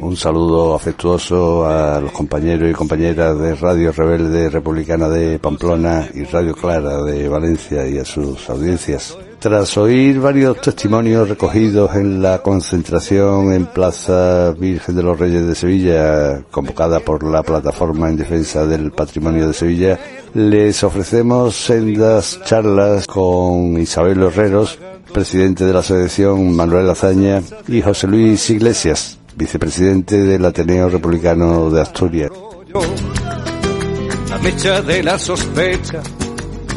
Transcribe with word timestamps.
Un 0.00 0.16
saludo 0.16 0.74
afectuoso 0.74 1.66
a 1.66 2.00
los 2.00 2.10
compañeros 2.10 2.68
y 2.68 2.74
compañeras 2.74 3.38
de 3.38 3.54
Radio 3.54 3.92
Rebelde 3.92 4.50
Republicana 4.50 5.08
de 5.08 5.38
Pamplona 5.38 6.08
y 6.12 6.24
Radio 6.24 6.56
Clara 6.56 7.04
de 7.04 7.28
Valencia 7.28 7.86
y 7.86 7.96
a 7.96 8.04
sus 8.04 8.50
audiencias. 8.50 9.16
Tras 9.40 9.78
oír 9.78 10.20
varios 10.20 10.60
testimonios 10.60 11.26
recogidos 11.26 11.96
en 11.96 12.20
la 12.20 12.42
concentración 12.42 13.54
en 13.54 13.64
Plaza 13.64 14.52
Virgen 14.52 14.94
de 14.94 15.02
los 15.02 15.18
Reyes 15.18 15.46
de 15.46 15.54
Sevilla, 15.54 16.42
convocada 16.50 17.00
por 17.00 17.24
la 17.24 17.42
Plataforma 17.42 18.10
en 18.10 18.18
Defensa 18.18 18.66
del 18.66 18.92
Patrimonio 18.92 19.46
de 19.48 19.54
Sevilla, 19.54 19.98
les 20.34 20.84
ofrecemos 20.84 21.56
sendas 21.56 22.38
charlas 22.44 23.06
con 23.06 23.80
Isabel 23.80 24.22
Herreros, 24.22 24.78
presidente 25.10 25.64
de 25.64 25.72
la 25.72 25.78
Asociación 25.78 26.54
Manuel 26.54 26.90
Azaña, 26.90 27.40
y 27.66 27.80
José 27.80 28.08
Luis 28.08 28.50
Iglesias, 28.50 29.18
vicepresidente 29.36 30.18
del 30.18 30.44
Ateneo 30.44 30.90
Republicano 30.90 31.70
de 31.70 31.80
Asturias. 31.80 32.30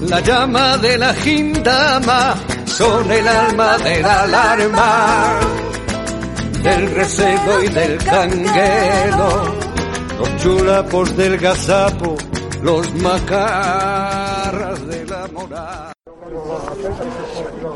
La 0.09 0.20
llama 0.20 0.78
de 0.78 0.98
la 0.98 1.14
gindama, 1.14 2.36
son 2.66 3.12
el 3.12 3.28
alma 3.28 3.78
de 3.78 4.02
la 4.02 4.23
alarma, 4.23 5.40
del 6.62 6.96
recebo 6.96 7.62
y 7.64 7.68
del 7.70 7.98
canguelo, 7.98 9.56
los 10.20 10.38
chulapos 10.38 11.16
del 11.18 11.38
gazapo, 11.38 12.18
los 12.62 12.94
macarras 12.96 14.88
de 14.88 15.06
la 15.06 15.28
moral. 15.34 15.92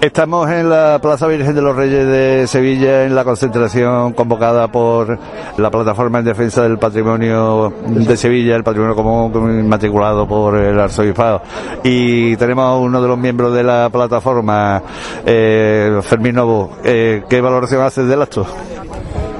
Estamos 0.01 0.49
en 0.51 0.69
la 0.69 0.99
Plaza 1.01 1.27
Virgen 1.27 1.55
de 1.55 1.61
los 1.61 1.75
Reyes 1.75 2.05
de 2.05 2.47
Sevilla 2.47 3.03
en 3.03 3.15
la 3.15 3.23
concentración 3.23 4.13
convocada 4.13 4.67
por 4.67 5.17
la 5.57 5.71
Plataforma 5.71 6.19
en 6.19 6.25
Defensa 6.25 6.63
del 6.63 6.77
Patrimonio 6.77 7.73
de 7.87 8.15
Sevilla, 8.15 8.55
el 8.55 8.63
patrimonio 8.63 8.95
común 8.95 9.67
matriculado 9.67 10.27
por 10.27 10.55
el 10.57 10.79
Arzobispado. 10.79 11.41
Y 11.83 12.35
tenemos 12.37 12.65
a 12.65 12.77
uno 12.77 13.01
de 13.01 13.07
los 13.07 13.17
miembros 13.17 13.53
de 13.53 13.63
la 13.63 13.89
plataforma, 13.91 14.81
eh, 15.25 15.99
Fermín 16.03 16.35
Novo. 16.35 16.77
Eh, 16.83 17.23
¿Qué 17.27 17.41
valoración 17.41 17.81
haces 17.81 18.07
del 18.07 18.21
acto? 18.21 18.45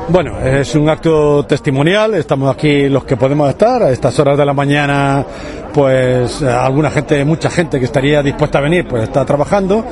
Bueno, 0.09 0.39
es 0.39 0.73
un 0.73 0.87
acto 0.87 1.45
testimonial, 1.45 2.13
estamos 2.15 2.49
aquí 2.55 2.87
los 2.87 3.03
que 3.03 3.17
podemos 3.17 3.49
estar, 3.49 3.83
a 3.83 3.91
estas 3.91 4.17
horas 4.19 4.37
de 4.37 4.45
la 4.45 4.53
mañana, 4.53 5.25
pues 5.73 6.41
alguna 6.43 6.89
gente, 6.89 7.25
mucha 7.25 7.49
gente 7.49 7.77
que 7.77 7.85
estaría 7.85 8.23
dispuesta 8.23 8.59
a 8.59 8.61
venir, 8.61 8.87
pues 8.87 9.03
está 9.03 9.25
trabajando, 9.25 9.83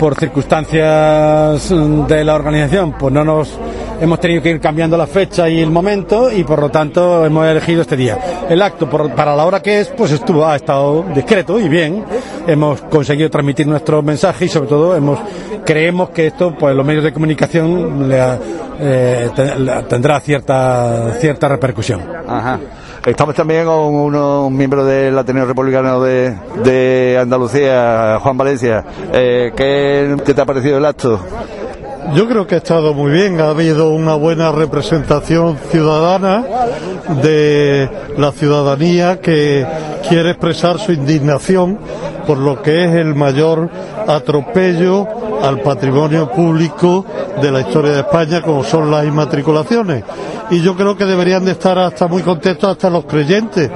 por 0.00 0.16
circunstancias 0.16 1.72
de 2.08 2.24
la 2.24 2.34
organización, 2.34 2.96
pues 2.98 3.14
no 3.14 3.24
nos 3.24 3.56
hemos 4.00 4.20
tenido 4.20 4.42
que 4.42 4.50
ir 4.50 4.60
cambiando 4.60 4.96
la 4.96 5.06
fecha 5.06 5.48
y 5.48 5.60
el 5.60 5.70
momento 5.70 6.30
y 6.30 6.44
por 6.44 6.60
lo 6.60 6.70
tanto 6.70 7.24
hemos 7.24 7.46
elegido 7.46 7.82
este 7.82 7.96
día. 7.96 8.18
El 8.48 8.62
acto 8.62 8.88
por, 8.88 9.14
para 9.14 9.34
la 9.36 9.44
hora 9.44 9.60
que 9.60 9.80
es, 9.80 9.88
pues 9.88 10.12
estuvo, 10.12 10.46
ha 10.46 10.56
estado 10.56 11.04
discreto 11.14 11.58
y 11.58 11.68
bien. 11.68 12.04
Hemos 12.46 12.82
conseguido 12.82 13.30
transmitir 13.30 13.66
nuestro 13.66 14.02
mensaje 14.02 14.46
y 14.46 14.48
sobre 14.48 14.68
todo 14.68 14.96
hemos, 14.96 15.18
creemos 15.64 16.10
que 16.10 16.28
esto, 16.28 16.54
pues 16.58 16.74
los 16.74 16.84
medios 16.84 17.04
de 17.04 17.12
comunicación 17.12 18.08
le, 18.08 18.20
eh, 18.80 19.30
tendrá 19.88 20.20
cierta, 20.20 21.14
cierta 21.20 21.48
repercusión. 21.48 22.00
Estamos 23.04 23.34
también 23.34 23.64
con 23.64 23.94
unos 23.94 24.50
miembros 24.50 24.86
del 24.86 25.18
Ateneo 25.18 25.44
Republicano 25.44 26.00
de, 26.00 27.18
Andalucía, 27.20 28.18
Juan 28.20 28.36
Valencia. 28.36 28.84
Eh, 29.12 29.52
¿qué, 29.56 30.16
¿Qué 30.24 30.34
te 30.34 30.40
ha 30.40 30.44
parecido 30.44 30.78
el 30.78 30.84
acto? 30.84 31.20
Yo 32.14 32.28
creo 32.28 32.46
que 32.46 32.56
ha 32.56 32.58
estado 32.58 32.92
muy 32.92 33.10
bien, 33.12 33.40
ha 33.40 33.48
habido 33.48 33.90
una 33.90 34.14
buena 34.14 34.52
representación 34.52 35.56
ciudadana 35.70 36.44
de 37.22 37.88
la 38.18 38.32
ciudadanía 38.32 39.20
que 39.20 39.66
quiere 40.08 40.30
expresar 40.30 40.78
su 40.78 40.92
indignación 40.92 41.78
por 42.26 42.38
lo 42.38 42.60
que 42.60 42.84
es 42.84 42.92
el 42.92 43.14
mayor 43.14 43.70
atropello 44.06 45.06
al 45.42 45.60
patrimonio 45.60 46.30
público 46.30 47.06
de 47.40 47.50
la 47.50 47.60
historia 47.60 47.92
de 47.92 48.00
España, 48.00 48.42
como 48.42 48.62
son 48.62 48.90
las 48.90 49.06
inmatriculaciones. 49.06 50.04
Y 50.50 50.60
yo 50.60 50.76
creo 50.76 50.96
que 50.96 51.06
deberían 51.06 51.44
de 51.44 51.52
estar 51.52 51.78
hasta 51.78 52.06
muy 52.08 52.22
contentos 52.22 52.70
hasta 52.70 52.90
los 52.90 53.06
creyentes, 53.06 53.70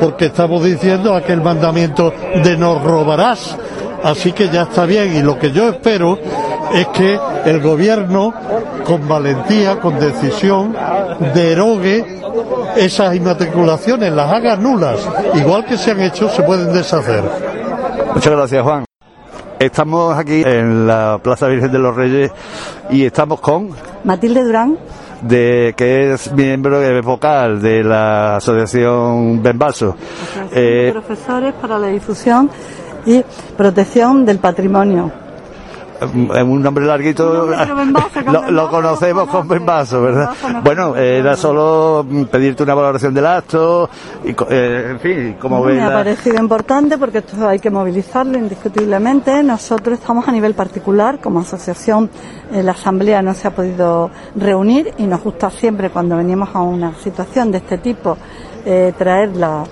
porque 0.00 0.26
estamos 0.26 0.64
diciendo 0.64 1.14
aquel 1.14 1.42
mandamiento 1.42 2.12
de 2.42 2.56
no 2.56 2.78
robarás. 2.78 3.56
Así 4.02 4.32
que 4.32 4.48
ya 4.48 4.62
está 4.62 4.84
bien 4.86 5.14
y 5.14 5.22
lo 5.22 5.38
que 5.38 5.52
yo 5.52 5.68
espero 5.68 6.18
es 6.74 6.86
que 6.88 7.18
el 7.44 7.60
gobierno 7.60 8.32
con 8.84 9.06
valentía, 9.08 9.80
con 9.80 9.98
decisión, 9.98 10.76
derogue 11.34 12.20
esas 12.76 13.14
inmatriculaciones, 13.14 14.12
las 14.12 14.30
haga 14.32 14.56
nulas. 14.56 15.08
Igual 15.34 15.64
que 15.64 15.76
se 15.76 15.92
han 15.92 16.00
hecho, 16.00 16.28
se 16.28 16.42
pueden 16.42 16.72
deshacer. 16.72 17.22
Muchas 18.14 18.32
gracias, 18.32 18.62
Juan. 18.62 18.84
Estamos 19.58 20.16
aquí 20.18 20.42
en 20.44 20.86
la 20.86 21.20
Plaza 21.22 21.46
Virgen 21.46 21.70
de 21.70 21.78
los 21.78 21.94
Reyes 21.94 22.32
y 22.90 23.04
estamos 23.04 23.40
con 23.40 23.70
Matilde 24.02 24.42
Durán, 24.42 24.76
de 25.20 25.74
que 25.76 26.12
es 26.12 26.32
miembro 26.32 26.80
vocal 27.02 27.62
de 27.62 27.84
la 27.84 28.36
asociación 28.36 29.40
Benvaso. 29.40 29.94
Eh, 30.52 30.90
profesores 30.92 31.54
para 31.54 31.78
la 31.78 31.86
difusión 31.86 32.50
y 33.06 33.22
protección 33.56 34.24
del 34.24 34.38
patrimonio 34.38 35.21
un 36.04 36.62
nombre 36.62 36.84
larguito 36.84 37.46
lo, 38.26 38.50
lo, 38.50 38.68
conocemos 38.68 39.28
con 39.28 39.46
Benvaso, 39.48 40.02
¿verdad? 40.02 40.30
Bueno, 40.62 40.96
era 40.96 41.36
solo 41.36 42.06
pedirte 42.30 42.62
una 42.62 42.74
valoración 42.74 43.14
del 43.14 43.26
acto 43.26 43.88
y, 44.24 44.30
eh, 44.50 44.88
en 44.90 45.00
fin, 45.00 45.36
como 45.38 45.62
ves. 45.62 45.76
Me 45.76 45.84
ha 45.84 45.92
parecido 45.92 46.40
importante 46.40 46.98
porque 46.98 47.18
esto 47.18 47.48
hay 47.48 47.58
que 47.58 47.70
movilizarlo 47.70 48.38
indiscutiblemente. 48.38 49.42
Nosotros 49.42 49.98
estamos 49.98 50.26
a 50.28 50.32
nivel 50.32 50.54
particular, 50.54 51.20
como 51.20 51.40
asociación, 51.40 52.10
eh, 52.52 52.62
la 52.62 52.72
asamblea 52.72 53.22
no 53.22 53.34
se 53.34 53.48
ha 53.48 53.50
podido 53.50 54.10
reunir 54.36 54.92
y 54.98 55.04
nos 55.04 55.22
gusta 55.22 55.50
siempre 55.50 55.90
cuando 55.90 56.16
venimos 56.16 56.50
a 56.54 56.60
una 56.60 56.94
situación 56.94 57.50
de 57.50 57.58
este 57.58 57.78
tipo 57.78 58.16
eh, 58.64 58.92
traer 58.96 59.36
la 59.36 59.64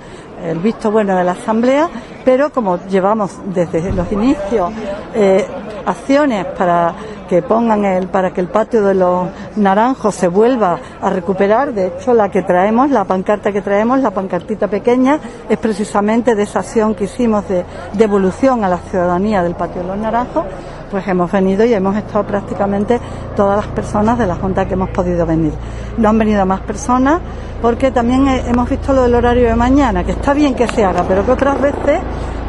el 0.44 0.58
visto 0.58 0.90
bueno 0.90 1.16
de 1.16 1.24
la 1.24 1.32
Asamblea, 1.32 1.88
pero 2.24 2.50
como 2.50 2.78
llevamos 2.86 3.32
desde 3.46 3.92
los 3.92 4.10
inicios 4.12 4.72
eh, 5.14 5.46
acciones 5.86 6.46
para 6.46 6.94
que 7.28 7.42
pongan 7.42 7.84
el, 7.84 8.08
para 8.08 8.32
que 8.32 8.40
el 8.40 8.48
patio 8.48 8.82
de 8.82 8.94
los 8.94 9.28
naranjos 9.54 10.16
se 10.16 10.26
vuelva 10.26 10.80
a 11.00 11.10
recuperar, 11.10 11.72
de 11.72 11.86
hecho 11.86 12.12
la 12.12 12.28
que 12.28 12.42
traemos, 12.42 12.90
la 12.90 13.04
pancarta 13.04 13.52
que 13.52 13.62
traemos, 13.62 14.00
la 14.00 14.10
pancartita 14.10 14.66
pequeña, 14.66 15.20
es 15.48 15.56
precisamente 15.58 16.34
de 16.34 16.42
esa 16.42 16.58
acción 16.58 16.94
que 16.96 17.04
hicimos 17.04 17.48
de 17.48 17.64
devolución 17.92 18.64
a 18.64 18.68
la 18.68 18.78
ciudadanía 18.78 19.44
del 19.44 19.54
patio 19.54 19.82
de 19.82 19.88
los 19.88 19.98
naranjos, 19.98 20.44
pues 20.90 21.06
hemos 21.06 21.30
venido 21.30 21.64
y 21.64 21.72
hemos 21.72 21.96
estado 21.96 22.24
prácticamente 22.24 23.00
todas 23.36 23.64
las 23.64 23.68
personas 23.68 24.18
de 24.18 24.26
la 24.26 24.34
Junta 24.34 24.66
que 24.66 24.74
hemos 24.74 24.90
podido 24.90 25.24
venir. 25.24 25.52
No 25.98 26.08
han 26.08 26.18
venido 26.18 26.44
más 26.44 26.62
personas 26.62 27.20
porque 27.60 27.90
también 27.90 28.26
hemos 28.28 28.68
visto 28.68 28.92
lo 28.92 29.02
del 29.02 29.14
horario 29.14 29.48
de 29.48 29.56
mañana, 29.56 30.04
que 30.04 30.12
está 30.12 30.32
bien 30.32 30.54
que 30.54 30.66
se 30.68 30.84
haga, 30.84 31.04
pero 31.06 31.24
que 31.24 31.32
otras 31.32 31.60
veces 31.60 32.00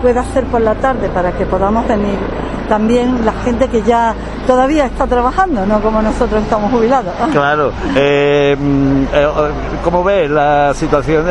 pueda 0.02 0.24
ser 0.26 0.46
por 0.46 0.62
la 0.62 0.76
tarde 0.76 1.10
para 1.10 1.32
que 1.32 1.46
podamos 1.46 1.88
venir 1.88 2.18
también 2.72 3.26
la 3.26 3.34
gente 3.44 3.68
que 3.68 3.82
ya 3.82 4.16
todavía 4.48 4.86
está 4.86 5.06
trabajando, 5.06 5.66
no 5.66 5.82
como 5.82 6.02
nosotros 6.02 6.42
estamos 6.42 6.72
jubilados. 6.72 7.14
Claro. 7.32 7.72
Eh, 7.96 8.56
eh, 9.14 9.28
¿Cómo 9.84 10.04
ves 10.04 10.30
la 10.30 10.74
situación 10.74 11.26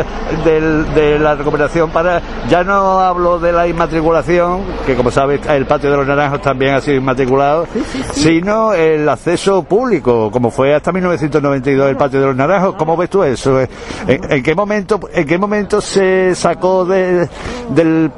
de, 0.44 1.18
la 1.18 1.34
recuperación 1.34 1.90
para, 1.90 2.20
ya 2.48 2.62
no 2.62 3.00
hablo 3.00 3.38
de 3.38 3.52
la 3.52 3.66
inmatriculación, 3.66 4.62
que 4.84 4.94
como 4.96 5.10
sabes 5.10 5.40
el 5.46 5.66
patio 5.66 5.90
de 5.90 5.96
los 5.96 6.06
naranjos 6.06 6.42
también 6.42 6.74
ha 6.74 6.80
sido 6.80 6.98
inmatriculado, 6.98 7.66
sino 8.12 8.74
el 8.74 9.08
acceso 9.08 9.62
público, 9.62 10.30
como 10.30 10.50
fue 10.50 10.74
hasta 10.74 10.92
1992 10.92 11.88
el 11.88 11.96
patio 11.96 12.20
de 12.20 12.26
los 12.26 12.36
naranjos. 12.36 12.74
¿Cómo 12.74 12.96
ves 12.96 13.08
tú 13.08 13.22
eso? 13.22 13.60
¿En, 14.06 14.42
qué 14.42 14.54
momento 14.54 15.00
en 15.12 15.26
qué 15.26 15.38
momento 15.38 15.80
se 15.80 16.34
sacó 16.34 16.84
del, 16.84 17.28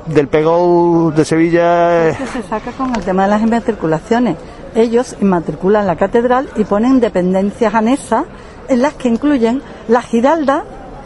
del 0.06 0.28
PEGO 0.28 1.12
de 1.14 1.24
Sevilla? 1.24 2.14
se 2.14 2.42
saca 2.42 2.70
con 2.72 2.94
el 2.94 3.02
tema 3.02 3.24
de 3.24 3.30
las 3.30 3.42
inmatriculaciones. 3.42 4.36
Ellos 4.74 5.16
inmatriculan 5.20 5.86
la 5.86 5.96
catedral 5.96 6.48
y 6.56 6.64
ponen 6.64 7.00
dependencias 7.00 7.74
anexas 7.74 8.24
en 8.68 8.82
las 8.82 8.94
que 8.94 9.08
incluyen 9.08 9.62
la 9.88 10.02
giralda 10.02 10.64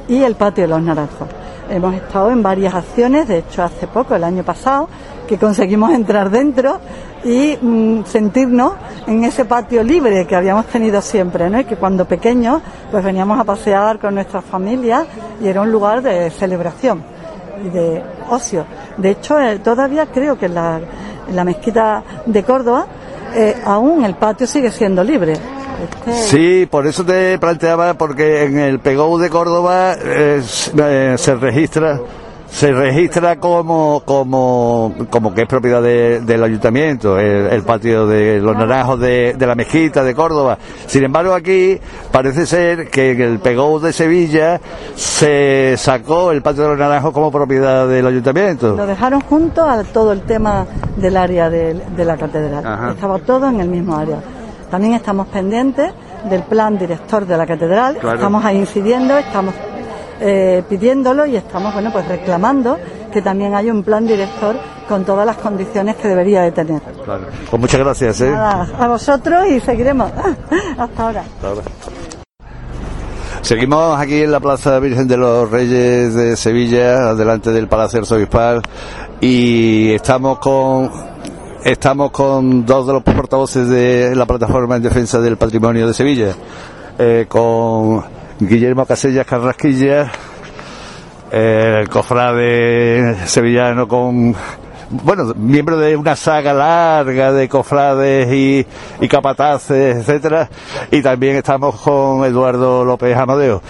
y 0.09 0.23
el 0.23 0.37
patio 0.37 0.65
de 0.65 0.69
los 0.69 0.83
naranjos. 0.83 1.29
Hemos 1.71 1.95
estado 1.95 2.31
en 2.31 2.43
varias 2.43 2.75
acciones, 2.75 3.29
de 3.29 3.39
hecho 3.39 3.63
hace 3.63 3.87
poco, 3.87 4.15
el 4.15 4.25
año 4.25 4.43
pasado, 4.43 4.89
que 5.27 5.39
conseguimos 5.39 5.93
entrar 5.93 6.31
dentro 6.31 6.79
y 7.25 7.59
mm, 7.61 8.05
sentirnos 8.05 8.75
en 9.07 9.25
ese 9.25 9.45
patio 9.45 9.83
libre 9.83 10.27
que 10.27 10.37
habíamos 10.37 10.67
tenido 10.67 11.01
siempre, 11.03 11.51
¿no? 11.51 11.61
Y 11.61 11.65
que 11.65 11.77
cuando 11.77 12.05
pequeños 12.05 12.63
pues 12.91 13.05
veníamos 13.05 13.39
a 13.39 13.45
pasear 13.45 13.99
con 13.99 14.15
nuestras 14.15 14.45
familias 14.45 15.07
y 15.41 15.49
era 15.49 15.61
un 15.61 15.73
lugar 15.73 16.03
de 16.03 16.31
celebración 16.31 17.03
y 17.65 17.69
de 17.69 18.03
ocio. 18.31 18.65
De 18.97 19.11
hecho, 19.11 19.39
eh, 19.41 19.59
todavía 19.59 20.07
creo 20.07 20.39
que 20.39 20.47
en 20.47 20.55
la, 20.55 20.81
la 21.33 21.45
mezquita 21.45 22.03
de 22.25 22.43
Córdoba 22.45 22.87
eh, 23.35 23.61
aún 23.65 24.05
el 24.05 24.15
patio 24.15 24.47
sigue 24.47 24.71
siendo 24.71 25.03
libre. 25.03 25.35
Sí, 26.13 26.67
por 26.71 26.87
eso 26.87 27.05
te 27.05 27.39
planteaba, 27.39 27.95
porque 27.95 28.45
en 28.45 28.59
el 28.59 28.81
PEGO 28.81 29.19
de 29.19 29.31
Córdoba 29.31 29.95
eh, 29.99 30.43
se 30.43 31.35
registra 31.35 32.01
se 32.51 32.73
registra 32.73 33.37
como 33.37 34.03
como 34.05 34.95
como 35.11 35.35
que 35.35 35.43
es 35.43 35.49
propiedad 35.49 35.83
del 35.83 36.43
ayuntamiento 36.43 37.19
el, 37.19 37.63
patio 37.63 38.07
de 38.07 38.41
los 38.41 38.57
naranjos 38.57 39.01
de, 39.01 39.37
la 39.39 39.55
mezquita 39.55 40.03
de 40.03 40.15
Córdoba. 40.15 40.57
Sin 40.87 41.05
embargo 41.05 41.35
aquí 41.35 41.79
parece 42.11 42.47
ser 42.47 42.89
que 42.89 43.11
en 43.11 43.21
el 43.21 43.39
PEGO 43.41 43.81
de 43.81 43.93
Sevilla 43.93 44.61
se 44.95 45.75
sacó 45.77 46.33
el 46.33 46.43
patio 46.43 46.63
de 46.63 46.69
los 46.71 46.79
naranjos 46.79 47.13
como 47.13 47.31
propiedad 47.31 47.89
del 47.89 48.07
ayuntamiento. 48.07 48.75
Lo 48.77 48.87
dejaron 48.87 49.21
junto 49.23 49.63
a 49.63 49.83
todo 49.85 50.13
el 50.13 50.23
tema 50.23 50.67
del 50.97 51.17
área 51.17 51.51
de, 51.51 51.75
la 51.99 52.17
catedral. 52.17 52.93
Estaba 52.95 53.19
todo 53.19 53.49
en 53.49 53.61
el 53.61 53.69
mismo 53.69 53.97
área 53.97 54.19
también 54.71 54.95
estamos 54.95 55.27
pendientes 55.29 55.93
del 56.29 56.43
plan 56.43 56.79
director 56.79 57.27
de 57.27 57.37
la 57.37 57.47
catedral 57.47 57.97
estamos 57.97 58.45
ahí 58.45 58.59
incidiendo 58.59 59.17
estamos 59.19 59.55
eh, 60.21 60.63
pidiéndolo 60.69 61.27
y 61.27 61.37
estamos 61.37 61.73
bueno 61.75 61.93
pues 61.93 62.07
reclamando 62.09 62.79
que 63.13 63.23
también 63.23 63.55
haya 63.55 63.73
un 63.73 63.83
plan 63.83 64.07
director 64.07 64.57
con 64.89 65.05
todas 65.05 65.27
las 65.27 65.37
condiciones 65.37 65.97
que 65.97 66.09
debería 66.09 66.43
de 66.43 66.53
tener. 66.53 66.81
Pues 67.51 67.61
muchas 67.61 67.81
gracias. 67.81 68.21
¿eh? 68.21 68.33
a 68.33 68.87
vosotros 68.89 69.47
y 69.49 69.59
seguiremos. 69.59 70.13
Hasta 70.79 71.03
ahora. 71.03 71.25
Seguimos 73.47 73.99
aquí 74.01 74.23
en 74.23 74.33
la 74.33 74.41
Plaza 74.41 74.79
Virgen 74.81 75.07
de 75.07 75.17
los 75.17 75.49
Reyes 75.49 76.15
de 76.15 76.37
Sevilla, 76.37 77.15
delante 77.15 77.53
del 77.53 77.69
Palacio 77.69 78.01
Arzobispal, 78.01 78.61
y 79.21 79.93
estamos 79.93 80.41
con 80.41 80.91
estamos 81.67 82.13
con 82.13 82.65
dos 82.65 82.87
de 82.87 82.93
los 82.93 83.03
portavoces 83.03 83.69
de 83.69 84.15
la 84.15 84.25
plataforma 84.25 84.77
en 84.77 84.83
defensa 84.83 85.21
del 85.21 85.37
patrimonio 85.37 85.89
de 85.89 85.95
Sevilla, 85.95 86.33
eh, 86.97 87.27
con 87.29 88.05
Guillermo 88.39 88.87
Casellas 88.87 89.27
Carrasquilla, 89.27 90.13
el 91.33 91.89
cofrade 91.89 93.27
sevillano 93.27 93.89
con 93.89 94.33
bueno, 94.91 95.35
miembro 95.35 95.77
de 95.77 95.97
una 95.97 96.15
saga 96.15 96.55
larga 96.55 97.33
de 97.33 97.49
cofrades 97.49 98.33
y, 98.33 99.09
capataces, 99.09 99.97
etcétera, 99.97 100.49
y 100.93 101.03
también 101.03 101.35
estamos 101.35 101.81
con 101.81 102.25
Eduardo 102.25 102.85
López 102.85 103.17
Amadeo. 103.17 103.61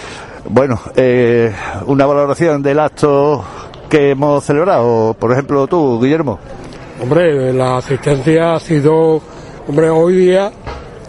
Bueno, 0.50 0.78
eh, 0.96 1.50
una 1.86 2.04
valoración 2.04 2.62
del 2.62 2.78
acto 2.78 3.42
que 3.88 4.10
hemos 4.10 4.44
celebrado, 4.44 5.16
por 5.18 5.32
ejemplo, 5.32 5.66
tú, 5.66 5.98
Guillermo. 5.98 6.38
Hombre, 7.00 7.52
la 7.52 7.76
asistencia 7.76 8.54
ha 8.54 8.60
sido, 8.60 9.20
hombre, 9.68 9.90
hoy 9.90 10.16
día 10.16 10.50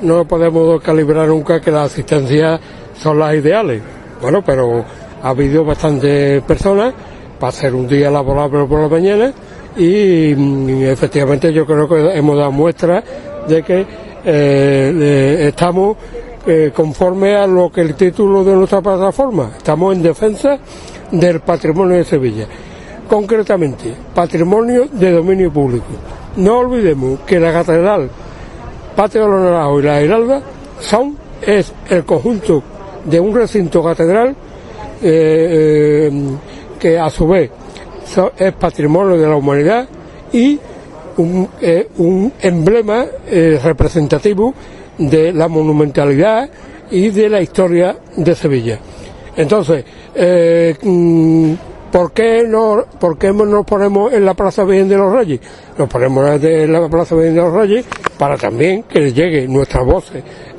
no 0.02 0.26
podemos 0.26 0.82
calibrar 0.82 1.30
nunca 1.30 1.62
que 1.62 1.72
la 1.72 1.84
asistencia 1.84 2.60
son 3.02 3.20
las 3.20 3.36
ideales. 3.36 3.82
Bueno, 4.22 4.44
pero 4.46 4.84
ha 5.24 5.30
habido 5.30 5.64
bastantes 5.64 6.44
personas 6.44 6.94
para 7.40 7.50
hacer 7.50 7.74
un 7.74 7.88
día 7.88 8.12
laborable 8.12 8.66
por 8.66 8.82
la 8.82 8.90
mañana 8.90 9.34
y, 9.78 10.84
efectivamente 10.84 11.54
yo 11.54 11.66
creo 11.66 11.88
que 11.88 12.18
hemos 12.18 12.38
dado 12.38 12.52
muestra 12.52 13.02
de 13.48 13.64
que 13.64 13.86
eh, 14.26 15.46
estamos 15.48 15.96
eh, 16.46 16.72
conforme 16.76 17.36
a 17.36 17.48
lo 17.48 17.72
que 17.72 17.82
el 17.82 17.96
título 17.96 18.44
de 18.44 18.56
nuestra 18.56 18.82
plataforma, 18.82 19.52
estamos 19.58 19.96
en 19.96 20.04
defensa 20.04 20.60
del 21.12 21.40
patrimonio 21.40 21.96
de 21.98 22.04
Sevilla. 22.04 22.48
Concretamente, 23.08 23.94
patrimonio 24.14 24.88
de 24.92 25.12
dominio 25.12 25.52
público. 25.52 25.86
No 26.36 26.60
olvidemos 26.60 27.22
que 27.22 27.40
la 27.40 27.54
catedral, 27.54 28.10
Patio 28.96 29.24
de 29.24 29.28
los 29.30 29.42
Naranjos 29.42 29.84
y 29.84 29.86
la 29.86 30.02
Heralda 30.02 30.42
son 30.80 31.16
es 31.42 31.72
el 31.90 32.04
conjunto 32.04 32.64
de 33.06 33.20
un 33.20 33.34
recinto 33.34 33.84
catedral 33.84 34.36
eh, 35.02 36.10
eh, 36.10 36.12
que 36.80 36.98
a 36.98 37.10
su 37.10 37.28
vez 37.28 37.52
es 38.38 38.54
patrimonio 38.54 39.18
de 39.18 39.28
la 39.28 39.36
humanidad 39.36 39.88
y 40.34 40.60
un, 41.18 41.48
eh, 41.62 41.88
emblema 42.42 43.06
representativo 43.64 44.54
de 44.98 45.34
la 45.34 45.48
monumentalidad 45.48 46.50
y 46.92 47.10
de 47.10 47.30
la 47.30 47.42
historia 47.42 47.98
de 48.16 48.36
Sevilla. 48.36 48.80
Entonces, 49.36 49.84
mm, 50.82 51.54
¿por, 51.92 52.12
qué 52.12 52.44
no, 52.48 52.86
¿por 53.00 53.18
qué 53.18 53.32
nos 53.32 53.66
ponemos 53.66 54.14
en 54.14 54.26
la 54.26 54.34
Plaza 54.34 54.64
Virgen 54.64 54.90
de 54.90 54.98
los 54.98 55.12
Reyes? 55.12 55.40
Nos 55.78 55.90
ponemos 55.90 56.44
en 56.44 56.72
la 56.72 56.88
Plaza 56.90 57.16
Virgen 57.16 57.36
de 57.36 57.42
los 57.42 57.54
Reyes 57.54 57.86
para 58.18 58.38
también 58.38 58.84
que 58.84 59.12
llegue 59.12 59.48
nuestra 59.48 59.82
voz 59.82 60.12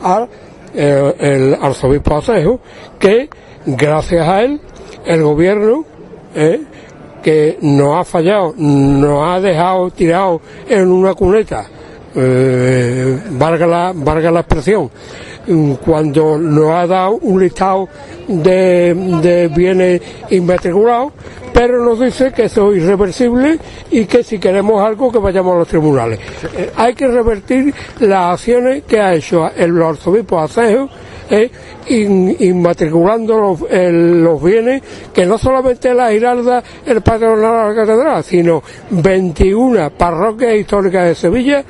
al 0.03 0.29
eh, 0.75 1.59
arzobispo 1.61 2.17
Acejo, 2.17 2.61
que 2.99 3.29
gracias 3.67 4.29
a 4.29 4.43
él 4.43 4.61
el 5.05 5.23
gobierno 5.23 5.85
eh, 6.35 6.63
que 7.23 7.59
nos 7.63 7.97
ha 7.97 8.05
fallado, 8.05 8.55
nos 8.57 9.29
ha 9.29 9.41
dejado 9.41 9.91
tirado 9.91 10.41
en 10.69 10.89
una 10.91 11.15
cuneta, 11.15 11.67
eh, 12.14 13.19
valga, 13.31 13.66
la, 13.66 13.93
valga 13.94 14.31
la 14.31 14.40
expresión, 14.40 14.90
cuando 15.84 16.38
nos 16.38 16.70
ha 16.70 16.87
dado 16.87 17.12
un 17.22 17.40
listado 17.40 17.88
de, 18.26 18.94
de 19.22 19.49
bienes 19.49 20.02
inmatriculados, 20.31 21.12
pero 21.52 21.84
nos 21.84 21.99
dice 21.99 22.32
que 22.32 22.44
eso 22.44 22.72
es 22.72 22.82
irreversible 22.82 23.58
y 23.90 24.05
que 24.05 24.22
si 24.22 24.38
queremos 24.38 24.81
algo 24.84 25.10
que 25.10 25.19
vayamos 25.19 25.55
a 25.55 25.58
los 25.58 25.69
tribunales. 25.69 26.20
Eh, 26.56 26.70
hay 26.77 26.94
que 26.94 27.08
revertir 27.08 27.74
las 28.00 28.34
acciones 28.34 28.84
que 28.84 29.00
ha 29.00 29.15
hecho 29.15 29.50
el 29.56 29.81
arzobispo 29.82 30.38
Acejo 30.38 30.88
eh, 31.31 31.51
inmatriculando 32.41 33.56
los, 33.70 34.43
bienes 34.43 34.82
que 35.13 35.27
no 35.27 35.39
solamente 35.39 35.94
la 35.94 36.11
Giralda, 36.11 36.63
el 36.87 37.01
patronato 37.01 37.69
de 37.69 37.69
la 37.69 37.75
catedral, 37.75 38.25
sino 38.25 38.63
21 38.91 39.91
parroquias 39.91 40.55
históricas 40.55 41.08
de 41.08 41.15
Sevilla, 41.15 41.65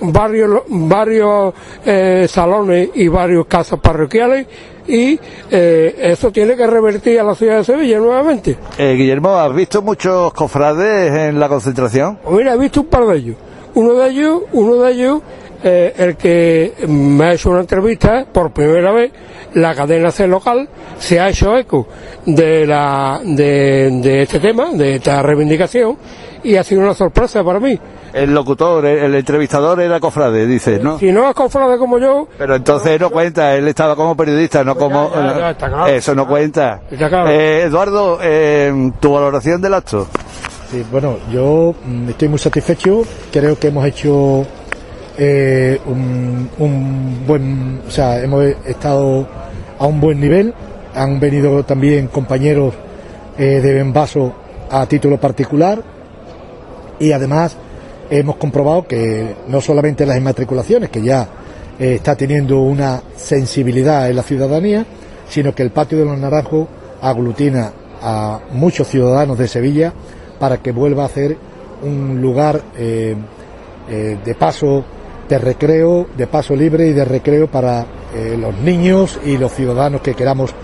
varios, 0.00 0.62
varios 0.68 1.54
eh, 1.84 2.26
salones 2.28 2.90
y 2.94 3.08
varios 3.08 3.46
casas 3.46 3.78
parroquiales 3.80 4.46
y 4.86 5.18
eh, 5.50 5.94
eso 5.98 6.30
tiene 6.30 6.56
que 6.56 6.66
revertir 6.66 7.18
a 7.20 7.24
la 7.24 7.34
ciudad 7.34 7.58
de 7.58 7.64
Sevilla 7.64 7.98
nuevamente. 7.98 8.56
Eh, 8.78 8.94
Guillermo, 8.96 9.30
¿has 9.30 9.54
visto 9.54 9.82
muchos 9.82 10.32
cofrades 10.32 11.12
en 11.12 11.40
la 11.40 11.48
concentración? 11.48 12.18
Mira, 12.30 12.54
he 12.54 12.58
visto 12.58 12.82
un 12.82 12.86
par 12.86 13.06
de 13.06 13.16
ellos. 13.16 13.36
Uno 13.74 13.94
de 13.94 14.10
ellos, 14.10 14.42
uno 14.52 14.76
de 14.76 14.92
ellos, 14.92 15.22
eh, 15.64 15.94
el 15.96 16.16
que 16.16 16.74
me 16.86 17.24
ha 17.24 17.32
hecho 17.32 17.50
una 17.50 17.60
entrevista 17.60 18.26
por 18.30 18.52
primera 18.52 18.92
vez, 18.92 19.12
la 19.54 19.74
cadena 19.74 20.10
C 20.10 20.26
local 20.26 20.68
se 20.98 21.18
ha 21.18 21.28
hecho 21.28 21.56
eco 21.56 21.88
de, 22.26 22.66
la, 22.66 23.20
de, 23.24 23.90
de 24.02 24.22
este 24.22 24.40
tema, 24.40 24.70
de 24.72 24.96
esta 24.96 25.22
reivindicación, 25.22 25.96
y 26.42 26.56
ha 26.56 26.62
sido 26.62 26.82
una 26.82 26.94
sorpresa 26.94 27.42
para 27.42 27.58
mí 27.60 27.78
el 28.14 28.32
locutor, 28.32 28.86
el, 28.86 29.14
entrevistador 29.14 29.80
era 29.80 29.98
cofrade, 29.98 30.46
dices, 30.46 30.80
¿no? 30.80 30.98
Si 31.00 31.10
no 31.10 31.28
es 31.28 31.34
cofrade 31.34 31.76
como 31.78 31.98
yo. 31.98 32.28
Pero 32.38 32.54
entonces 32.54 33.00
no 33.00 33.10
cuenta, 33.10 33.54
él 33.56 33.66
estaba 33.66 33.96
como 33.96 34.16
periodista, 34.16 34.62
no 34.62 34.76
como. 34.76 35.10
Eso 35.88 36.14
no 36.14 36.26
cuenta. 36.26 36.80
Eh, 36.90 37.64
Eduardo, 37.66 38.20
eh, 38.22 38.92
tu 39.00 39.12
valoración 39.12 39.60
del 39.60 39.74
acto. 39.74 40.06
Sí, 40.70 40.84
bueno, 40.90 41.16
yo 41.30 41.74
mm, 41.84 42.10
estoy 42.10 42.28
muy 42.28 42.38
satisfecho. 42.38 43.02
Creo 43.32 43.58
que 43.58 43.68
hemos 43.68 43.84
hecho 43.84 44.46
eh, 45.18 45.80
un, 45.86 46.48
un, 46.58 47.26
buen. 47.26 47.80
O 47.86 47.90
sea, 47.90 48.22
hemos 48.22 48.44
estado 48.66 49.26
a 49.78 49.86
un 49.86 50.00
buen 50.00 50.20
nivel. 50.20 50.54
Han 50.94 51.18
venido 51.18 51.64
también 51.64 52.08
compañeros 52.08 52.74
de 53.36 53.60
Benvaso 53.60 54.32
a 54.70 54.86
título 54.86 55.18
particular 55.18 55.82
y 56.98 57.10
además 57.12 57.56
hemos 58.10 58.36
comprobado 58.36 58.86
que 58.86 59.34
no 59.48 59.60
solamente 59.60 60.06
las 60.06 60.16
inmatriculaciones, 60.16 60.90
que 60.90 61.02
ya 61.02 61.28
eh, 61.78 61.94
está 61.94 62.14
teniendo 62.14 62.60
una 62.60 63.02
sensibilidad 63.16 64.08
en 64.08 64.16
la 64.16 64.22
ciudadanía, 64.22 64.86
sino 65.28 65.54
que 65.54 65.62
el 65.62 65.70
Patio 65.70 65.98
de 65.98 66.04
los 66.04 66.18
Naranjos 66.18 66.68
aglutina 67.00 67.72
a 68.00 68.40
muchos 68.52 68.88
ciudadanos 68.88 69.38
de 69.38 69.48
Sevilla 69.48 69.92
para 70.38 70.58
que 70.58 70.72
vuelva 70.72 71.04
a 71.04 71.08
ser 71.08 71.36
un 71.82 72.20
lugar 72.20 72.60
eh, 72.76 73.16
eh, 73.88 74.18
de 74.24 74.34
paso 74.34 74.84
de 75.28 75.38
recreo, 75.38 76.06
de 76.16 76.26
paso 76.26 76.54
libre 76.54 76.86
y 76.86 76.92
de 76.92 77.04
recreo 77.04 77.46
para 77.46 77.86
los 78.38 78.54
niños 78.58 79.18
y 79.24 79.36
los 79.36 79.52
ciudadanos 79.52 80.00
que 80.00 80.14
queramos 80.14 80.54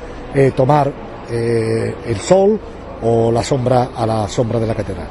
tomar 0.55 0.93
el 1.31 2.17
sol 2.17 2.61
o 3.03 3.33
la 3.33 3.43
sombra 3.43 3.89
a 3.97 4.07
la 4.07 4.29
sombra 4.29 4.59
de 4.61 4.67
la 4.67 4.75
catedral. 4.75 5.09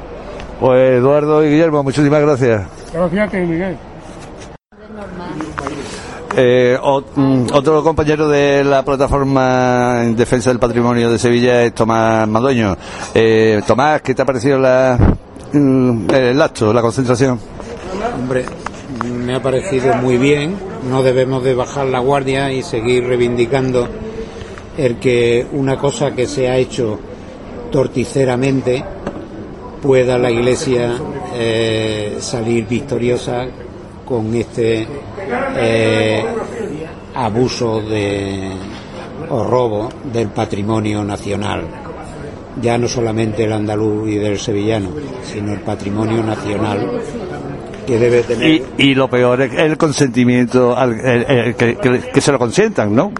Pues 0.60 0.98
Eduardo 0.98 1.44
y 1.44 1.50
Guillermo, 1.50 1.82
muchísimas 1.82 2.20
gracias. 2.20 2.66
Gracias 2.92 3.28
a 3.28 3.30
ti, 3.30 3.36
Miguel. 3.38 3.76
Eh, 6.36 6.78
mm, 7.16 7.46
otro 7.52 7.82
compañero 7.82 8.28
de 8.28 8.62
la 8.62 8.84
plataforma 8.84 10.02
en 10.02 10.14
defensa 10.14 10.50
del 10.50 10.58
patrimonio 10.58 11.10
de 11.10 11.18
Sevilla 11.18 11.62
es 11.62 11.74
Tomás 11.74 12.28
Madueño. 12.28 12.76
Eh, 13.14 13.62
Tomás, 13.66 14.02
¿qué 14.02 14.14
te 14.14 14.22
ha 14.22 14.24
parecido 14.24 14.58
la, 14.58 14.96
mm, 15.52 16.10
el 16.10 16.40
acto, 16.40 16.72
la 16.72 16.82
concentración? 16.82 17.40
Hombre, 18.18 18.44
me 19.04 19.34
ha 19.34 19.42
parecido 19.42 19.94
muy 19.94 20.16
bien. 20.16 20.56
No 20.88 21.02
debemos 21.02 21.42
de 21.44 21.54
bajar 21.54 21.86
la 21.86 22.00
guardia 22.00 22.52
y 22.52 22.62
seguir 22.62 23.06
reivindicando 23.06 23.88
el 24.76 24.96
que 24.96 25.46
una 25.52 25.76
cosa 25.76 26.14
que 26.14 26.26
se 26.26 26.48
ha 26.48 26.56
hecho 26.56 26.98
torticeramente 27.70 28.82
pueda 29.82 30.18
la 30.18 30.30
Iglesia 30.30 30.92
eh, 31.34 32.16
salir 32.20 32.66
victoriosa 32.66 33.46
con 34.04 34.34
este 34.34 34.86
eh, 35.56 36.24
abuso 37.14 37.80
de, 37.80 38.50
o 39.28 39.44
robo 39.44 39.88
del 40.12 40.28
patrimonio 40.28 41.04
nacional. 41.04 41.64
Ya 42.60 42.76
no 42.76 42.88
solamente 42.88 43.44
el 43.44 43.52
andaluz 43.52 44.08
y 44.10 44.16
del 44.16 44.38
sevillano, 44.38 44.90
sino 45.22 45.52
el 45.52 45.60
patrimonio 45.60 46.22
nacional 46.22 47.00
que 47.90 47.98
debe 47.98 48.22
tener. 48.22 48.62
Y, 48.78 48.94
lo 48.94 49.10
peor 49.10 49.42
es 49.42 49.52
el 49.54 49.76
consentimiento, 49.76 50.76
que, 51.58 51.98
que 52.14 52.20
se 52.20 52.30
lo 52.30 52.38
consientan, 52.38 52.94
¿no? 52.94 53.12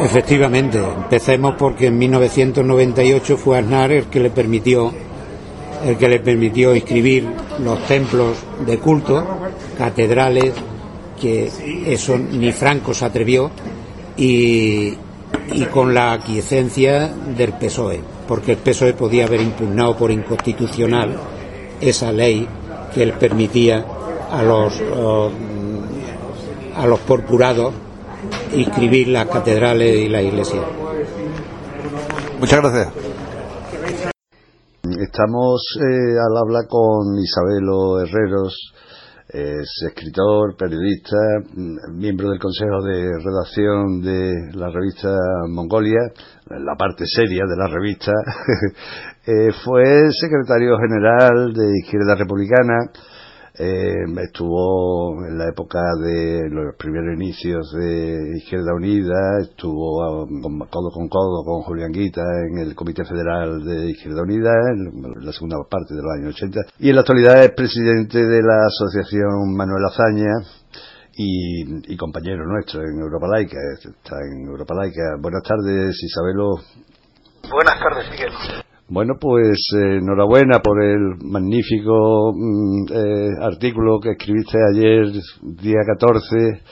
Efectivamente, 0.00 0.78
empecemos 0.78 1.56
porque 1.58 1.88
en 1.88 1.98
1998 1.98 3.36
fue 3.36 3.58
Aznar 3.58 3.90
el 3.90 4.04
que 4.04 4.20
le 4.20 4.30
permitió 4.30 4.92
el 5.84 5.96
que 5.96 6.08
le 6.08 6.18
permitió 6.18 6.74
inscribir 6.74 7.24
los 7.62 7.86
templos 7.86 8.36
de 8.66 8.78
culto, 8.78 9.24
catedrales, 9.76 10.52
que 11.20 11.48
eso 11.86 12.18
ni 12.18 12.50
Franco 12.50 12.92
se 12.92 13.04
atrevió, 13.04 13.50
y, 14.16 14.92
y 15.52 15.64
con 15.70 15.94
la 15.94 16.14
aquiescencia 16.14 17.08
del 17.36 17.52
PSOE, 17.52 18.00
porque 18.26 18.52
el 18.52 18.58
PSOE 18.58 18.94
podía 18.94 19.26
haber 19.26 19.40
impugnado 19.40 19.96
por 19.96 20.10
inconstitucional 20.10 21.16
esa 21.80 22.10
ley 22.10 22.48
que 22.98 23.06
le 23.06 23.12
permitía 23.12 23.84
a 24.28 24.42
los, 24.42 24.82
a 26.74 26.84
los 26.84 26.98
porcurados 27.00 27.72
inscribir 28.52 29.06
las 29.06 29.28
catedrales 29.28 30.00
y 30.04 30.08
la 30.08 30.20
iglesia. 30.20 30.62
Muchas 32.40 32.60
gracias. 32.60 32.92
Estamos 34.82 35.62
eh, 35.76 36.16
al 36.18 36.36
habla 36.38 36.66
con 36.68 37.16
Isabelo 37.22 38.00
Herreros, 38.00 38.74
es 39.28 39.68
escritor, 39.86 40.56
periodista, 40.56 41.16
miembro 41.92 42.30
del 42.30 42.40
consejo 42.40 42.82
de 42.82 43.12
redacción 43.22 44.00
de 44.02 44.58
la 44.58 44.70
revista 44.70 45.14
Mongolia, 45.48 46.00
la 46.50 46.74
parte 46.76 47.04
seria 47.06 47.44
de 47.46 47.56
la 47.56 47.66
revista. 47.66 48.12
eh, 49.26 49.52
fue 49.64 50.10
secretario 50.12 50.76
general 50.78 51.52
de 51.52 51.78
Izquierda 51.82 52.14
Republicana 52.14 52.90
eh, 53.60 54.04
estuvo 54.22 55.26
en 55.26 55.36
la 55.36 55.48
época 55.48 55.80
de 56.00 56.48
los 56.48 56.76
primeros 56.76 57.12
inicios 57.16 57.72
de 57.72 58.36
Izquierda 58.36 58.72
Unida, 58.72 59.40
estuvo 59.42 60.22
um, 60.22 60.60
codo 60.70 60.90
con 60.92 61.08
codo 61.08 61.42
con 61.44 61.62
Julián 61.62 61.90
Guita 61.90 62.22
en 62.22 62.58
el 62.58 62.76
Comité 62.76 63.04
Federal 63.04 63.64
de 63.64 63.90
Izquierda 63.90 64.22
Unida, 64.22 64.52
en 64.70 65.24
la 65.24 65.32
segunda 65.32 65.56
parte 65.68 65.92
de 65.92 66.02
los 66.02 66.12
años 66.20 66.36
80, 66.36 66.60
y 66.78 66.90
en 66.90 66.94
la 66.94 67.00
actualidad 67.00 67.42
es 67.42 67.50
presidente 67.50 68.24
de 68.24 68.42
la 68.42 68.66
Asociación 68.66 69.56
Manuel 69.56 69.84
Azaña, 69.86 70.34
y, 71.18 71.96
compañero 71.96 72.46
nuestro 72.46 72.80
en 72.80 73.00
Europa 73.00 73.26
Laica, 73.26 73.58
está 73.76 74.16
en 74.32 74.46
Europa 74.46 74.74
Laica. 74.74 75.16
Buenas 75.20 75.42
tardes, 75.42 75.96
Isabelo. 76.00 76.60
Buenas 77.50 77.80
tardes, 77.80 78.08
Miguel. 78.10 78.32
Bueno, 78.88 79.14
pues 79.20 79.58
eh, 79.76 79.98
enhorabuena 80.00 80.60
por 80.60 80.82
el 80.82 81.16
magnífico 81.24 82.32
mm, 82.34 82.92
eh, 82.92 83.30
artículo 83.42 83.98
que 84.00 84.12
escribiste 84.12 84.58
ayer, 84.72 85.12
día 85.42 85.80
14, 85.84 86.62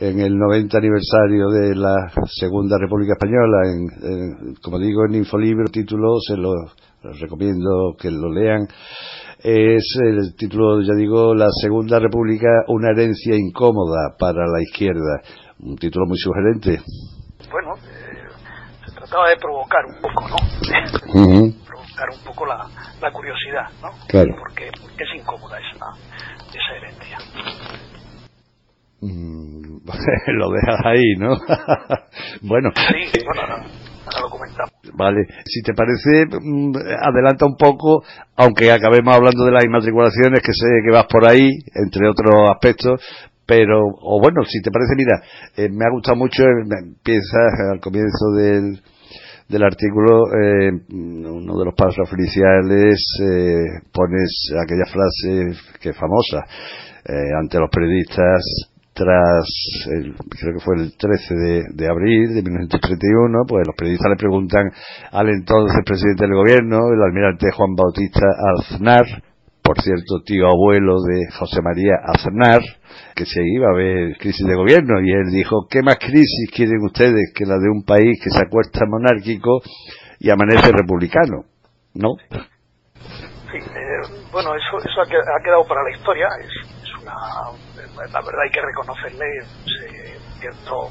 en 0.00 0.20
el 0.20 0.36
90 0.36 0.76
aniversario 0.76 1.48
de 1.48 1.76
la 1.76 2.10
Segunda 2.26 2.76
República 2.78 3.12
Española. 3.12 3.58
En, 3.72 4.54
como 4.56 4.78
digo, 4.80 5.04
en 5.06 5.14
Infolibro, 5.14 5.66
título, 5.70 6.18
se 6.26 6.36
lo, 6.36 6.52
recomiendo 7.20 7.94
que 7.98 8.10
lo 8.10 8.32
lean. 8.32 8.66
Es 9.44 9.98
el 10.00 10.36
título, 10.36 10.82
ya 10.82 10.94
digo, 10.94 11.34
La 11.34 11.48
Segunda 11.50 11.98
República, 11.98 12.46
una 12.68 12.90
herencia 12.90 13.34
incómoda 13.34 14.14
para 14.16 14.46
la 14.46 14.62
izquierda. 14.62 15.20
Un 15.58 15.76
título 15.76 16.06
muy 16.06 16.16
sugerente. 16.16 16.80
Bueno, 17.50 17.74
eh, 17.74 18.28
se 18.86 18.92
trataba 18.94 19.30
de 19.30 19.36
provocar 19.38 19.84
un 19.84 20.00
poco, 20.00 20.28
¿no? 20.28 20.36
un 22.10 22.24
poco 22.24 22.46
la, 22.46 23.10
curiosidad, 23.12 23.68
¿no? 23.82 23.90
Claro. 24.06 24.34
Porque, 24.38 24.68
es 24.68 25.20
incómoda 25.20 25.58
esa, 25.58 25.86
esa 26.48 26.76
herencia. 26.76 27.18
Mm, 29.00 29.78
lo 30.38 30.50
dejas 30.50 30.86
ahí, 30.86 31.16
¿no? 31.18 31.36
bueno. 32.42 32.70
Sí, 32.76 33.20
bueno, 33.24 33.64
ahora, 34.06 34.28
lo. 34.28 34.92
Vale, 34.94 35.26
si 35.44 35.62
te 35.62 35.74
parece, 35.74 36.26
mm, 36.26 36.72
adelanta 37.00 37.46
un 37.46 37.56
poco, 37.56 38.02
aunque 38.36 38.70
acabemos 38.70 39.14
hablando 39.14 39.44
de 39.44 39.52
las 39.52 39.64
inmatriculaciones, 39.64 40.40
que 40.40 40.52
sé 40.52 40.66
que 40.84 40.92
vas 40.92 41.06
por 41.06 41.26
ahí, 41.26 41.48
entre 41.74 42.08
otros 42.08 42.50
aspectos, 42.50 43.00
pero, 43.46 43.80
o 44.00 44.20
bueno, 44.20 44.44
si 44.44 44.60
te 44.62 44.70
parece, 44.70 44.94
mira, 44.96 45.20
eh, 45.56 45.68
me 45.68 45.84
ha 45.84 45.90
gustado 45.90 46.16
mucho, 46.16 46.42
eh, 46.42 46.64
empiezas 46.82 47.52
al 47.72 47.80
comienzo 47.80 48.32
del, 48.36 48.80
del 49.48 49.62
artículo, 49.62 50.26
eh, 50.32 50.70
uno 50.90 51.58
de 51.58 51.64
los 51.64 51.74
párrafos 51.74 52.12
iniciales, 52.16 53.04
eh, 53.20 53.82
pones 53.92 54.52
aquella 54.62 54.86
frase 54.86 55.58
que 55.80 55.90
es 55.90 55.96
famosa, 55.96 56.46
ante 57.36 57.58
los 57.58 57.68
periodistas 57.68 58.71
tras, 58.94 59.48
el, 59.90 60.14
creo 60.14 60.54
que 60.58 60.64
fue 60.64 60.76
el 60.76 60.96
13 60.96 61.34
de, 61.34 61.62
de, 61.74 61.88
abril 61.88 62.34
de 62.34 62.42
1931, 62.42 63.44
pues 63.48 63.66
los 63.66 63.76
periodistas 63.76 64.10
le 64.10 64.16
preguntan 64.16 64.70
al 65.12 65.28
entonces 65.30 65.80
presidente 65.84 66.26
del 66.26 66.34
gobierno, 66.34 66.92
el 66.92 67.02
almirante 67.02 67.50
Juan 67.52 67.74
Bautista 67.74 68.26
Aznar, 68.58 69.04
por 69.62 69.80
cierto, 69.80 70.20
tío 70.26 70.46
abuelo 70.48 71.00
de 71.00 71.30
José 71.38 71.62
María 71.62 71.94
Aznar, 72.04 72.60
que 73.14 73.24
se 73.24 73.40
iba 73.42 73.70
a 73.70 73.76
ver 73.76 74.16
crisis 74.18 74.46
de 74.46 74.54
gobierno 74.54 75.00
y 75.00 75.12
él 75.12 75.30
dijo, 75.32 75.66
¿qué 75.70 75.80
más 75.82 75.96
crisis 75.96 76.50
quieren 76.54 76.82
ustedes 76.84 77.32
que 77.34 77.46
la 77.46 77.56
de 77.56 77.70
un 77.70 77.84
país 77.84 78.20
que 78.22 78.30
se 78.30 78.42
acuesta 78.44 78.84
monárquico 78.86 79.62
y 80.18 80.30
amanece 80.30 80.70
republicano? 80.72 81.44
¿No? 81.94 82.10
Sí, 82.28 83.58
eh, 83.58 84.28
bueno, 84.32 84.50
eso, 84.54 84.78
eso 84.78 85.00
ha 85.00 85.42
quedado 85.44 85.64
para 85.66 85.82
la 85.84 85.96
historia, 85.96 86.26
la 87.04 88.20
verdad 88.20 88.42
hay 88.44 88.50
que 88.50 88.60
reconocerle 88.60 89.26
eh, 89.38 90.18
cierto, 90.38 90.90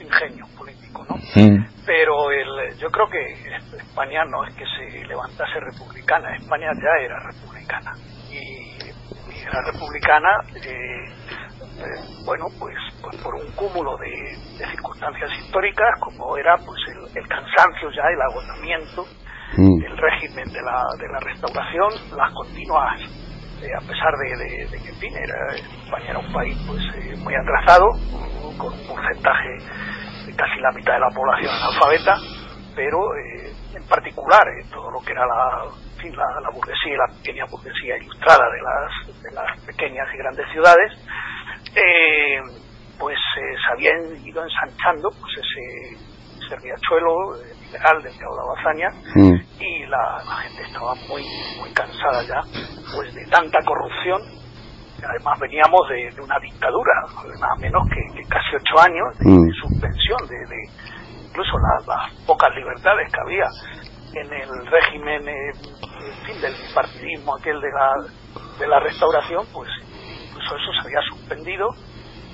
ingenio 0.00 0.46
político, 0.56 1.04
¿no? 1.08 1.16
Mm. 1.34 1.64
Pero 1.86 2.30
el, 2.30 2.76
yo 2.78 2.88
creo 2.90 3.08
que 3.08 3.76
España 3.76 4.24
no 4.24 4.44
es 4.46 4.54
que 4.54 4.64
se 4.64 5.04
levantase 5.06 5.60
republicana, 5.60 6.36
España 6.36 6.70
ya 6.74 7.04
era 7.04 7.18
republicana. 7.20 7.92
Y, 8.30 8.72
era 9.42 9.60
republicana 9.72 10.28
eh, 10.54 11.04
eh, 11.78 12.24
bueno, 12.24 12.46
pues, 12.58 12.76
pues, 13.00 13.16
por 13.22 13.34
un 13.34 13.50
cúmulo 13.52 13.96
de, 13.96 14.36
circunstancias 14.70 15.30
históricas, 15.38 15.88
como 16.00 16.36
era 16.36 16.56
pues 16.58 16.78
el, 17.14 17.26
cansancio 17.26 17.90
ya, 17.90 18.02
el 18.12 18.22
agotamiento 18.22 19.04
mm. 19.56 19.80
del 19.80 19.96
régimen 19.96 20.52
de 20.52 20.62
la, 20.62 20.84
de 20.98 21.08
la 21.08 21.18
restauración, 21.20 22.16
las 22.16 22.32
continuas, 22.32 23.00
a 23.70 23.80
pesar 23.80 24.12
de, 24.18 24.66
que, 24.70 24.88
en 24.88 24.96
fin, 24.96 25.12
España 25.84 26.10
era 26.10 26.18
un 26.18 26.32
país 26.32 26.56
pues 26.66 26.82
eh, 26.96 27.16
muy 27.16 27.34
atrasado, 27.34 27.86
con 28.58 28.72
un 28.72 28.86
porcentaje 28.86 29.56
de 30.26 30.34
casi 30.36 30.60
la 30.60 30.72
mitad 30.72 30.94
de 30.94 31.00
la 31.00 31.10
población 31.14 31.50
analfabeta, 31.54 32.16
pero 32.74 32.98
en 33.16 33.88
particular 33.88 34.42
todo 34.70 34.90
lo 34.90 35.00
que 35.00 35.12
era 35.12 35.26
la, 35.26 35.64
burguesía, 36.50 36.96
la 36.96 37.14
pequeña 37.16 37.44
burguesía 37.46 37.96
ilustrada 37.98 38.44
de 38.50 38.62
las, 38.62 39.22
de 39.22 39.30
las 39.32 39.60
pequeñas 39.66 40.08
y 40.12 40.18
grandes 40.18 40.46
ciudades, 40.52 40.92
eh, 41.74 42.40
pues 42.98 43.18
eh, 43.18 43.54
se 43.66 43.72
habían 43.72 44.26
ido 44.26 44.42
ensanchando 44.42 45.10
pues 45.10 45.32
ese, 45.38 46.44
ese 46.44 46.56
riachuelo 46.56 47.34
eh, 47.72 47.78
liberal 47.78 48.02
del 48.02 48.12
que 48.12 48.24
hablaba 48.24 48.54
Zaña 48.62 48.88
mm. 49.14 49.62
y 49.62 49.86
la, 49.86 50.20
gente 50.42 50.62
estaba 50.62 50.94
muy 51.08 51.24
muy 51.58 51.70
cansada 51.72 52.22
ya 52.22 52.40
pues 52.94 53.14
de 53.14 53.24
tanta 53.26 53.58
corrupción 53.64 54.20
además 55.02 55.38
veníamos 55.40 55.80
de, 55.88 56.22
una 56.22 56.38
dictadura 56.38 56.92
nada 57.40 57.56
menos 57.58 57.82
que, 57.88 58.22
casi 58.28 58.56
ocho 58.56 58.80
años 58.80 59.18
de, 59.18 59.30
mm. 59.30 59.50
suspensión 59.62 60.18
de, 60.28 60.56
incluso 61.26 61.52
las 61.58 62.12
pocas 62.26 62.54
libertades 62.54 63.10
que 63.12 63.20
había 63.20 63.48
en 64.14 64.32
el 64.32 64.66
régimen 64.66 65.24
fin, 66.26 66.40
del 66.40 66.54
partidismo 66.74 67.34
aquel 67.34 67.60
de 67.60 67.70
la, 67.70 67.94
de 68.58 68.66
la 68.66 68.80
restauración, 68.80 69.46
pues 69.52 69.70
incluso 70.28 70.56
eso 70.56 70.72
se 70.80 70.86
había 70.86 71.00
suspendido 71.10 71.68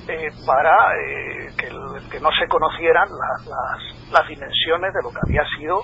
eh, 0.09 0.31
para 0.47 0.73
eh, 0.97 1.51
que, 1.59 1.69
que, 2.11 2.21
no 2.21 2.31
se 2.33 2.49
conocieran 2.49 3.09
las, 3.11 3.47
las, 4.11 4.27
dimensiones 4.27 4.93
de 4.95 5.03
lo 5.03 5.11
que 5.11 5.21
había 5.23 5.45
sido 5.59 5.83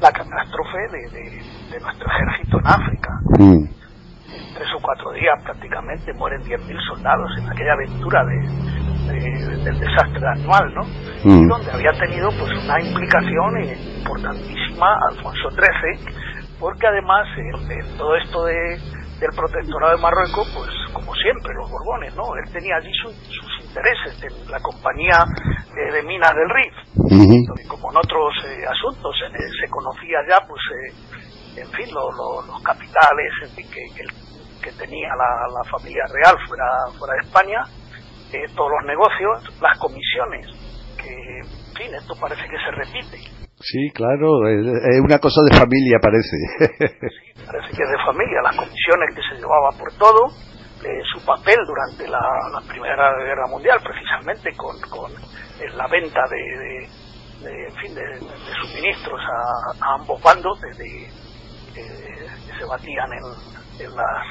la 0.00 0.12
catástrofe 0.12 0.78
de, 0.92 1.80
nuestro 1.80 2.06
ejército 2.08 2.58
en 2.60 2.66
África. 2.66 3.10
Mm. 3.38 3.64
En 3.66 4.54
tres 4.54 4.68
o 4.76 4.80
cuatro 4.80 5.10
días 5.12 5.34
prácticamente 5.42 6.12
mueren 6.14 6.42
10.000 6.42 6.88
soldados 6.88 7.30
en 7.38 7.50
aquella 7.50 7.72
aventura 7.72 8.24
de, 8.24 9.64
del 9.64 9.80
desastre 9.80 10.26
anual, 10.26 10.72
¿no? 10.72 10.82
Mm. 11.24 11.48
donde 11.48 11.72
había 11.72 11.92
tenido 11.98 12.28
pues 12.38 12.52
una 12.64 12.80
implicación 12.80 13.64
importantísima 13.98 14.96
Alfonso 15.10 15.50
XIII, 15.50 16.56
porque 16.60 16.86
además 16.86 17.26
en 17.36 17.96
todo 17.98 18.14
esto 18.14 18.44
de, 18.44 18.78
del 19.18 19.30
protectorado 19.34 19.96
de 19.96 20.02
Marruecos, 20.02 20.46
pues 20.54 20.70
como 20.92 21.14
siempre, 21.14 21.52
los 21.54 21.70
Borbones, 21.70 22.14
¿no? 22.16 22.34
Él 22.36 22.52
tenía 22.52 22.76
allí 22.76 22.90
sus 23.02 23.55
intereses 23.76 24.16
en 24.24 24.50
la 24.50 24.60
compañía 24.60 25.24
de, 25.74 26.02
minas 26.02 26.32
del 26.32 26.48
Rif, 26.48 27.68
como 27.68 27.90
en 27.90 27.96
otros 27.96 28.32
eh, 28.46 28.64
asuntos 28.64 29.14
se 29.20 29.70
conocía 29.70 30.18
ya, 30.28 30.40
pues, 30.46 30.60
eh, 30.72 31.60
en 31.60 31.68
fin, 31.72 31.92
los 31.92 32.62
capitales 32.62 33.32
que, 33.54 33.62
que, 33.62 34.72
tenía 34.78 35.08
la, 35.14 35.62
familia 35.70 36.02
real 36.12 36.36
fuera, 36.48 36.66
fuera 36.98 37.14
de 37.14 37.20
España, 37.28 37.62
eh, 38.32 38.50
todos 38.56 38.70
los 38.80 38.84
negocios, 38.84 39.60
las 39.60 39.78
comisiones, 39.78 40.46
que, 40.98 41.12
en 41.12 41.74
fin, 41.76 41.94
esto 41.94 42.14
parece 42.18 42.42
que 42.48 42.58
se 42.58 42.70
repite. 42.72 43.18
Sí, 43.60 43.90
claro, 43.94 44.48
es 44.48 45.00
una 45.00 45.18
cosa 45.18 45.40
de 45.48 45.56
familia, 45.56 45.98
parece. 46.02 46.36
sí, 46.68 47.46
parece 47.46 47.76
que 47.76 47.82
es 47.82 47.90
de 47.90 48.04
familia, 48.04 48.42
las 48.42 48.56
comisiones 48.56 49.14
que 49.14 49.22
se 49.22 49.40
llevaba 49.40 49.70
por 49.78 49.92
todo, 49.96 50.28
su 51.12 51.24
papel 51.24 51.58
durante 51.66 52.08
la, 52.08 52.20
Primera 52.66 53.12
Guerra 53.18 53.46
Mundial, 53.48 53.78
precisamente 53.82 54.54
con, 54.56 54.78
con 54.90 55.12
la 55.74 55.86
venta 55.88 56.20
de, 56.28 56.88
en 57.44 57.72
fin, 57.76 57.94
de, 57.94 58.20
suministros 58.60 59.20
a, 59.20 59.94
ambos 59.94 60.20
bandos, 60.22 60.60
desde 60.60 61.08
que 61.74 62.58
se 62.58 62.64
batían 62.64 63.12
en, 63.12 63.86
en 63.86 63.96
las, 63.96 64.26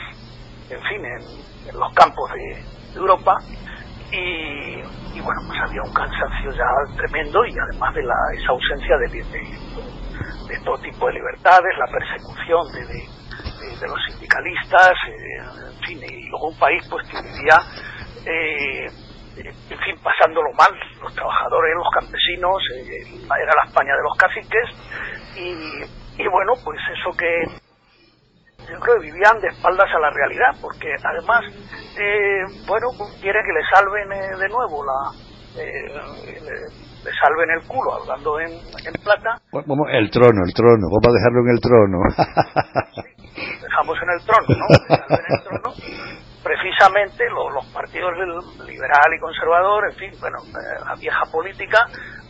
en 0.69 0.81
fin, 0.81 1.05
en, 1.05 1.79
los 1.79 1.93
campos 1.93 2.29
de, 2.33 2.75
Europa. 2.95 3.37
Y, 4.11 5.19
bueno, 5.19 5.41
pues 5.47 5.59
había 5.61 5.81
un 5.81 5.93
cansancio 5.93 6.51
ya 6.51 6.95
tremendo 6.95 7.45
y 7.45 7.53
además 7.69 7.93
de 7.93 8.03
la, 8.03 8.15
esa 8.37 8.51
ausencia 8.51 8.97
de, 8.97 9.07
de, 10.47 10.59
todo 10.63 10.77
tipo 10.77 11.07
de 11.07 11.13
libertades, 11.13 11.77
la 11.77 11.91
persecución 11.91 12.71
de, 12.71 12.85
de, 12.85 13.24
los 13.81 13.99
sindicalistas, 14.07 14.93
eh, 15.07 15.71
en 15.71 15.79
fin, 15.83 15.99
y 16.03 16.29
luego 16.29 16.49
un 16.49 16.59
país 16.59 16.81
pues 16.89 17.07
que 17.09 17.21
vivía, 17.21 17.59
eh, 18.25 18.87
en 19.37 19.79
fin, 19.79 19.95
pasándolo 20.01 20.51
mal, 20.57 20.71
los 21.01 21.13
trabajadores, 21.13 21.75
los 21.75 21.91
campesinos, 21.99 22.57
eh, 22.73 23.19
era 23.25 23.53
la 23.53 23.67
España 23.67 23.93
de 23.95 24.03
los 24.03 24.17
caciques, 24.17 24.67
y, 25.35 26.23
y 26.23 26.27
bueno, 26.27 26.53
pues 26.63 26.79
eso 26.93 27.11
que 27.17 27.43
yo 28.71 28.79
creo 28.79 28.95
que 28.95 29.11
vivían 29.11 29.39
de 29.41 29.49
espaldas 29.49 29.89
a 29.93 29.99
la 29.99 30.09
realidad, 30.09 30.55
porque 30.61 30.95
además, 31.03 31.43
bueno, 32.65 32.87
pues 32.97 33.11
quiere 33.21 33.39
que 33.43 33.53
le 33.53 33.63
salven 33.71 34.39
de 34.39 34.49
nuevo 34.49 34.83
la... 34.83 35.11
Le, 35.55 37.11
salven 37.13 37.49
el 37.51 37.67
culo 37.67 37.93
hablando 38.01 38.39
en, 38.39 38.49
en 38.49 38.93
plata. 39.03 39.37
el 39.51 40.09
trono, 40.09 40.41
el 40.43 40.53
trono, 40.53 40.87
vamos 40.89 41.07
a 41.07 41.13
dejarlo 41.13 41.41
en 41.41 41.49
el 41.53 41.61
trono. 41.61 41.99
Dejamos 43.75 43.97
en 44.01 44.09
el 44.09 44.25
trono, 44.25 44.47
¿no? 44.55 44.95
En 45.15 45.35
el 45.35 45.43
trono 45.43 45.73
precisamente 46.45 47.25
los, 47.31 47.65
partidos 47.73 48.13
liberal 48.67 49.09
y 49.17 49.19
conservador, 49.19 49.89
en 49.89 49.97
fin, 49.97 50.11
bueno, 50.21 50.37
eh, 50.45 50.77
la 50.85 50.93
vieja 50.93 51.25
política, 51.31 51.79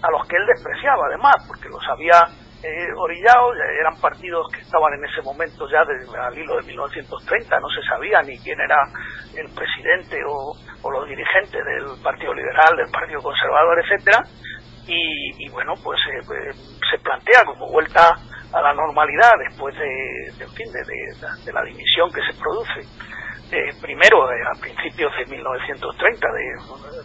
a 0.01 0.09
los 0.09 0.25
que 0.25 0.37
él 0.37 0.45
despreciaba 0.47 1.07
además, 1.07 1.35
porque 1.45 1.67
los 1.67 1.83
había 1.91 2.23
eh, 2.63 2.87
orillado, 2.95 3.53
eran 3.53 3.99
partidos 3.99 4.47
que 4.53 4.61
estaban 4.61 4.93
en 4.93 5.03
ese 5.03 5.21
momento 5.21 5.67
ya 5.69 5.83
desde 5.83 6.17
al 6.17 6.37
hilo 6.37 6.55
de 6.55 6.63
1930, 6.63 7.59
no 7.59 7.67
se 7.67 7.83
sabía 7.89 8.21
ni 8.21 8.39
quién 8.39 8.59
era 8.61 8.87
el 9.35 9.51
presidente 9.53 10.23
o, 10.25 10.55
los 10.89 11.09
dirigentes 11.09 11.59
del 11.65 12.01
Partido 12.01 12.33
Liberal, 12.33 12.77
del 12.77 12.91
Partido 12.91 13.19
Conservador, 13.21 13.83
etcétera, 13.83 14.23
y, 14.87 15.49
bueno, 15.49 15.73
pues 15.83 15.99
eh, 16.13 16.53
se 16.89 16.97
plantea 16.99 17.43
como 17.43 17.67
vuelta 17.67 18.15
a 18.51 18.61
la 18.61 18.73
normalidad 18.73 19.31
después 19.47 19.75
de, 19.75 20.43
en 20.43 20.49
fin, 20.51 20.71
de, 20.71 21.51
la 21.53 21.63
dimisión 21.63 22.11
que 22.11 22.21
se 22.21 22.39
produce. 22.39 22.81
Eh, 23.51 23.69
primero, 23.79 24.31
eh, 24.31 24.41
a 24.43 24.59
principios 24.59 25.11
de 25.17 25.25
1930, 25.35 26.27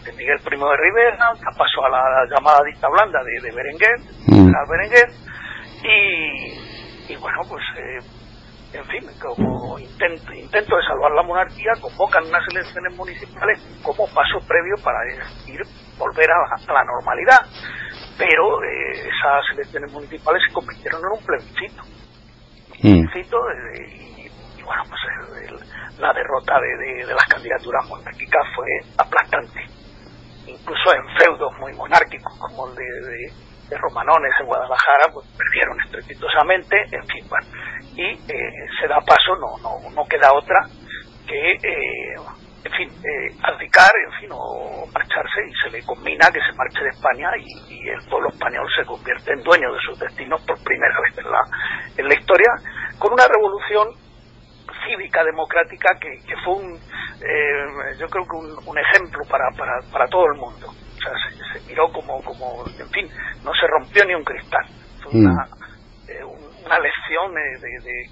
de, 0.05 0.13
Miguel 0.13 0.39
Primo 0.45 0.71
de 0.71 0.77
Rivera, 0.77 1.33
que 1.35 1.57
pasó 1.57 1.85
a 1.85 1.91
la 1.91 2.25
llamada 2.35 2.61
dicta 2.65 2.89
blanda 2.89 3.21
de, 3.23 3.53
Berenguer, 3.53 3.99
mm. 4.27 4.53
Berenguer, 4.69 5.09
y, 5.83 7.17
bueno, 7.17 7.41
pues, 7.49 7.63
eh, 7.77 7.99
en 8.73 8.85
fin, 8.85 9.01
como 9.21 9.79
intento, 9.79 10.33
intento 10.33 10.77
de 10.77 10.83
salvar 10.85 11.11
la 11.13 11.23
monarquía, 11.23 11.73
convocan 11.81 12.25
unas 12.25 12.43
elecciones 12.53 12.97
municipales 12.97 13.59
como 13.83 14.07
paso 14.15 14.39
previo 14.47 14.77
para 14.83 14.99
ir, 15.47 15.61
volver 15.99 16.31
a 16.31 16.73
la 16.73 16.85
normalidad 16.85 17.47
pero 18.21 18.63
eh, 18.63 19.09
esas 19.09 19.41
elecciones 19.55 19.91
municipales 19.93 20.43
se 20.47 20.53
convirtieron 20.53 21.01
en 21.01 21.19
un 21.19 21.25
plebiscito. 21.25 21.83
Mm. 22.83 23.09
plebiscito 23.09 23.37
y, 23.81 24.63
bueno, 24.63 24.83
pues 24.85 25.01
la 25.99 26.13
derrota 26.13 26.61
de, 26.61 27.07
las 27.07 27.25
candidaturas 27.25 27.89
monárquicas 27.89 28.45
fue 28.55 28.69
aplastante. 28.99 29.61
Incluso 30.47 30.93
en 30.93 31.03
feudos 31.17 31.51
muy 31.61 31.73
monárquicos 31.73 32.39
como 32.39 32.69
el 32.69 32.75
de, 32.77 33.33
Romanones 33.71 34.33
en 34.41 34.47
Guadalajara, 34.47 35.07
pues 35.15 35.25
perdieron 35.39 35.81
estrepitosamente, 35.87 36.77
en 36.91 37.07
fin, 37.07 37.25
bueno, 37.29 37.47
y 37.95 38.03
eh, 38.03 38.67
se 38.81 38.89
da 38.89 38.99
paso, 38.99 39.37
no, 39.39 39.57
no, 39.63 39.91
no 39.95 40.05
queda 40.07 40.33
otra 40.35 40.59
que 41.25 41.53
eh, 41.53 42.17
en 42.65 42.73
fin, 42.73 42.89
eh, 42.91 43.35
abdicar, 43.43 43.93
en 44.05 44.13
fin, 44.21 44.29
o 44.33 44.87
marcharse 44.93 45.41
y 45.49 45.53
se 45.65 45.71
le 45.71 45.83
combina 45.85 46.31
que 46.31 46.41
se 46.41 46.57
marche 46.57 46.83
de 46.83 46.91
España 46.91 47.31
y, 47.39 47.89
el 47.89 48.01
pueblo 48.09 48.29
español 48.29 48.69
se 48.77 48.85
convierte 48.85 49.33
en 49.33 49.43
dueño 49.43 49.73
de 49.73 49.81
sus 49.81 49.99
destinos 49.99 50.41
por 50.43 50.63
primera 50.63 50.95
vez 51.01 51.19
en 51.19 51.31
la, 51.31 51.41
en 51.97 52.09
la 52.09 52.15
historia, 52.15 52.51
con 52.99 53.13
una 53.13 53.27
revolución 53.27 53.89
cívica 54.87 55.25
democrática 55.25 55.99
que, 55.99 56.11
que 56.27 56.37
fue 56.45 56.55
un, 56.55 56.75
eh, 56.75 57.97
yo 57.99 58.07
creo 58.09 58.25
que 58.25 58.37
un, 58.37 58.79
ejemplo 58.79 59.21
para, 59.29 59.51
para, 59.57 59.81
para, 59.91 60.07
todo 60.07 60.27
el 60.27 60.39
mundo. 60.39 60.69
O 60.69 61.01
sea, 61.01 61.13
se, 61.53 61.67
miró 61.67 61.91
como, 61.93 62.23
como, 62.23 62.65
en 62.67 62.89
fin, 62.91 63.09
no 63.43 63.53
se 63.55 63.67
rompió 63.67 64.05
ni 64.05 64.15
un 64.15 64.25
cristal. 64.25 64.67
Fue 65.03 65.21
una, 65.21 65.33
mm. 65.33 66.11
eh, 66.11 66.25
una 66.65 66.79
lección 66.79 67.35
de 67.35 67.81
de 67.81 68.11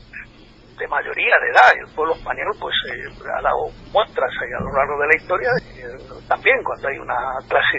mayoría 0.87 1.35
de 1.41 1.49
edad. 1.51 1.73
El 1.75 1.95
pueblo 1.95 2.15
español 2.15 2.55
pues 2.61 2.75
eh, 2.93 3.09
ha 3.27 3.43
dado 3.43 3.67
muestras 3.93 4.31
a 4.31 4.63
lo 4.63 4.73
largo 4.73 5.01
de 5.01 5.07
la 5.09 5.17
historia, 5.17 5.51
eh, 5.75 5.99
también 6.29 6.63
cuando 6.63 6.89
hay 6.89 6.99
una 6.99 7.19
clase, 7.49 7.79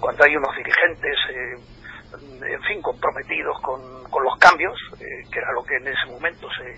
cuando 0.00 0.24
hay 0.24 0.36
unos 0.36 0.56
dirigentes, 0.56 1.16
eh, 1.28 2.52
en 2.54 2.62
fin, 2.62 2.80
comprometidos 2.82 3.56
con, 3.62 4.04
con 4.10 4.22
los 4.22 4.36
cambios, 4.38 4.76
que 4.98 5.38
era 5.38 5.52
lo 5.52 5.64
que 5.64 5.76
en 5.76 5.88
ese 5.88 6.06
momento 6.10 6.46
se, 6.50 6.76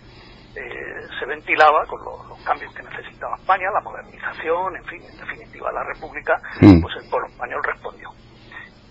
se 0.55 1.27
ventilaba 1.27 1.85
con 1.87 1.99
los, 2.05 2.45
cambios 2.45 2.73
que 2.75 2.83
necesitaba 2.83 3.35
España, 3.37 3.67
la 3.73 3.81
modernización, 3.81 4.77
en 4.77 4.85
fin, 4.85 5.03
en 5.03 5.19
definitiva 5.19 5.73
la 5.73 5.83
República, 5.83 6.39
mm. 6.61 6.81
pues 6.83 6.95
el 7.03 7.11
pueblo 7.11 7.27
español 7.29 7.61
respondió. 7.65 8.11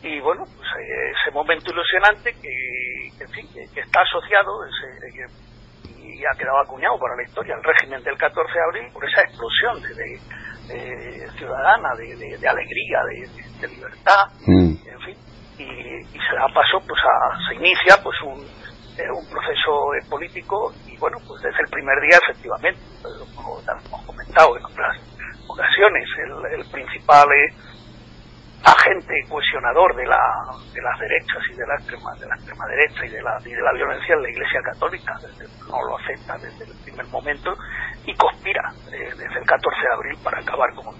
Y 0.03 0.19
bueno, 0.19 0.43
pues 0.43 0.67
ese 0.77 1.31
momento 1.31 1.71
ilusionante 1.71 2.33
que, 2.41 3.23
en 3.23 3.29
fin, 3.29 3.47
que, 3.53 3.79
está 3.79 4.01
asociado, 4.01 4.51
ese, 4.65 5.23
y 6.03 6.25
ha 6.25 6.37
quedado 6.37 6.59
acuñado 6.59 6.99
para 6.99 7.15
la 7.15 7.23
historia 7.23 7.55
el 7.55 7.63
régimen 7.63 8.03
del 8.03 8.17
14 8.17 8.51
de 8.51 8.63
abril 8.63 8.91
por 8.93 9.03
esa 9.07 9.21
explosión 9.21 9.81
de, 9.81 10.19
ciudadana, 11.37 11.95
de, 11.95 12.47
alegría, 12.47 12.99
de, 13.59 13.67
libertad, 13.67 14.27
mm. 14.47 14.75
en 14.87 14.99
fin, 15.01 15.17
y, 15.57 16.19
se 16.19 16.35
da 16.35 16.47
paso, 16.53 16.79
pues 16.87 16.99
a, 17.03 17.37
se 17.47 17.55
inicia 17.55 17.97
pues 18.03 18.15
un, 18.21 18.39
eh, 18.97 19.09
un 19.11 19.25
proceso 19.29 19.95
eh, 19.95 20.05
político 20.09 20.73
y 20.87 20.97
bueno, 20.97 21.17
pues 21.27 21.41
desde 21.41 21.63
el 21.63 21.69
primer 21.69 21.99
día 22.01 22.17
efectivamente, 22.21 22.79
como 23.35 23.59
hemos 23.59 24.05
comentado 24.05 24.57
en 24.57 24.65
otras 24.65 24.97
ocasiones, 25.47 26.07
el, 26.25 26.59
el 26.59 26.71
principal... 26.71 27.27
Eh, 27.31 27.72
agente 28.63 29.13
cohesionador 29.29 29.95
de, 29.95 30.05
la, 30.05 30.23
de 30.73 30.81
las 30.81 30.99
derechas 30.99 31.43
y 31.51 31.55
de 31.55 31.67
la 31.67 31.75
extrema, 31.75 32.13
de 32.19 32.27
la 32.27 32.35
extrema 32.35 32.65
derecha 32.67 33.05
y 33.05 33.09
de 33.09 33.21
la, 33.21 33.37
y 33.43 33.53
de 33.53 33.61
la 33.61 33.73
violencia 33.73 34.15
en 34.15 34.23
la 34.23 34.29
Iglesia 34.29 34.61
Católica. 34.63 35.13
no 35.69 35.83
lo 35.83 35.97
acepta 35.97 36.37
desde 36.37 36.65
el 36.65 36.77
primer 36.83 37.05
momento 37.07 37.53
y 38.05 38.15
conspira 38.15 38.71
eh, 38.91 39.11
desde 39.17 39.39
el 39.39 39.45
14 39.45 39.79
de 39.81 39.93
abril 39.93 40.17
para 40.23 40.39
acabar 40.39 40.73
con, 40.75 40.95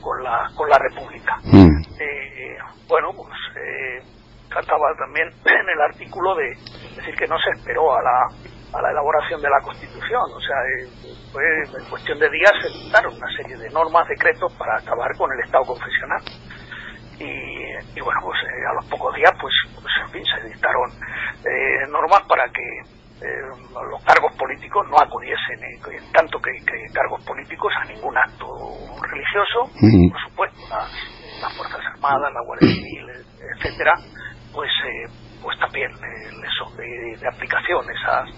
con, 0.00 0.22
la, 0.22 0.50
con 0.54 0.68
la 0.68 0.78
República. 0.78 1.36
Mm. 1.44 1.80
Eh, 1.98 2.56
bueno, 2.86 3.12
pues 3.16 3.32
eh, 3.56 4.02
trata 4.48 4.74
hablaba 4.74 4.94
también 4.98 5.28
en 5.28 5.68
el 5.68 5.80
artículo 5.80 6.34
de 6.34 6.48
decir 6.96 7.14
que 7.16 7.26
no 7.26 7.38
se 7.38 7.50
esperó 7.58 7.96
a 7.96 8.02
la, 8.02 8.28
a 8.72 8.82
la 8.82 8.90
elaboración 8.90 9.40
de 9.40 9.48
la 9.48 9.60
Constitución. 9.60 10.24
O 10.34 10.40
sea, 10.40 10.56
eh, 10.62 10.88
fue 11.32 11.42
en 11.78 11.88
cuestión 11.88 12.18
de 12.18 12.28
días 12.30 12.52
se 12.62 12.68
dictaron 12.68 13.14
una 13.14 13.30
serie 13.36 13.56
de 13.56 13.70
normas, 13.70 14.08
decretos 14.08 14.52
para 14.54 14.76
acabar 14.78 15.16
con 15.16 15.32
el 15.32 15.40
Estado 15.40 15.64
confesional. 15.64 16.22
Y, 17.20 18.00
bueno, 18.00 18.20
pues 18.22 18.38
eh, 18.44 18.66
a 18.70 18.74
los 18.74 18.86
pocos 18.86 19.14
días, 19.14 19.32
pues, 19.40 19.52
pues 19.74 19.92
en 20.04 20.10
fin, 20.10 20.24
se 20.24 20.48
dictaron 20.48 20.90
eh, 21.44 21.86
normas 21.90 22.22
para 22.28 22.48
que 22.50 22.62
los 23.90 24.04
cargos 24.04 24.32
políticos 24.36 24.86
no 24.88 24.96
acudiesen, 24.96 25.58
tanto 26.12 26.38
que, 26.38 26.52
cargos 26.94 27.24
políticos, 27.24 27.72
a 27.76 27.84
ningún 27.86 28.16
acto 28.16 28.46
religioso, 29.02 29.66
por 30.12 30.22
supuesto, 30.22 30.60
las, 30.70 31.56
Fuerzas 31.56 31.80
Armadas, 31.94 32.32
la 32.32 32.40
Guardia 32.42 32.68
Civil, 32.68 33.10
etcétera, 33.56 33.94
pues, 34.54 34.70
pues 35.42 35.58
también 35.58 35.90
les 35.90 36.52
son 36.58 36.76
de, 36.76 37.26
aplicación 37.26 37.84
esas, 37.90 38.28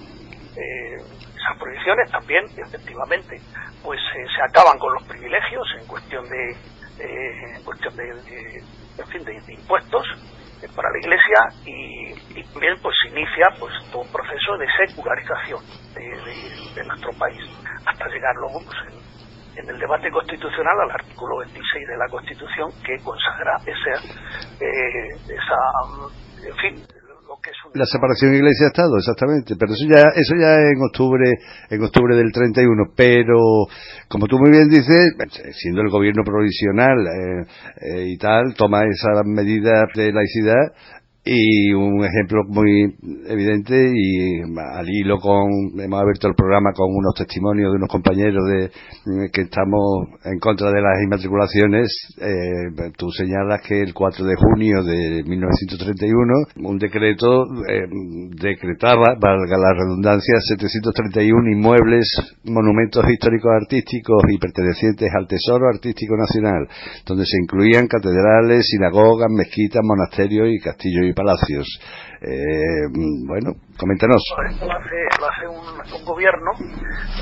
esas 0.56 1.58
prohibiciones. 1.58 2.10
También, 2.10 2.44
efectivamente, 2.56 3.36
pues 3.84 4.00
se 4.12 4.42
acaban 4.48 4.78
con 4.78 4.94
los 4.94 5.06
privilegios 5.06 5.66
en 5.78 5.86
cuestión 5.86 6.24
de, 6.24 6.56
eh, 7.00 7.56
en 7.56 7.64
cuestión 7.64 7.96
de, 7.96 8.08
en 8.98 9.06
fin, 9.08 9.24
de, 9.24 9.52
impuestos 9.52 10.06
eh, 10.62 10.68
para 10.74 10.90
la 10.90 10.98
Iglesia 10.98 11.48
y, 11.64 12.42
también 12.52 12.76
pues 12.82 12.94
inicia 13.08 13.46
pues 13.58 13.72
todo 13.90 14.02
un 14.02 14.12
proceso 14.12 14.58
de 14.58 14.66
secularización 14.86 15.60
de, 15.94 16.84
nuestro 16.84 17.12
país 17.12 17.40
hasta 17.86 18.08
llegar 18.08 18.34
luego 18.36 18.60
pues, 18.64 18.76
en, 19.56 19.68
el 19.68 19.78
debate 19.78 20.10
constitucional 20.10 20.80
al 20.82 20.90
artículo 20.90 21.38
26 21.38 21.88
de 21.88 21.96
la 21.96 22.08
Constitución 22.08 22.70
que 22.84 22.98
consagra 23.02 23.56
esa, 23.66 24.04
eh, 24.60 25.08
esa 25.24 26.48
en 26.48 26.56
fin 26.56 26.89
la 27.74 27.86
separación 27.86 28.34
iglesia-estado, 28.34 28.96
exactamente, 28.98 29.54
pero 29.58 29.72
eso 29.72 29.84
ya 29.88 30.10
eso 30.14 30.34
ya 30.34 30.56
en 30.56 30.82
octubre 30.82 31.30
en 31.70 31.82
octubre 31.82 32.16
del 32.16 32.32
31, 32.32 32.92
pero 32.96 33.66
como 34.08 34.26
tú 34.26 34.38
muy 34.38 34.50
bien 34.50 34.68
dices, 34.68 35.14
siendo 35.52 35.82
el 35.82 35.88
gobierno 35.88 36.22
provisional 36.24 36.98
eh, 36.98 37.46
eh, 37.80 38.04
y 38.08 38.18
tal, 38.18 38.54
toma 38.54 38.82
esas 38.84 39.24
medidas 39.24 39.84
de 39.94 40.12
laicidad 40.12 40.72
y 41.24 41.72
un 41.74 42.02
ejemplo 42.02 42.44
muy 42.48 42.96
evidente 43.28 43.76
y 43.94 44.40
al 44.40 44.88
hilo 44.88 45.18
con 45.18 45.50
hemos 45.78 46.00
abierto 46.00 46.28
el 46.28 46.34
programa 46.34 46.72
con 46.72 46.88
unos 46.90 47.14
testimonios 47.14 47.72
de 47.72 47.76
unos 47.76 47.90
compañeros 47.90 48.42
de 48.48 48.70
mm, 49.04 49.30
que 49.30 49.42
estamos 49.42 50.08
en 50.24 50.38
contra 50.38 50.70
de 50.72 50.80
las 50.80 51.02
inmatriculaciones. 51.04 51.92
Eh, 52.20 52.92
tú 52.96 53.10
señalas 53.10 53.60
que 53.68 53.82
el 53.82 53.92
4 53.92 54.24
de 54.24 54.34
junio 54.34 54.82
de 54.82 55.22
1931 55.24 56.32
un 56.64 56.78
decreto 56.78 57.44
eh, 57.68 57.84
decretaba 58.40 59.14
valga 59.20 59.58
la 59.58 59.74
redundancia 59.74 60.40
731 60.40 61.52
inmuebles 61.52 62.08
monumentos 62.44 63.04
históricos 63.10 63.50
artísticos 63.60 64.22
y 64.28 64.38
pertenecientes 64.38 65.10
al 65.14 65.26
tesoro 65.26 65.68
artístico 65.68 66.16
nacional 66.16 66.66
donde 67.04 67.26
se 67.26 67.36
incluían 67.42 67.86
catedrales 67.88 68.66
sinagogas 68.68 69.28
mezquitas 69.30 69.82
monasterios 69.84 70.48
y 70.48 70.58
castillos 70.60 71.09
palacios. 71.12 71.66
Eh, 72.20 72.84
bueno, 73.26 73.56
coméntanos. 73.78 74.22
Esto 74.50 74.66
lo 74.66 75.26
hace, 75.26 75.48
un, 75.48 76.04
gobierno. 76.04 76.50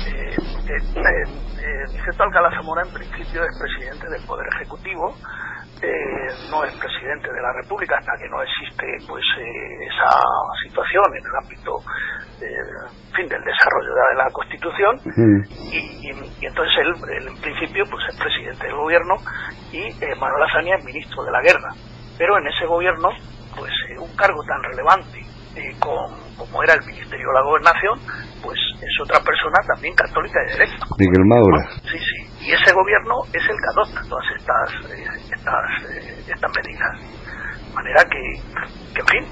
Eh, 0.07 0.35
eh, 0.35 1.23
eh 1.63 2.11
Alcalá 2.19 2.51
Zamora 2.51 2.83
en 2.83 2.93
principio 2.93 3.43
es 3.43 3.57
presidente 3.57 4.09
del 4.09 4.25
Poder 4.25 4.45
Ejecutivo, 4.55 5.15
no 6.51 6.65
es 6.65 6.73
presidente 6.75 7.31
de 7.31 7.41
la 7.41 7.53
República 7.63 7.95
hasta 7.97 8.11
que 8.19 8.27
no 8.27 8.41
existe 8.43 8.85
pues 9.07 9.23
esa 9.87 10.19
situación 10.67 11.05
en 11.15 11.23
el 11.23 11.35
ámbito 11.41 11.79
fin 13.15 13.27
del 13.29 13.41
desarrollo 13.41 13.93
de 13.95 14.15
la 14.17 14.29
Constitución 14.31 14.99
y, 15.71 16.45
entonces 16.45 16.75
él, 16.83 17.27
en 17.27 17.41
principio 17.41 17.85
pues 17.89 18.03
es 18.09 18.19
presidente 18.19 18.67
del 18.67 18.75
gobierno 18.75 19.15
y 19.71 19.87
Manuel 20.19 20.43
Azaña 20.43 20.75
es 20.75 20.83
ministro 20.83 21.23
de 21.23 21.31
la 21.31 21.41
guerra 21.41 21.71
pero 22.17 22.37
en 22.37 22.47
ese 22.47 22.65
gobierno 22.65 23.09
pues 23.59 23.71
eh, 23.89 23.99
un 23.99 24.15
cargo 24.15 24.41
tan 24.47 24.63
relevante 24.63 25.19
eh, 25.55 25.75
como 25.79 26.63
era 26.63 26.73
el 26.73 26.85
Ministerio 26.85 27.27
de 27.27 27.33
la 27.33 27.43
Gobernación, 27.43 27.99
pues 28.41 28.57
es 28.79 28.93
otra 29.03 29.19
persona 29.19 29.59
también 29.67 29.93
católica 29.93 30.39
de 30.47 30.53
derecho. 30.53 30.77
Miguel 30.97 31.25
Maura. 31.27 31.67
Sí, 31.83 31.99
sí. 31.99 32.28
Y 32.49 32.53
ese 32.53 32.73
gobierno 32.73 33.21
es 33.31 33.43
el 33.43 33.55
que 33.61 33.69
adopta 33.77 34.01
todas 34.09 34.25
estas, 34.35 34.91
eh, 34.91 35.05
estas, 35.29 36.27
estas 36.27 36.51
medidas. 36.57 36.97
De 37.69 37.75
manera 37.75 38.03
que, 38.05 38.41
que 38.95 39.01
en 39.01 39.07
fin, 39.07 39.23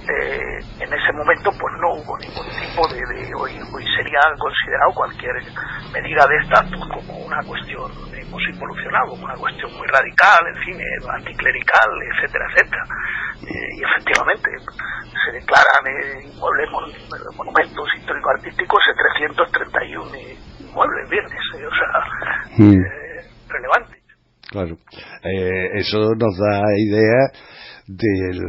en 0.79 0.93
ese 0.93 1.13
momento 1.13 1.49
pues 1.59 1.73
no 1.81 1.93
hubo 1.95 2.15
ningún 2.19 2.45
tipo 2.61 2.87
de... 2.93 3.01
hoy, 3.33 3.59
hoy 3.73 3.85
sería 3.97 4.19
considerado 4.37 4.93
cualquier 4.93 5.33
medida 5.91 6.27
de 6.27 6.37
estas 6.43 6.69
pues, 6.69 7.05
como 7.07 7.25
una 7.25 7.41
cuestión 7.41 7.91
hemos 8.27 8.41
evolucionado 8.53 9.09
como 9.09 9.25
una 9.25 9.35
cuestión 9.35 9.71
muy 9.77 9.87
radical, 9.87 10.39
en 10.47 10.61
fin, 10.63 10.77
anticlerical, 11.09 11.89
etcétera, 12.13 12.45
etcétera. 12.51 12.83
Eh, 13.41 13.69
y 13.77 13.83
efectivamente 13.83 14.49
se 15.25 15.31
declaran 15.31 15.83
eh, 15.87 16.27
inmuebles, 16.27 16.69
monumentos 17.35 17.87
históricos-artísticos 17.97 18.79
en 18.89 18.95
331 19.25 20.11
inmuebles 20.59 21.09
viernes, 21.09 21.41
o 21.55 21.75
sea, 21.75 21.93
mm. 22.57 22.96
Eh, 23.47 23.53
relevante. 23.53 23.97
Claro, 24.49 24.77
eso 25.75 26.15
nos 26.15 26.37
da 26.37 26.61
idea 26.77 27.27
del, 27.87 28.39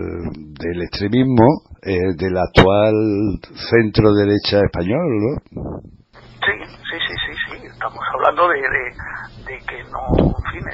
del 0.55 0.83
extremismo 0.83 1.45
del 1.83 2.39
actual 2.39 2.95
centro 3.71 4.15
derecha 4.15 4.61
español, 4.65 5.09
¿no? 5.19 5.81
Sí, 6.47 6.55
sí, 6.65 6.99
sí, 7.09 7.15
sí, 7.27 7.33
sí. 7.51 7.67
Estamos 7.67 8.01
hablando 8.15 8.49
de, 8.49 8.61
de, 8.63 9.59
que 9.67 9.83
no, 9.91 10.33
en 10.39 10.53
fin, 10.53 10.65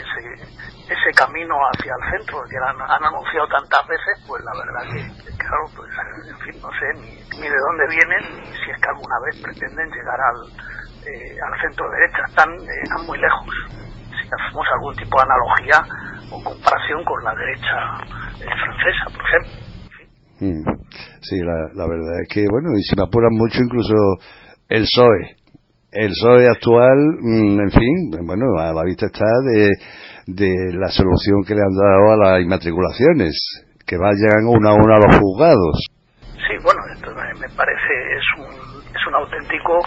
ese 0.88 1.10
camino 1.16 1.56
hacia 1.72 1.92
el 1.92 2.18
centro 2.18 2.42
que 2.48 2.56
han, 2.56 2.80
anunciado 2.80 3.48
tantas 3.48 3.86
veces, 3.88 4.24
pues 4.26 4.42
la 4.44 4.52
verdad 4.60 4.82
que, 4.92 5.36
claro, 5.36 5.64
pues 5.74 5.88
en 6.28 6.38
fin, 6.40 6.60
no 6.60 6.68
sé 6.68 6.86
ni, 7.00 7.40
ni, 7.40 7.48
de 7.48 7.60
dónde 7.64 7.86
vienen, 7.88 8.22
ni 8.36 8.46
si 8.52 8.70
es 8.70 8.80
que 8.80 8.88
alguna 8.88 9.16
vez 9.24 9.40
pretenden 9.40 9.88
llegar 9.90 10.20
al, 10.20 10.38
eh, 11.08 11.36
al 11.40 11.60
centro 11.60 11.90
derecha, 11.90 12.22
están, 12.28 12.50
eh, 12.52 12.82
están 12.82 13.06
muy 13.06 13.18
lejos. 13.18 13.48
Hacemos 14.24 14.66
algún 14.74 14.94
tipo 14.96 15.16
de 15.16 15.24
analogía 15.24 15.78
o 16.30 16.42
comparación 16.42 17.04
con 17.04 17.24
la 17.24 17.34
derecha 17.34 17.76
eh, 18.40 18.54
francesa, 18.64 19.04
por 19.12 19.22
ejemplo. 19.24 19.54
Mm. 20.40 20.62
Sí, 21.20 21.38
la, 21.40 21.56
la 21.74 21.86
verdad 21.88 22.20
es 22.22 22.28
que, 22.28 22.44
bueno, 22.50 22.76
y 22.76 22.82
si 22.82 22.96
me 22.96 23.04
apuran 23.04 23.32
mucho, 23.32 23.60
incluso 23.62 23.94
el 24.68 24.82
PSOE. 24.82 25.36
El 25.92 26.10
PSOE 26.10 26.48
actual, 26.48 26.98
mm, 27.20 27.60
en 27.60 27.70
fin, 27.70 28.26
bueno, 28.26 28.44
a 28.58 28.72
la 28.72 28.82
vista 28.84 29.06
está 29.06 29.26
de 29.52 29.70
de 30.26 30.72
la 30.72 30.88
solución 30.88 31.44
que 31.46 31.54
le 31.54 31.60
han 31.60 31.76
dado 31.76 32.12
a 32.12 32.16
las 32.16 32.40
inmatriculaciones, 32.40 33.36
que 33.86 33.96
vayan 33.98 34.46
uno 34.48 34.70
a 34.70 34.74
uno 34.74 34.94
a 34.94 34.98
los 34.98 35.16
juzgados. 35.16 35.84
Sí, 36.32 36.56
bueno, 36.62 36.80
esto 36.94 37.10
me 37.12 37.48
parece 37.56 37.92
es 38.16 38.24
un, 38.38 38.44
es 38.48 39.06
un 39.06 39.14
auténtico 39.14 39.80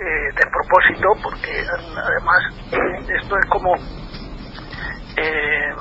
eh, 0.00 0.32
despropósito 0.34 1.08
porque 1.22 1.64
además 1.96 2.42
esto 3.22 3.36
es 3.38 3.46
como 3.50 3.74
eh, 5.16 5.74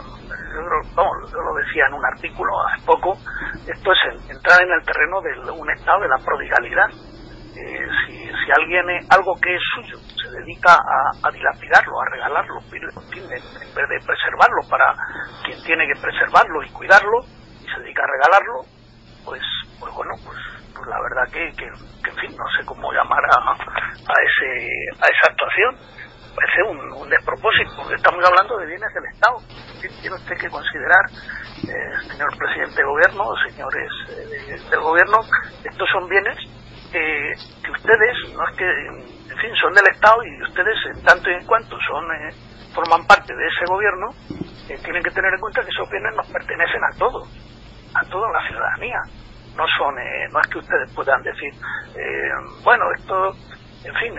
yo, 0.96 1.42
lo 1.42 1.56
decía 1.56 1.86
en 1.88 1.94
un 1.94 2.06
artículo 2.06 2.52
hace 2.68 2.86
poco, 2.86 3.18
esto 3.68 3.92
es 3.92 4.30
entrar 4.30 4.62
en 4.62 4.72
el 4.72 4.84
terreno 4.86 5.22
de 5.22 5.52
un 5.52 5.70
estado 5.72 6.02
de 6.02 6.10
la 6.10 6.18
prodigalidad. 6.18 6.90
Eh, 7.56 7.88
si, 8.06 8.14
si 8.28 8.52
alguien, 8.56 8.86
algo 9.10 9.36
que 9.42 9.56
es 9.56 9.62
suyo, 9.76 9.98
se 9.98 10.30
dedica 10.40 10.76
a, 10.76 11.32
dilapidarlo, 11.32 12.00
a 12.00 12.06
regalarlo, 12.12 12.60
en, 12.72 13.30
vez 13.30 13.90
de 13.90 14.00
preservarlo 14.06 14.62
para 14.70 14.94
quien 15.44 15.62
tiene 15.64 15.86
que 15.88 16.00
preservarlo 16.00 16.64
y 16.64 16.70
cuidarlo, 16.70 17.20
y 17.62 17.68
se 17.68 17.80
dedica 17.82 18.04
a 18.04 18.08
regalarlo, 18.08 18.62
pues, 19.26 19.42
pues 19.80 19.94
bueno, 19.94 20.14
pues, 20.24 20.40
pues 20.74 20.88
la 20.88 21.02
verdad 21.02 21.32
que, 21.34 21.52
que, 21.58 21.66
en 21.66 22.16
fin, 22.18 22.38
no 22.38 22.46
sé 22.58 22.66
cómo 22.66 22.92
llamar 22.94 23.24
a, 23.26 23.56
a, 23.90 24.14
ese, 24.24 25.02
a 25.02 25.06
esa 25.06 25.32
actuación. 25.32 25.76
Parece 26.36 26.64
un, 26.64 27.10
despropósito, 27.10 27.76
porque 27.76 27.96
estamos 27.96 28.24
hablando 28.24 28.58
de 28.58 28.66
bienes 28.68 28.94
del 28.94 29.06
Estado. 29.12 29.38
Tiene 30.02 30.16
usted 30.16 30.38
que 30.38 30.50
considerar, 30.50 31.06
eh, 31.10 32.08
señor 32.08 32.38
presidente 32.38 32.76
de 32.76 32.84
gobierno, 32.84 33.34
señores 33.50 33.92
eh, 34.10 34.70
del 34.70 34.80
gobierno, 34.80 35.20
estos 35.64 35.90
son 35.90 36.08
bienes 36.08 36.38
que 36.92 37.72
ustedes, 37.72 38.16
no 38.34 38.48
es 38.50 38.58
que, 38.58 38.66
en 38.66 39.38
fin, 39.38 39.56
son 39.62 39.74
del 39.74 39.88
Estado 39.94 40.24
y 40.24 40.42
ustedes, 40.44 40.76
en 40.96 41.04
tanto 41.04 41.30
y 41.30 41.34
en 41.34 41.46
cuanto 41.46 41.78
son 41.88 42.06
eh, 42.12 42.34
forman 42.74 43.06
parte 43.06 43.36
de 43.36 43.48
ese 43.48 43.66
gobierno, 43.68 44.10
eh, 44.70 44.78
tienen 44.84 45.04
que 45.04 45.12
tener 45.12 45.34
en 45.34 45.40
cuenta 45.40 45.62
que 45.62 45.70
esos 45.70 45.90
bienes 45.90 46.16
nos 46.16 46.28
pertenecen 46.28 46.82
a 46.84 46.98
todos, 46.98 47.28
a 47.94 48.02
toda 48.10 48.32
la 48.32 48.48
ciudadanía. 48.48 49.00
No 49.56 49.66
son, 49.78 49.98
eh, 50.00 50.28
no 50.32 50.40
es 50.42 50.48
que 50.48 50.60
ustedes 50.60 50.94
puedan 50.94 51.22
decir, 51.22 51.52
bueno, 52.64 52.86
esto, 52.98 53.32
en 53.84 53.96
fin, 53.96 54.14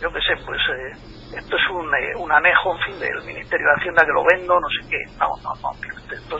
yo 0.00 0.12
qué 0.12 0.20
sé, 0.20 0.36
pues 0.44 0.60
eh, 0.68 1.38
esto 1.38 1.56
es 1.56 1.66
un, 1.70 1.86
eh, 1.94 2.12
un, 2.16 2.30
anejo, 2.30 2.76
en 2.76 2.82
fin, 2.84 3.00
del 3.00 3.24
Ministerio 3.24 3.66
de 3.66 3.80
Hacienda 3.80 4.04
que 4.04 4.12
lo 4.12 4.24
vendo, 4.24 4.60
no 4.60 4.68
sé 4.68 4.88
qué. 4.88 4.98
No, 5.18 5.28
no, 5.42 5.54
no, 5.62 5.70
esto 6.12 6.36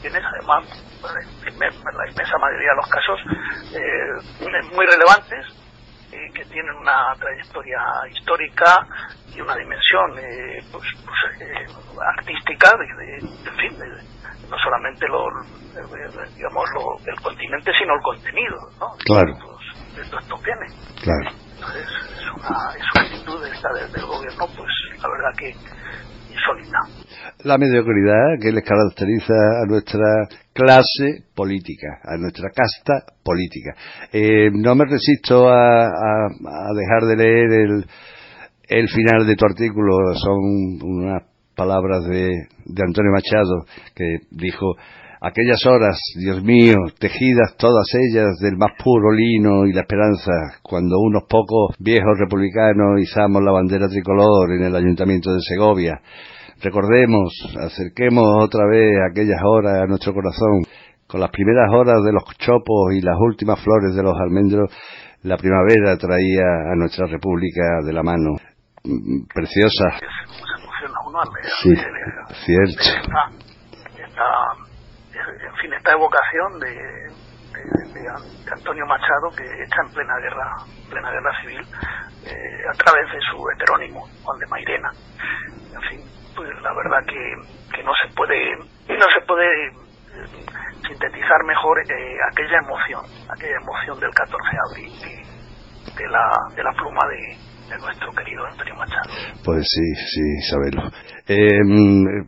tienes 0.00 0.22
además, 0.24 0.64
en 1.46 1.58
la 1.58 2.10
inmensa 2.10 2.38
mayoría 2.38 2.70
de 2.70 2.76
los 2.76 2.88
casos, 2.88 3.20
eh, 3.74 4.74
muy 4.74 4.86
relevantes, 4.86 5.46
eh, 6.12 6.30
que 6.34 6.44
tienen 6.46 6.74
una 6.76 7.14
trayectoria 7.18 7.80
histórica 8.10 8.86
y 9.34 9.40
una 9.40 9.54
dimensión 9.56 10.18
eh, 10.18 10.58
pues, 10.72 10.88
pues 11.04 11.40
eh, 11.40 11.66
artística, 12.16 12.72
de, 12.78 13.18
en 13.18 13.56
fin, 13.56 13.78
no 14.48 14.56
solamente 14.58 15.06
lo, 15.08 15.26
digamos, 16.34 16.64
lo, 16.74 17.12
el 17.12 17.20
continente, 17.20 17.72
sino 17.78 17.94
el 17.94 18.00
contenido, 18.00 18.56
¿no? 18.80 18.88
Claro. 19.04 19.34
De 19.94 20.02
estos 20.02 20.42
bienes. 20.42 20.72
Claro. 21.02 21.47
Entonces, 21.68 21.88
es 22.18 22.32
una, 22.34 22.74
es 22.74 22.84
una 22.94 23.02
actitud 23.02 23.46
esta 23.46 23.68
del, 23.74 23.92
del 23.92 24.06
gobierno, 24.06 24.46
pues 24.56 24.70
la 25.02 25.08
verdad 25.08 25.38
que 25.38 25.54
insólita. 26.30 26.78
La 27.44 27.58
mediocridad 27.58 28.38
que 28.40 28.52
les 28.52 28.64
caracteriza 28.64 29.34
a 29.62 29.66
nuestra 29.66 30.28
clase 30.52 31.24
política, 31.34 32.00
a 32.04 32.16
nuestra 32.16 32.50
casta 32.50 33.04
política. 33.22 33.74
Eh, 34.12 34.50
no 34.52 34.74
me 34.74 34.84
resisto 34.86 35.48
a, 35.48 35.84
a, 35.84 36.26
a, 36.26 36.74
dejar 36.74 37.04
de 37.08 37.16
leer 37.16 37.52
el, 37.52 37.86
el 38.68 38.88
final 38.88 39.26
de 39.26 39.36
tu 39.36 39.44
artículo, 39.44 40.14
son 40.14 40.78
unas 40.82 41.22
palabras 41.54 42.04
de, 42.06 42.28
de 42.64 42.82
Antonio 42.86 43.10
Machado 43.12 43.66
que 43.94 44.18
dijo 44.30 44.76
aquellas 45.20 45.64
horas, 45.66 45.98
Dios 46.16 46.42
mío, 46.42 46.76
tejidas 46.98 47.56
todas 47.56 47.86
ellas 47.94 48.38
del 48.40 48.56
más 48.56 48.72
puro 48.82 49.12
lino 49.12 49.66
y 49.66 49.72
la 49.72 49.82
esperanza, 49.82 50.32
cuando 50.62 50.98
unos 50.98 51.24
pocos 51.28 51.76
viejos 51.78 52.18
republicanos 52.18 53.00
izamos 53.00 53.42
la 53.42 53.52
bandera 53.52 53.88
tricolor 53.88 54.52
en 54.52 54.64
el 54.64 54.76
ayuntamiento 54.76 55.32
de 55.32 55.40
Segovia. 55.40 56.00
Recordemos, 56.60 57.32
acerquemos 57.60 58.24
otra 58.42 58.66
vez 58.66 58.96
aquellas 59.10 59.40
horas 59.44 59.82
a 59.82 59.86
nuestro 59.86 60.12
corazón, 60.12 60.62
con 61.06 61.20
las 61.20 61.30
primeras 61.30 61.72
horas 61.72 62.02
de 62.04 62.12
los 62.12 62.24
chopos 62.38 62.92
y 62.94 63.00
las 63.00 63.16
últimas 63.18 63.62
flores 63.62 63.94
de 63.94 64.02
los 64.02 64.14
almendros, 64.18 64.70
la 65.22 65.36
primavera 65.36 65.96
traía 65.96 66.44
a 66.70 66.76
nuestra 66.76 67.06
república 67.06 67.80
de 67.84 67.92
la 67.92 68.02
mano. 68.02 68.36
Preciosa. 69.34 69.84
Sí, 71.62 71.74
cierto. 72.44 72.82
Fin, 75.58 75.72
esta 75.72 75.92
evocación 75.92 76.58
de, 76.60 76.74
de, 76.74 78.52
Antonio 78.52 78.86
Machado 78.86 79.30
que 79.36 79.44
está 79.44 79.82
en 79.82 79.92
plena 79.92 80.16
guerra, 80.18 80.56
plena 80.90 81.10
guerra 81.10 81.40
civil, 81.40 81.60
eh, 82.24 82.62
a 82.68 82.72
través 82.72 83.12
de 83.12 83.20
su 83.30 83.50
heterónimo, 83.50 84.08
Juan 84.22 84.38
de 84.38 84.46
Mairena. 84.46 84.90
En 85.74 85.82
fin, 85.82 86.00
pues 86.34 86.48
la 86.62 86.72
verdad 86.74 87.04
que, 87.06 87.82
no 87.82 87.92
se 88.02 88.14
puede, 88.14 88.56
no 88.56 89.06
se 89.14 89.26
puede 89.26 89.46
sintetizar 90.86 91.44
mejor 91.44 91.78
eh, 91.80 92.16
aquella 92.32 92.58
emoción, 92.58 93.04
aquella 93.30 93.56
emoción 93.56 94.00
del 94.00 94.10
14 94.10 94.44
de 94.50 94.58
abril 94.70 95.00
de, 95.00 96.02
de 96.02 96.08
la, 96.08 96.30
de 96.54 96.62
la 96.62 96.72
pluma 96.72 97.06
de, 97.08 97.47
de 97.68 97.78
nuestro 97.78 98.10
querido 98.12 98.44
Antonio 98.46 98.74
Machado. 98.76 99.10
Pues 99.44 99.66
sí, 99.68 99.94
sí, 100.12 100.20
Isabelo. 100.38 100.90
Eh, 101.28 101.60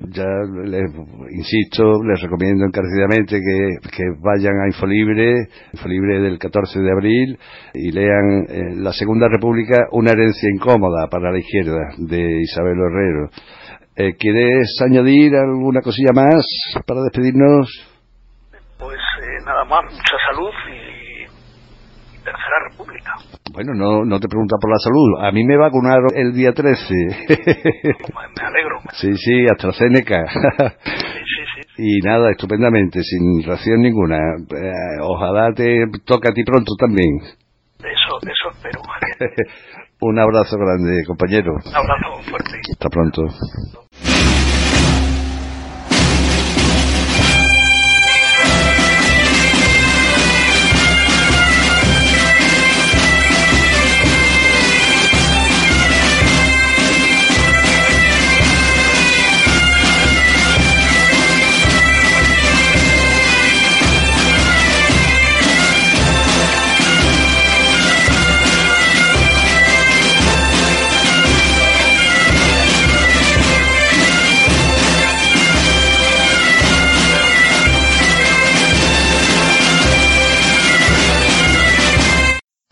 ya 0.09 0.29
les 0.65 0.91
insisto, 1.31 2.03
les 2.05 2.21
recomiendo 2.21 2.67
encarecidamente 2.67 3.41
que, 3.41 3.89
que, 3.91 4.05
vayan 4.21 4.61
a 4.61 4.67
Infolibre, 4.67 5.49
Infolibre 5.73 6.21
del 6.21 6.39
14 6.39 6.81
de 6.81 6.93
abril, 6.93 7.39
y 7.75 7.93
lean 7.93 8.47
eh, 8.49 8.75
La 8.77 8.93
Segunda 8.93 9.29
República, 9.29 9.87
una 9.93 10.11
herencia 10.11 10.51
incómoda 10.55 11.09
para 11.11 11.33
la 11.33 11.39
izquierda, 11.39 11.95
de 11.97 12.43
Isabel 12.43 12.79
Herrero. 12.79 13.31
Eh, 13.97 14.17
¿Quieres 14.19 14.77
añadir 14.85 15.35
alguna 15.35 15.81
cosilla 15.81 16.13
más 16.15 16.47
para 16.87 17.03
despedirnos? 17.03 17.69
Pues 18.79 18.99
eh, 18.99 19.45
nada 19.45 19.65
más, 19.65 19.85
mucha 19.93 20.17
salud 20.31 20.53
y, 20.73 21.00
República. 22.71 23.13
Bueno, 23.53 23.73
no, 23.75 24.05
no 24.05 24.21
te 24.21 24.29
pregunta 24.29 24.57
por 24.61 24.71
la 24.71 24.79
salud. 24.79 25.27
A 25.27 25.33
mí 25.33 25.45
me 25.45 25.57
vacunaron 25.57 26.09
el 26.15 26.33
día 26.33 26.53
13. 26.53 26.95
me 26.95 28.47
alegro. 28.47 28.81
Sí, 28.93 29.15
sí, 29.17 29.47
AstraZeneca. 29.51 30.25
Sí, 30.27 30.87
sí, 31.25 31.63
sí. 31.77 31.83
Y 31.83 32.01
nada, 32.07 32.31
estupendamente, 32.31 33.01
sin 33.03 33.43
ración 33.45 33.81
ninguna. 33.81 34.17
Eh, 34.17 35.01
ojalá 35.03 35.53
te 35.55 35.85
toque 36.05 36.29
a 36.29 36.33
ti 36.33 36.45
pronto 36.45 36.73
también. 36.79 37.19
Eso, 37.79 38.19
eso 38.23 38.51
espero. 38.53 38.81
Un 40.03 40.19
abrazo 40.19 40.57
grande, 40.57 41.05
compañero. 41.07 41.53
Un 41.53 41.77
abrazo 41.77 42.23
fuerte. 42.31 42.61
Hasta 42.73 42.89
pronto. 42.89 43.23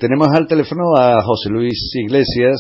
Tenemos 0.01 0.29
al 0.33 0.47
teléfono 0.47 0.95
a 0.97 1.21
José 1.23 1.49
Luis 1.51 1.91
Iglesias, 1.97 2.55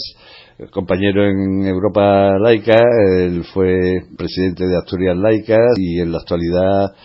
compañero 0.72 1.22
en 1.22 1.68
Europa 1.68 2.36
Laica, 2.36 2.80
él 3.16 3.44
fue 3.54 4.00
presidente 4.16 4.66
de 4.66 4.76
Asturias 4.76 5.16
Laica 5.16 5.56
y 5.76 6.00
en 6.00 6.10
la 6.10 6.18
actualidad 6.18 6.96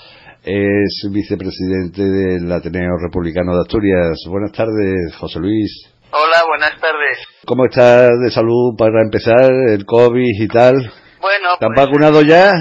es 0.44 1.08
vicepresidente 1.12 2.02
del 2.02 2.52
Ateneo 2.52 2.98
Republicano 3.00 3.54
de 3.54 3.62
Asturias. 3.62 4.24
Buenas 4.28 4.52
tardes, 4.54 5.16
José 5.20 5.38
Luis. 5.38 5.88
Hola, 6.10 6.42
buenas 6.48 6.82
tardes. 6.82 7.20
¿Cómo 7.46 7.66
está 7.66 8.08
de 8.08 8.32
salud 8.32 8.76
para 8.76 9.04
empezar 9.04 9.52
el 9.70 9.86
COVID 9.86 10.42
y 10.42 10.48
tal? 10.48 10.78
Bueno, 11.22 11.50
¿Te 11.60 11.66
han 11.68 11.74
pues, 11.76 11.86
vacunado 11.86 12.24
ya? 12.24 12.56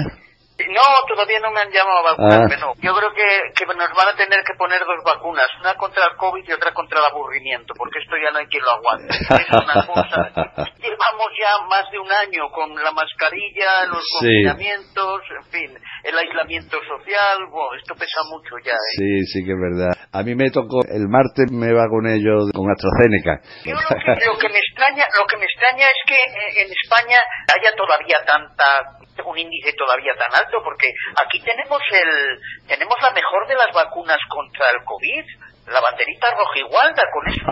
No, 0.69 0.81
todavía 1.07 1.39
no 1.39 1.51
me 1.51 1.61
han 1.61 1.71
llamado 1.71 1.99
a 1.99 2.11
vacunarme, 2.11 2.55
ah. 2.55 2.59
no. 2.59 2.73
Yo 2.81 2.93
creo 2.95 3.13
que, 3.13 3.51
que 3.55 3.65
nos 3.65 3.75
van 3.77 4.07
a 4.13 4.15
tener 4.15 4.43
que 4.43 4.53
poner 4.57 4.79
dos 4.85 5.03
vacunas, 5.03 5.47
una 5.59 5.75
contra 5.75 6.05
el 6.05 6.15
COVID 6.17 6.47
y 6.47 6.53
otra 6.53 6.73
contra 6.73 6.99
el 6.99 7.05
aburrimiento, 7.05 7.73
porque 7.77 7.99
esto 7.99 8.15
ya 8.17 8.31
no 8.31 8.39
hay 8.39 8.47
quien 8.47 8.63
lo 8.63 8.71
aguante. 8.71 9.13
Es 9.13 9.49
una 9.51 9.85
cosa. 9.85 10.31
Llevamos 10.79 11.29
ya 11.39 11.65
más 11.67 11.89
de 11.91 11.99
un 11.99 12.11
año 12.11 12.49
con 12.51 12.75
la 12.75 12.91
mascarilla, 12.91 13.85
los 13.87 14.03
Sí. 14.03 14.19
confinamientos, 14.19 15.21
en 15.37 15.43
fin, 15.51 15.79
el 16.03 16.17
aislamiento 16.17 16.77
social, 16.83 17.47
bueno, 17.49 17.79
esto 17.79 17.95
pesa 17.95 18.19
mucho 18.29 18.59
ya. 18.63 18.75
¿eh? 18.75 18.95
Sí, 18.99 19.25
sí 19.25 19.45
que 19.45 19.55
es 19.55 19.59
verdad. 19.59 19.95
A 20.11 20.21
mí 20.23 20.35
me 20.35 20.51
tocó, 20.51 20.83
el 20.91 21.07
martes 21.07 21.47
me 21.51 21.71
vacuné 21.71 22.19
yo 22.19 22.43
con 22.51 22.67
AstraZeneca. 22.67 23.39
Yo 23.63 23.73
lo 23.73 23.87
que, 23.87 24.27
lo 24.27 24.35
que 24.37 24.49
me 24.51 24.59
extraña, 24.59 25.07
lo 25.15 25.23
que 25.25 25.37
me 25.37 25.47
extraña 25.47 25.87
es 25.87 26.01
que 26.05 26.19
eh, 26.19 26.67
en 26.67 26.69
España 26.71 27.17
haya 27.47 27.71
todavía 27.75 28.19
tanta 28.27 28.99
un 29.25 29.37
índice 29.37 29.71
todavía 29.77 30.11
tan 30.17 30.33
alto 30.33 30.57
porque 30.63 30.89
aquí 31.23 31.39
tenemos 31.39 31.79
el 31.91 32.39
tenemos 32.67 32.95
la 32.99 33.11
mejor 33.11 33.47
de 33.47 33.55
las 33.55 33.71
vacunas 33.71 34.17
contra 34.27 34.65
el 34.71 34.83
COVID 34.83 35.25
la 35.71 35.79
banderita 35.79 36.27
rojigualda 36.35 37.03
con 37.13 37.27
eso 37.29 37.45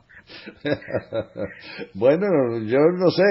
bueno, 1.94 2.26
yo 2.66 2.78
no 2.98 3.10
sé, 3.10 3.22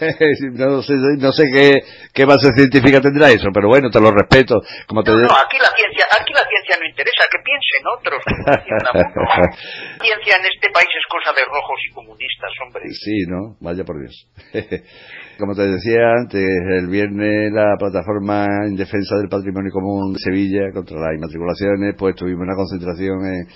no 0.52 0.82
sé, 0.82 0.94
no 1.18 1.32
sé 1.32 1.44
qué, 1.52 1.82
qué 2.14 2.24
base 2.24 2.52
científica 2.54 3.00
tendrá 3.00 3.30
eso, 3.30 3.48
pero 3.52 3.68
bueno, 3.68 3.90
te 3.90 4.00
lo 4.00 4.10
respeto. 4.10 4.60
Como 4.86 5.02
te 5.02 5.10
no, 5.12 5.18
no, 5.18 5.36
aquí 5.36 5.58
la 5.58 5.68
ciencia, 5.76 6.06
aquí 6.18 6.32
la 6.32 6.44
ciencia 6.48 6.76
no 6.80 6.88
interesa, 6.88 7.24
que 7.30 7.38
piensen 7.44 7.82
otros. 7.98 8.20
La 8.46 9.52
ciencia 10.00 10.36
en 10.40 10.46
este 10.46 10.70
país 10.72 10.88
es 10.88 11.06
cosa 11.08 11.32
de 11.36 11.44
rojos 11.44 11.78
y 11.88 11.92
comunistas, 11.92 12.50
hombre. 12.64 12.82
Sí, 12.92 13.26
¿no? 13.28 13.56
Vaya 13.60 13.84
por 13.84 14.00
Dios. 14.00 14.26
Como 15.38 15.54
te 15.54 15.68
decía 15.68 16.00
antes, 16.16 16.48
el 16.80 16.88
viernes 16.88 17.52
la 17.52 17.76
plataforma 17.78 18.46
en 18.66 18.74
defensa 18.74 19.16
del 19.16 19.28
patrimonio 19.28 19.70
común 19.70 20.14
de 20.14 20.18
Sevilla 20.18 20.72
contra 20.72 20.98
las 20.98 21.14
inmatriculaciones, 21.14 21.94
pues 21.96 22.16
tuvimos 22.16 22.42
una 22.42 22.56
concentración 22.56 23.20
en 23.26 23.46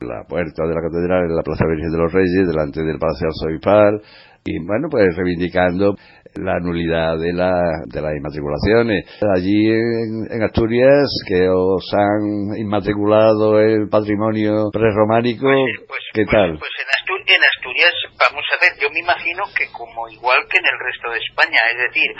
la 0.00 0.24
puerta 0.28 0.66
de 0.66 0.74
la 0.74 0.80
catedral 0.82 1.24
en 1.24 1.36
la 1.36 1.42
Plaza 1.42 1.66
Virgen 1.66 1.90
de 1.90 1.98
los 1.98 2.12
Reyes, 2.12 2.46
delante 2.46 2.82
del 2.82 2.98
Palacio 2.98 3.28
Arzobispal, 3.28 4.00
y 4.44 4.64
bueno, 4.64 4.88
pues 4.90 5.14
reivindicando 5.16 5.94
la 6.36 6.58
nulidad 6.60 7.18
de, 7.18 7.32
la, 7.32 7.52
de 7.86 8.00
las 8.00 8.14
inmatriculaciones. 8.16 9.04
Allí 9.34 9.68
en, 9.68 10.30
en 10.30 10.42
Asturias, 10.42 11.10
que 11.26 11.48
os 11.48 11.84
han 11.92 12.56
inmatriculado 12.56 13.58
el 13.60 13.88
patrimonio 13.88 14.70
prerrománico, 14.72 15.46
Pues, 15.46 15.84
pues, 15.88 16.00
¿qué 16.14 16.24
pues, 16.24 16.32
tal? 16.32 16.58
Pues 16.58 16.70
en, 16.78 16.88
Astur 16.88 17.20
en 17.26 17.42
Asturias, 17.42 17.94
vamos 18.30 18.44
a 18.52 18.60
ver, 18.60 18.72
yo 18.80 18.90
me 18.90 19.00
imagino 19.00 19.44
que 19.56 19.70
como 19.72 20.08
igual 20.08 20.46
que 20.48 20.58
en 20.58 20.66
el 20.66 20.78
resto 20.78 21.10
de 21.10 21.18
España, 21.18 21.60
es 21.72 21.78
decir, 21.88 22.10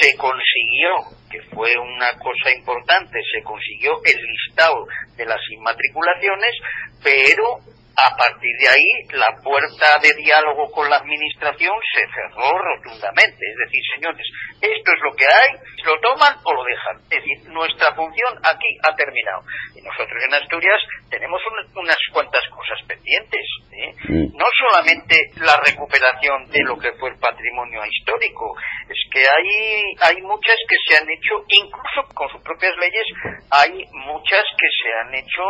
se 0.00 0.16
consiguió, 0.16 0.94
que 1.30 1.42
fue 1.54 1.74
una 1.76 2.10
cosa 2.18 2.54
importante, 2.56 3.18
se 3.32 3.42
consiguió 3.42 4.00
el 4.04 4.20
listado 4.20 4.86
de 5.16 5.26
las 5.26 5.40
inmatriculaciones, 5.50 6.54
pero 7.02 7.58
a 8.00 8.16
partir 8.16 8.56
de 8.56 8.68
ahí, 8.68 8.90
la 9.12 9.28
puerta 9.42 9.98
de 10.00 10.14
diálogo 10.14 10.70
con 10.70 10.88
la 10.88 10.96
Administración 10.96 11.74
se 11.92 12.00
cerró 12.08 12.56
rotundamente. 12.56 13.44
Es 13.44 13.56
decir, 13.66 13.82
señores, 13.94 14.26
esto 14.60 14.92
es 14.92 15.00
lo 15.04 15.12
que 15.12 15.26
hay, 15.26 15.50
lo 15.84 16.00
toman 16.00 16.32
o 16.44 16.52
lo 16.54 16.64
dejan. 16.64 16.96
Es 17.10 17.20
decir, 17.20 17.52
nuestra 17.52 17.94
función 17.94 18.38
aquí 18.40 18.70
ha 18.88 18.94
terminado. 18.96 19.44
Y 19.76 19.82
nosotros 19.82 20.16
en 20.24 20.34
Asturias 20.34 20.80
tenemos 21.10 21.40
unas 21.74 21.98
cuantas 22.12 22.42
cosas 22.48 22.78
pendientes. 22.88 23.44
¿eh? 23.72 23.92
No 24.08 24.46
solamente 24.56 25.16
la 25.40 25.60
recuperación 25.60 26.48
de 26.48 26.62
lo 26.64 26.78
que 26.78 26.92
fue 26.96 27.10
el 27.10 27.18
patrimonio 27.18 27.84
histórico, 27.84 28.56
es 28.88 29.00
que 29.12 29.20
hay, 29.20 29.94
hay 30.08 30.22
muchas 30.22 30.56
que 30.68 30.76
se 30.88 30.96
han 30.96 31.08
hecho, 31.10 31.44
incluso 31.48 32.08
con 32.14 32.28
sus 32.30 32.40
propias 32.42 32.72
leyes, 32.76 33.04
hay 33.50 33.84
muchas 33.92 34.44
que 34.56 34.68
se 34.72 34.88
han 35.00 35.14
hecho 35.14 35.44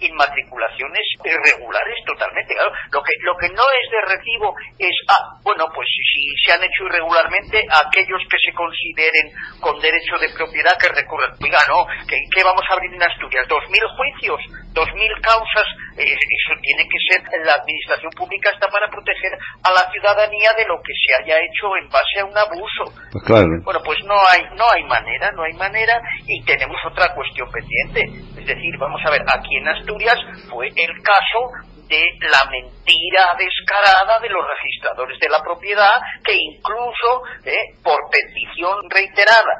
inmatriculaciones 0.00 1.02
irregulares 1.24 1.71
totalmente. 2.06 2.54
Claro, 2.54 2.72
lo 2.92 3.02
que, 3.02 3.12
lo 3.20 3.36
que 3.36 3.48
no 3.48 3.62
es 3.62 3.86
de 3.90 4.00
recibo 4.16 4.54
es, 4.78 4.94
ah, 5.08 5.38
bueno, 5.42 5.66
pues 5.74 5.88
si 5.88 6.34
se 6.44 6.52
han 6.52 6.62
hecho 6.62 6.84
irregularmente, 6.86 7.64
aquellos 7.68 8.22
que 8.30 8.38
se 8.38 8.52
consideren 8.52 9.32
con 9.60 9.78
derecho 9.80 10.18
de 10.18 10.28
propiedad 10.30 10.76
que 10.78 10.88
recurran. 10.88 11.34
Oiga, 11.42 11.58
no, 11.68 11.86
¿qué, 12.06 12.44
vamos 12.44 12.62
a 12.68 12.74
abrir 12.74 12.92
en 12.94 13.02
Asturias? 13.02 13.46
¿Dos 13.48 13.64
mil 13.70 13.82
juicios? 13.96 14.40
¿Dos 14.72 14.88
mil 14.94 15.12
causas? 15.20 15.68
Eso 15.96 16.52
tiene 16.62 16.88
que 16.88 16.98
ser, 17.08 17.20
la 17.44 17.54
administración 17.54 18.10
pública 18.16 18.50
está 18.50 18.68
para 18.68 18.88
proteger 18.88 19.32
a 19.62 19.70
la 19.70 19.90
ciudadanía 19.92 20.50
de 20.56 20.64
lo 20.64 20.80
que 20.80 20.92
se 20.96 21.22
haya 21.22 21.36
hecho 21.38 21.76
en 21.76 21.88
base 21.88 22.20
a 22.20 22.24
un 22.24 22.36
abuso. 22.36 22.84
Pues 23.12 23.24
claro. 23.24 23.48
Bueno, 23.64 23.80
pues 23.84 23.98
no 24.04 24.16
hay, 24.28 24.42
no 24.56 24.64
hay 24.72 24.84
manera, 24.84 25.30
no 25.32 25.42
hay 25.42 25.52
manera 25.54 26.00
y 26.26 26.42
tenemos 26.44 26.80
otra 26.90 27.14
cuestión 27.14 27.50
pendiente. 27.50 28.00
Es 28.40 28.46
decir, 28.46 28.76
vamos 28.78 29.00
a 29.04 29.10
ver, 29.10 29.22
aquí 29.28 29.56
en 29.56 29.68
Asturias 29.68 30.18
fue 30.48 30.68
el 30.68 31.02
caso 31.02 31.72
de 31.88 32.02
la 32.20 32.48
mentira 32.50 33.24
descarada 33.36 34.18
de 34.20 34.30
los 34.30 34.44
registradores 34.48 35.18
de 35.18 35.28
la 35.28 35.42
propiedad 35.42 36.00
que 36.24 36.34
incluso 36.34 37.22
eh, 37.44 37.76
por 37.82 37.98
petición 38.10 38.88
reiterada 38.88 39.52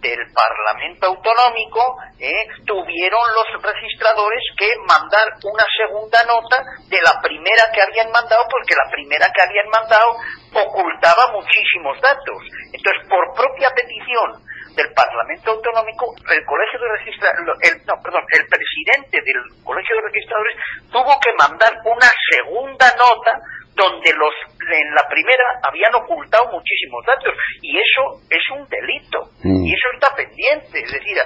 del 0.00 0.20
Parlamento 0.32 1.06
Autonómico 1.06 1.96
eh, 2.18 2.46
tuvieron 2.66 3.20
los 3.34 3.62
registradores 3.62 4.42
que 4.56 4.70
mandar 4.86 5.26
una 5.42 5.66
segunda 5.76 6.22
nota 6.24 6.62
de 6.86 7.00
la 7.02 7.20
primera 7.20 7.64
que 7.72 7.82
habían 7.82 8.10
mandado 8.10 8.42
porque 8.50 8.74
la 8.74 8.90
primera 8.90 9.26
que 9.34 9.42
habían 9.42 9.68
mandado 9.68 10.14
ocultaba 10.54 11.32
muchísimos 11.32 12.00
datos. 12.00 12.38
Entonces, 12.72 13.02
por 13.08 13.34
propia 13.34 13.70
petición 13.74 14.42
del 14.74 14.92
Parlamento 14.94 15.50
Autonómico, 15.50 16.14
el 16.30 16.44
Colegio 16.46 16.78
de 16.78 16.88
Registradores, 16.98 17.86
no, 17.86 17.94
perdón, 18.02 18.22
el 18.30 18.46
presidente 18.46 19.18
del 19.26 19.42
Colegio 19.64 19.96
de 19.96 20.02
Registradores 20.06 20.56
tuvo 20.92 21.18
que 21.18 21.32
mandar 21.34 21.72
una 21.84 22.10
segunda 22.30 22.86
nota 22.94 23.42
donde 23.78 24.10
los 24.18 24.34
en 24.58 24.90
la 24.92 25.06
primera 25.08 25.46
habían 25.62 25.94
ocultado 25.94 26.50
muchísimos 26.52 27.00
datos 27.06 27.32
y 27.62 27.78
eso 27.78 28.20
es 28.28 28.42
un 28.52 28.68
delito 28.68 29.32
mm. 29.40 29.64
y 29.64 29.72
eso 29.72 29.88
está 29.94 30.12
pendiente 30.14 30.82
es 30.82 30.90
decir 30.92 31.16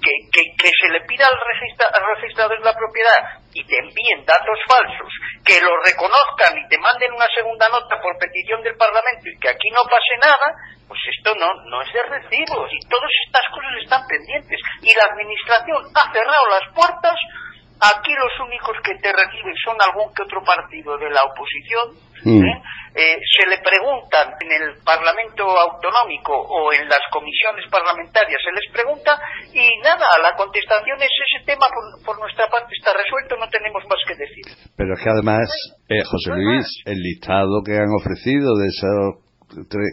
que, 0.00 0.12
que, 0.32 0.42
que 0.56 0.70
se 0.74 0.88
le 0.90 1.00
pida 1.06 1.28
al, 1.28 1.38
registra, 1.38 1.86
al 1.92 2.04
registrador 2.16 2.58
de 2.58 2.64
la 2.64 2.74
propiedad 2.74 3.20
y 3.52 3.62
te 3.62 3.78
envíen 3.78 4.24
datos 4.24 4.58
falsos 4.66 5.12
que 5.44 5.60
lo 5.60 5.70
reconozcan 5.84 6.56
y 6.58 6.66
te 6.66 6.78
manden 6.78 7.12
una 7.12 7.28
segunda 7.36 7.68
nota 7.68 8.00
por 8.00 8.18
petición 8.18 8.62
del 8.62 8.74
Parlamento 8.74 9.28
y 9.28 9.38
que 9.38 9.50
aquí 9.50 9.68
no 9.70 9.84
pase 9.84 10.16
nada 10.18 10.50
pues 10.88 11.00
esto 11.14 11.36
no 11.36 11.46
no 11.70 11.82
es 11.82 11.92
de 11.92 12.02
recibo 12.02 12.66
y 12.66 12.78
todas 12.90 13.12
estas 13.28 13.46
cosas 13.54 13.74
están 13.84 14.02
pendientes 14.08 14.58
y 14.82 14.90
la 14.96 15.06
administración 15.14 15.78
ha 15.94 16.04
cerrado 16.10 16.44
las 16.48 16.66
puertas 16.74 17.18
Aquí 17.80 18.12
los 18.12 18.34
únicos 18.44 18.76
que 18.84 18.94
te 19.00 19.08
reciben 19.12 19.56
son 19.64 19.76
algún 19.80 20.12
que 20.12 20.22
otro 20.22 20.44
partido 20.44 20.98
de 20.98 21.08
la 21.08 21.24
oposición. 21.24 21.96
Mm. 22.24 22.44
¿eh? 22.44 22.62
Eh, 22.92 23.16
se 23.22 23.48
le 23.48 23.56
preguntan 23.64 24.36
en 24.44 24.50
el 24.52 24.82
Parlamento 24.84 25.48
Autonómico 25.48 26.36
o 26.36 26.72
en 26.72 26.84
las 26.88 27.00
comisiones 27.10 27.64
parlamentarias, 27.70 28.36
se 28.44 28.52
les 28.52 28.68
pregunta 28.72 29.16
y 29.54 29.78
nada, 29.80 30.04
la 30.20 30.36
contestación 30.36 31.00
es 31.00 31.08
ese 31.08 31.46
tema 31.46 31.64
por, 32.04 32.18
nuestra 32.20 32.44
parte 32.50 32.74
está 32.76 32.92
resuelto, 32.92 33.36
no 33.38 33.48
tenemos 33.48 33.80
más 33.88 34.02
que 34.04 34.14
decir. 34.18 34.44
Pero 34.76 34.92
es 34.92 35.00
que 35.00 35.08
además, 35.08 35.48
eh, 35.88 36.04
José 36.04 36.36
Luis, 36.36 36.66
el 36.84 36.98
listado 36.98 37.62
que 37.64 37.78
han 37.78 37.94
ofrecido 37.96 38.58
de 38.58 38.66
esos 38.68 39.30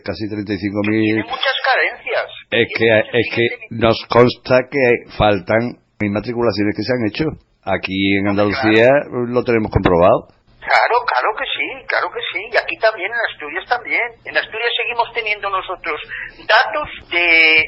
casi 0.04 0.26
35.000... 0.28 0.58
Tiene 0.92 1.24
muchas 1.24 1.58
carencias. 1.64 2.28
Es 2.52 2.68
que, 2.76 2.88
es 3.14 3.28
que 3.34 3.48
nos 3.72 3.98
consta 4.10 4.68
que 4.70 5.12
faltan 5.18 5.80
inmatriculaciones 6.02 6.76
que 6.76 6.84
se 6.84 6.94
han 6.94 7.08
hecho. 7.08 7.48
Aquí 7.68 8.16
en 8.16 8.30
Andalucía 8.30 8.88
lo 9.12 9.44
tenemos 9.44 9.70
comprobado. 9.72 10.32
Claro, 10.64 10.96
claro 11.04 11.30
que 11.36 11.44
sí, 11.52 11.68
claro 11.88 12.08
que 12.12 12.24
sí. 12.32 12.40
Y 12.52 12.58
aquí 12.58 12.78
también, 12.80 13.12
en 13.12 13.20
Asturias 13.32 13.66
también. 13.68 14.08
En 14.24 14.38
Asturias 14.38 14.72
seguimos 14.76 15.12
teniendo 15.14 15.50
nosotros 15.50 16.00
datos 16.48 16.88
de, 17.12 17.64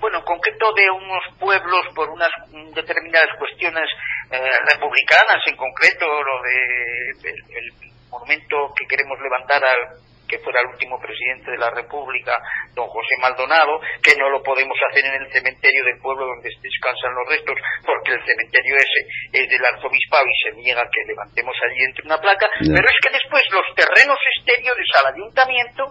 bueno, 0.00 0.18
en 0.18 0.24
concreto 0.24 0.72
de 0.76 0.90
unos 0.90 1.24
pueblos 1.40 1.80
por 1.94 2.08
unas 2.10 2.30
determinadas 2.74 3.28
cuestiones 3.38 3.88
eh, 4.32 4.52
republicanas, 4.68 5.40
en 5.46 5.56
concreto 5.56 6.04
lo 6.04 6.36
de 6.44 7.32
el 7.56 7.72
monumento 8.10 8.72
que 8.76 8.86
queremos 8.86 9.18
levantar 9.20 9.64
al 9.64 10.07
que 10.28 10.38
fuera 10.38 10.60
el 10.60 10.68
último 10.68 11.00
presidente 11.00 11.50
de 11.50 11.58
la 11.58 11.70
República, 11.70 12.36
don 12.74 12.86
José 12.86 13.16
Maldonado, 13.20 13.80
que 14.02 14.14
no 14.16 14.28
lo 14.28 14.42
podemos 14.42 14.76
hacer 14.90 15.04
en 15.06 15.22
el 15.22 15.32
cementerio 15.32 15.84
del 15.84 15.98
pueblo 16.00 16.26
donde 16.26 16.50
descansan 16.60 17.14
los 17.14 17.28
restos, 17.28 17.56
porque 17.84 18.12
el 18.12 18.22
cementerio 18.24 18.76
ese 18.76 19.00
es 19.32 19.48
del 19.48 19.64
arzobispado 19.64 20.24
y 20.28 20.36
se 20.44 20.56
niega 20.60 20.84
que 20.92 21.08
levantemos 21.08 21.56
allí 21.64 21.82
entre 21.84 22.06
una 22.06 22.18
placa, 22.18 22.46
pero 22.60 22.86
es 22.86 22.98
que 23.02 23.12
después 23.12 23.42
los 23.50 23.66
terrenos 23.74 24.18
exteriores 24.36 24.88
al 25.00 25.14
ayuntamiento 25.14 25.84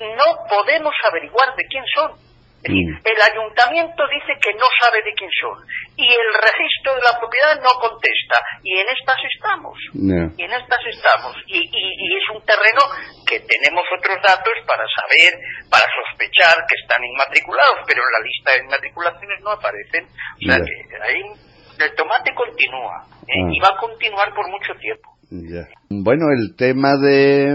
no 0.00 0.28
podemos 0.48 0.94
averiguar 1.10 1.56
de 1.56 1.64
quién 1.66 1.84
son. 1.94 2.27
El 2.64 3.18
ayuntamiento 3.22 4.02
dice 4.10 4.34
que 4.42 4.52
no 4.54 4.66
sabe 4.82 4.98
de 5.02 5.14
quién 5.14 5.30
son 5.30 5.62
y 5.94 6.06
el 6.06 6.30
registro 6.34 6.94
de 6.94 7.02
la 7.06 7.18
propiedad 7.18 7.54
no 7.62 7.78
contesta 7.78 8.38
y 8.62 8.78
en 8.78 8.86
estas 8.90 9.18
estamos. 9.30 9.78
Y 9.94 10.42
en 10.42 10.52
estas 10.52 10.82
estamos. 10.90 11.36
Y, 11.46 11.62
es 11.62 12.26
un 12.34 12.42
terreno 12.42 12.82
que 13.26 13.40
tenemos 13.46 13.84
otros 13.96 14.18
datos 14.22 14.54
para 14.66 14.84
saber, 14.90 15.38
para 15.70 15.86
sospechar 15.86 16.58
que 16.66 16.74
están 16.82 17.02
inmatriculados, 17.04 17.86
pero 17.86 18.02
en 18.02 18.12
la 18.12 18.22
lista 18.26 18.50
de 18.52 18.64
inmatriculaciones 18.66 19.40
no 19.42 19.50
aparecen. 19.52 20.04
O 20.04 20.42
sea 20.42 20.58
que 20.58 20.74
ahí 21.02 21.22
el 21.78 21.94
tomate 21.94 22.34
continúa 22.34 23.06
¿eh? 23.22 23.38
ah. 23.38 23.50
y 23.54 23.60
va 23.60 23.70
a 23.70 23.78
continuar 23.78 24.34
por 24.34 24.50
mucho 24.50 24.74
tiempo. 24.80 25.18
Bueno, 25.90 26.24
el 26.32 26.56
tema 26.56 26.96
de 26.96 27.52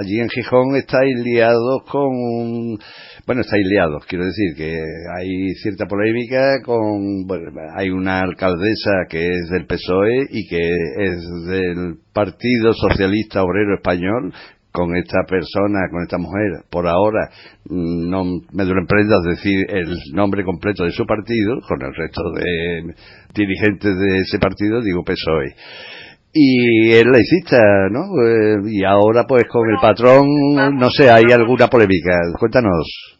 allí 0.00 0.20
en 0.20 0.28
Gijón 0.30 0.74
estáis 0.76 1.14
liados 1.22 1.82
con 1.84 2.08
un 2.08 2.78
bueno, 3.26 3.40
estáis 3.40 3.64
liados, 3.66 4.04
quiero 4.06 4.24
decir 4.24 4.54
que 4.56 4.78
hay 5.16 5.54
cierta 5.62 5.86
polémica 5.86 6.60
con, 6.62 7.26
bueno, 7.26 7.52
hay 7.76 7.88
una 7.90 8.20
alcaldesa 8.20 9.06
que 9.08 9.26
es 9.26 9.48
del 9.50 9.66
PSOE 9.66 10.26
y 10.30 10.46
que 10.46 10.58
es 10.58 11.46
del 11.48 11.94
Partido 12.12 12.72
Socialista 12.74 13.42
Obrero 13.42 13.76
Español, 13.76 14.32
con 14.74 14.96
esta 14.96 15.22
persona, 15.28 15.88
con 15.88 16.02
esta 16.02 16.18
mujer, 16.18 16.64
por 16.68 16.88
ahora 16.88 17.30
mm, 17.70 18.10
no 18.10 18.24
me 18.52 18.64
duele 18.64 18.84
prendas 18.88 19.22
decir 19.22 19.64
el 19.68 19.94
nombre 20.12 20.42
completo 20.42 20.82
de 20.82 20.90
su 20.90 21.06
partido, 21.06 21.60
con 21.68 21.80
el 21.80 21.94
resto 21.94 22.22
de 22.32 22.94
dirigentes 23.32 23.96
de 23.96 24.16
ese 24.18 24.40
partido, 24.40 24.82
digo 24.82 25.04
PSOE. 25.04 25.54
Y 26.36 26.92
es 26.92 27.06
laicista, 27.06 27.60
¿no? 27.90 28.02
Eh, 28.26 28.56
y 28.66 28.84
ahora 28.84 29.24
pues 29.26 29.44
con 29.48 29.70
el 29.70 29.76
patrón, 29.80 30.26
no 30.76 30.90
sé, 30.90 31.08
hay 31.10 31.30
alguna 31.32 31.68
polémica. 31.68 32.10
Cuéntanos 32.38 33.14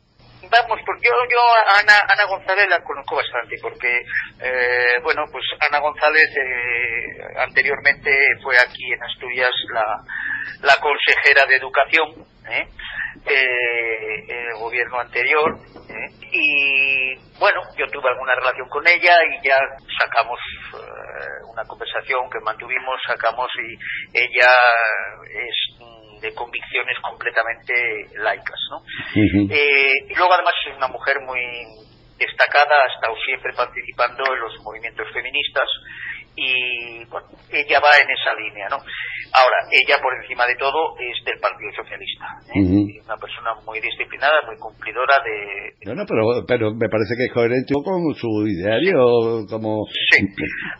vamos, 0.62 0.78
porque 0.86 1.08
yo, 1.08 1.16
yo 1.30 1.40
a 1.40 1.80
Ana, 1.80 1.98
Ana 2.06 2.24
González 2.28 2.68
la 2.68 2.82
conozco 2.82 3.16
bastante, 3.16 3.56
porque, 3.60 4.02
eh, 4.40 5.00
bueno, 5.02 5.24
pues 5.30 5.44
Ana 5.68 5.80
González 5.80 6.28
eh, 6.36 7.22
anteriormente 7.38 8.10
fue 8.42 8.56
aquí 8.58 8.92
en 8.92 9.02
Asturias 9.02 9.52
la, 9.72 9.84
la 10.62 10.76
consejera 10.80 11.46
de 11.48 11.56
Educación, 11.56 12.26
¿eh? 12.50 12.68
Eh 13.26 14.24
en 14.28 14.46
el 14.48 14.54
gobierno 14.54 15.00
anterior, 15.00 15.58
y 16.32 17.14
bueno, 17.38 17.60
yo 17.76 17.86
tuve 17.88 18.08
alguna 18.08 18.34
relación 18.34 18.68
con 18.68 18.86
ella 18.86 19.16
y 19.24 19.46
ya 19.46 19.56
sacamos 19.98 20.38
una 21.52 21.64
conversación 21.64 22.28
que 22.30 22.40
mantuvimos, 22.40 23.00
sacamos 23.06 23.48
y 23.54 24.18
ella 24.18 24.50
es 25.30 26.20
de 26.20 26.34
convicciones 26.34 26.96
completamente 27.00 27.74
laicas, 28.16 28.60
¿no? 28.70 28.82
Eh, 29.14 30.08
y 30.08 30.14
luego 30.14 30.32
además 30.32 30.54
es 30.66 30.76
una 30.76 30.88
mujer 30.88 31.20
muy 31.20 31.40
destacada, 32.18 32.74
ha 32.82 32.94
estado 32.94 33.14
siempre 33.24 33.52
participando 33.52 34.24
en 34.32 34.40
los 34.40 34.58
movimientos 34.62 35.06
feministas 35.12 35.68
y 36.36 37.04
bueno, 37.06 37.28
ella 37.50 37.78
va 37.80 37.90
en 37.94 38.10
esa 38.10 38.34
línea, 38.34 38.68
¿no? 38.68 38.78
Ahora, 39.34 39.56
ella 39.70 39.98
por 40.02 40.14
encima 40.14 40.46
de 40.46 40.54
todo 40.56 40.94
es 40.98 41.24
del 41.24 41.38
Partido 41.38 41.70
Socialista, 41.74 42.26
¿eh? 42.54 43.02
una 43.04 43.16
persona 43.16 43.54
muy 43.66 43.80
disciplinada, 43.80 44.42
muy 44.46 44.56
cumplidora 44.58 45.18
de... 45.22 45.74
Bueno, 45.86 46.04
pero, 46.06 46.46
pero 46.46 46.74
me 46.74 46.88
parece 46.88 47.14
que 47.18 47.26
es 47.26 47.32
coherente 47.32 47.74
con 47.74 48.14
su 48.14 48.46
ideario, 48.46 49.46
como... 49.50 49.86
Sí, 49.90 50.22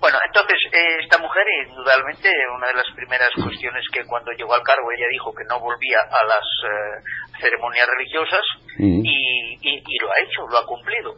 bueno, 0.01 0.19
entonces, 0.27 0.59
eh, 0.73 1.03
esta 1.03 1.19
mujer, 1.19 1.43
indudablemente, 1.67 2.31
una 2.55 2.69
de 2.69 2.75
las 2.75 2.91
primeras 2.95 3.31
cuestiones 3.35 3.83
que 3.93 4.05
cuando 4.07 4.31
llegó 4.33 4.55
al 4.55 4.63
cargo 4.63 4.91
ella 4.91 5.07
dijo 5.11 5.35
que 5.35 5.45
no 5.51 5.59
volvía 5.59 5.99
a 6.07 6.23
las 6.27 6.47
eh, 6.63 7.39
ceremonias 7.41 7.87
religiosas 7.87 8.43
y, 8.79 9.59
y 9.63 9.99
lo 9.99 10.11
ha 10.11 10.19
hecho, 10.23 10.47
lo 10.51 10.59
ha 10.59 10.67
cumplido 10.67 11.15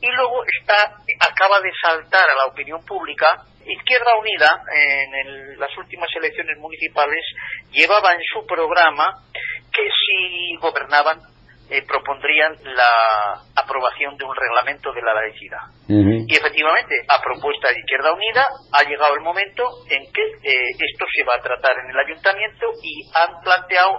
y 0.00 0.10
luego 0.12 0.44
está 0.44 0.92
acaba 1.20 1.58
de 1.60 1.72
saltar 1.80 2.28
a 2.28 2.36
la 2.36 2.52
opinión 2.52 2.84
pública 2.84 3.26
Izquierda 3.66 4.16
Unida 4.20 4.62
en 4.72 5.58
las 5.58 5.76
últimas 5.76 6.08
elecciones 6.16 6.56
municipales 6.58 7.24
llevaba 7.72 8.12
en 8.12 8.20
su 8.32 8.46
programa 8.46 9.06
que 9.72 9.82
si 9.82 10.56
gobernaban 10.56 11.20
eh, 11.68 11.82
propondrían 11.82 12.54
la 12.62 13.42
aprobación 13.56 14.16
de 14.16 14.24
un 14.24 14.36
reglamento 14.36 14.92
de 14.92 15.02
la 15.02 15.14
laicidad. 15.14 15.66
Y 15.88 16.36
efectivamente, 16.36 16.94
a 17.08 17.20
propuesta 17.20 17.68
de 17.68 17.80
Izquierda 17.80 18.12
Unida, 18.12 18.46
ha 18.70 18.84
llegado 18.84 19.14
el 19.14 19.22
momento 19.22 19.64
en 19.90 20.06
que 20.12 20.22
eh, 20.22 20.70
esto 20.78 21.06
se 21.12 21.24
va 21.24 21.34
a 21.34 21.42
tratar 21.42 21.74
en 21.82 21.90
el 21.90 21.98
ayuntamiento 21.98 22.66
y 22.80 23.02
han 23.18 23.42
planteado 23.42 23.98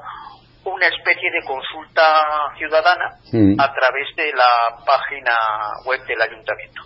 una 0.63 0.87
especie 0.87 1.29
de 1.29 1.43
consulta 1.43 2.55
ciudadana 2.57 3.19
a 3.59 3.73
través 3.73 4.15
de 4.15 4.31
la 4.31 4.83
página 4.85 5.35
web 5.85 5.99
del 6.07 6.21
ayuntamiento. 6.21 6.81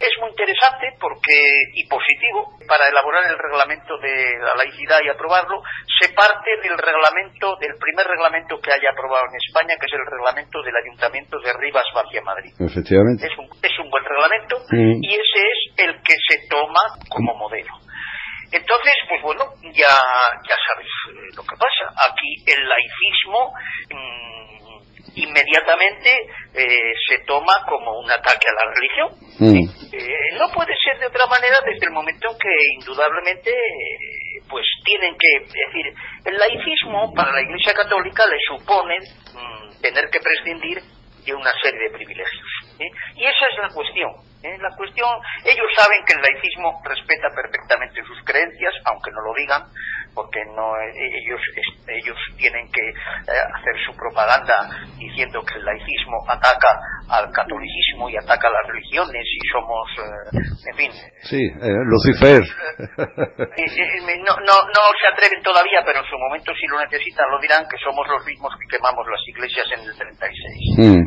Es 0.00 0.16
muy 0.18 0.30
interesante 0.30 0.96
porque 0.98 1.36
y 1.76 1.84
positivo 1.84 2.56
para 2.66 2.88
elaborar 2.88 3.20
el 3.28 3.36
reglamento 3.36 3.98
de 3.98 4.32
la 4.40 4.56
laicidad 4.56 4.96
y 5.04 5.10
aprobarlo 5.10 5.60
se 6.00 6.08
parte 6.14 6.56
del 6.62 6.72
reglamento 6.78 7.56
del 7.60 7.76
primer 7.76 8.06
reglamento 8.08 8.58
que 8.64 8.72
haya 8.72 8.96
aprobado 8.96 9.28
en 9.28 9.36
España 9.36 9.76
que 9.76 9.84
es 9.84 9.92
el 9.92 10.06
reglamento 10.08 10.62
del 10.62 10.74
ayuntamiento 10.74 11.38
de 11.44 11.52
Rivas 11.52 11.84
Vacia 11.94 12.22
Madrid. 12.22 12.48
Efectivamente. 12.58 13.28
Es 13.28 13.36
un, 13.36 13.44
es 13.60 13.78
un 13.78 13.90
buen 13.90 14.04
reglamento 14.08 14.56
y 14.72 15.10
ese 15.12 15.40
es 15.52 15.60
el 15.84 16.00
que 16.00 16.16
se 16.16 16.48
toma 16.48 16.80
como 17.10 17.36
modelo. 17.36 17.76
Entonces, 18.52 18.94
pues 19.06 19.22
bueno, 19.22 19.44
ya, 19.76 19.94
ya 20.48 20.56
sabes 20.66 20.88
eh, 21.12 21.30
lo 21.36 21.42
que 21.44 21.54
pasa. 21.54 21.92
Aquí 22.08 22.42
el 22.48 22.58
laicismo 22.66 23.52
mm, 23.92 24.59
inmediatamente 25.14 26.10
eh, 26.54 26.92
se 27.08 27.18
toma 27.24 27.54
como 27.68 27.98
un 27.98 28.10
ataque 28.10 28.46
a 28.48 28.64
la 28.64 28.72
religión. 28.72 29.08
Mm. 29.38 29.70
Eh, 29.92 30.38
no 30.38 30.48
puede 30.52 30.74
ser 30.82 30.98
de 30.98 31.06
otra 31.06 31.26
manera 31.26 31.56
desde 31.64 31.86
el 31.86 31.92
momento 31.92 32.28
en 32.30 32.38
que 32.38 32.54
indudablemente 32.78 33.52
pues 34.48 34.66
tienen 34.84 35.16
que 35.16 35.28
decir 35.40 35.94
el 36.24 36.36
laicismo 36.36 37.12
para 37.14 37.32
la 37.32 37.42
Iglesia 37.42 37.72
Católica 37.72 38.24
le 38.26 38.38
supone 38.46 38.98
mm, 38.98 39.80
tener 39.80 40.10
que 40.10 40.20
prescindir 40.20 40.82
de 41.24 41.34
una 41.34 41.50
serie 41.62 41.80
de 41.80 41.90
privilegios. 41.90 42.48
Y 43.16 43.24
esa 43.24 43.46
es 43.52 43.58
la 43.60 43.68
cuestión. 43.74 44.10
¿eh? 44.42 44.56
La 44.58 44.74
cuestión, 44.76 45.10
ellos 45.44 45.68
saben 45.76 46.04
que 46.06 46.14
el 46.14 46.22
laicismo 46.22 46.80
respeta 46.84 47.28
perfectamente 47.34 48.02
sus 48.04 48.18
creencias, 48.24 48.74
aunque 48.84 49.10
no 49.10 49.20
lo 49.20 49.34
digan, 49.34 49.62
porque 50.14 50.40
no 50.54 50.76
eh, 50.76 50.92
ellos 50.94 51.40
ellos 51.86 52.16
tienen 52.36 52.70
que 52.72 52.82
eh, 52.88 53.42
hacer 53.54 53.74
su 53.86 53.96
propaganda 53.96 54.68
diciendo 54.98 55.42
que 55.42 55.58
el 55.58 55.64
laicismo 55.64 56.18
ataca 56.28 56.68
al 57.08 57.30
catolicismo 57.32 58.08
y 58.08 58.16
ataca 58.16 58.48
a 58.48 58.52
las 58.52 58.66
religiones 58.66 59.24
y 59.24 59.40
somos 59.52 59.86
en 60.66 60.76
fin. 60.76 60.92
Sí 61.22 61.42
Lucifer. 61.84 62.42
No, 64.20 64.36
no 64.36 64.56
no 64.68 64.82
se 65.00 65.06
atreven 65.12 65.42
todavía 65.42 65.80
pero 65.84 66.00
en 66.00 66.06
su 66.06 66.16
momento 66.18 66.52
si 66.54 66.66
lo 66.66 66.80
necesitan. 66.80 67.30
Lo 67.30 67.40
dirán 67.40 67.66
que 67.68 67.78
somos 67.78 68.06
los 68.08 68.24
mismos 68.26 68.52
que 68.60 68.76
quemamos 68.76 69.06
las 69.06 69.22
iglesias 69.26 69.66
en 69.76 69.80
el 69.80 69.96
36 69.96 70.78
mm. 70.78 71.02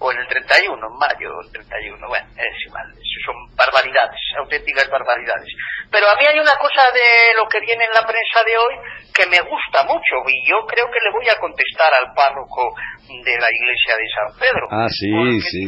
o 0.00 0.12
en 0.12 0.18
el 0.18 0.26
31 0.28 0.74
en 0.74 0.98
mayo 0.98 1.30
el 1.40 1.50
31 1.52 2.08
bueno 2.08 2.26
es 2.36 2.66
igual 2.66 2.94
son 3.24 3.36
barbaridades 3.56 4.20
auténticas 4.38 4.88
barbaridades. 4.90 5.48
Pero 5.90 6.08
a 6.08 6.14
mí 6.16 6.26
hay 6.26 6.38
una 6.38 6.56
cosa 6.60 6.82
de 6.92 7.34
lo 7.36 7.48
que 7.48 7.60
viene 7.60 7.84
en 7.84 7.94
la 7.94 8.06
prensa 8.06 8.23
de 8.44 8.56
hoy 8.56 8.74
que 9.14 9.26
me 9.30 9.38
gusta 9.46 9.84
mucho 9.84 10.14
y 10.26 10.48
yo 10.48 10.66
creo 10.66 10.86
que 10.90 10.98
le 10.98 11.10
voy 11.12 11.26
a 11.30 11.38
contestar 11.38 11.92
al 11.94 12.12
párroco 12.14 12.74
de 13.06 13.34
la 13.38 13.46
iglesia 13.46 13.94
de 13.94 14.06
San 14.10 14.28
Pedro. 14.38 14.64
Ah, 14.70 14.88
sí, 14.88 15.40
sí. 15.40 15.62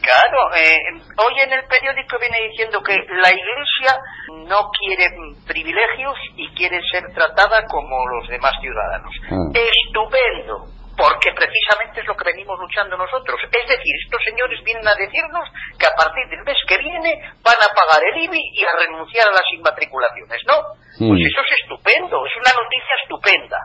claro, 0.00 0.38
eh, 0.56 0.80
hoy 0.96 1.34
en 1.44 1.52
el 1.52 1.64
periódico 1.68 2.16
viene 2.18 2.48
diciendo 2.48 2.80
que 2.80 2.96
la 2.96 3.30
iglesia 3.30 4.00
no 4.48 4.70
quiere 4.72 5.12
privilegios 5.46 6.16
y 6.36 6.48
quiere 6.54 6.80
ser 6.90 7.04
tratada 7.12 7.66
como 7.68 8.06
los 8.16 8.28
demás 8.28 8.52
ciudadanos. 8.60 9.12
Ah. 9.28 9.52
Estupendo 9.52 10.79
porque 11.00 11.32
precisamente 11.32 12.04
es 12.04 12.06
lo 12.06 12.14
que 12.14 12.28
venimos 12.28 12.60
luchando 12.60 12.92
nosotros. 12.94 13.40
Es 13.40 13.68
decir, 13.68 13.94
estos 14.04 14.20
señores 14.20 14.60
vienen 14.62 14.86
a 14.86 14.94
decirnos 14.94 15.48
que 15.80 15.88
a 15.88 15.96
partir 15.96 16.28
del 16.28 16.44
mes 16.44 16.60
que 16.68 16.76
viene 16.76 17.16
van 17.40 17.56
a 17.56 17.72
pagar 17.72 18.04
el 18.04 18.20
IBI 18.28 18.42
y 18.52 18.62
a 18.68 18.76
renunciar 18.76 19.32
a 19.32 19.40
las 19.40 19.48
inmatriculaciones, 19.48 20.44
¿no? 20.44 20.60
Pues 21.00 21.16
mm. 21.16 21.24
eso 21.24 21.40
es 21.40 21.52
estupendo, 21.64 22.20
es 22.28 22.36
una 22.36 22.52
noticia 22.52 22.94
estupenda. 23.00 23.58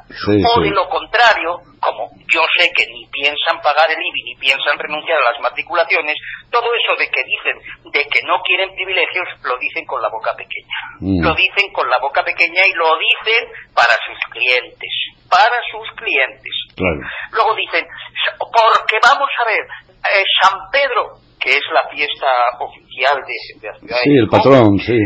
o 0.48 0.62
de 0.64 0.72
lo 0.72 0.88
contrario, 0.88 1.60
como 1.84 2.08
yo 2.32 2.40
sé 2.56 2.72
que 2.72 2.88
ni 2.88 3.04
piensan 3.12 3.60
pagar 3.60 3.92
el 3.92 4.00
IBI 4.00 4.24
ni 4.32 4.36
piensan 4.40 4.80
renunciar 4.80 5.20
a 5.20 5.36
las 5.36 5.40
matriculaciones, 5.44 6.16
todo 6.48 6.72
eso 6.72 6.96
de 6.96 7.12
que 7.12 7.24
dicen 7.28 7.60
de 7.92 8.02
que 8.08 8.24
no 8.24 8.40
quieren 8.48 8.72
privilegios 8.76 9.28
lo 9.44 9.60
dicen 9.60 9.84
con 9.84 10.02
la 10.02 10.08
boca 10.08 10.32
pequeña. 10.40 10.80
Mm. 11.04 11.20
Lo 11.20 11.36
dicen 11.36 11.68
con 11.76 11.90
la 11.90 12.00
boca 12.00 12.24
pequeña 12.24 12.64
y 12.64 12.72
lo 12.80 12.96
dicen 12.96 13.52
para 13.76 13.92
sus 14.08 14.20
clientes, 14.32 14.94
para 15.30 15.57
sus 15.71 15.88
clientes. 15.95 16.53
Luego 17.32 17.55
dicen, 17.55 17.86
porque 18.39 18.97
vamos 19.01 19.30
a 19.41 19.45
ver, 19.45 19.63
eh, 20.13 20.23
San 20.41 20.59
Pedro, 20.71 21.19
que 21.39 21.51
es 21.51 21.63
la 21.71 21.88
fiesta 21.89 22.28
oficial 22.59 23.21
de, 23.21 23.67
la 23.67 23.80
ciudad 23.80 23.97
Sí, 24.03 24.17
el 24.17 24.28
patrón, 24.28 24.80
sí. 24.80 24.99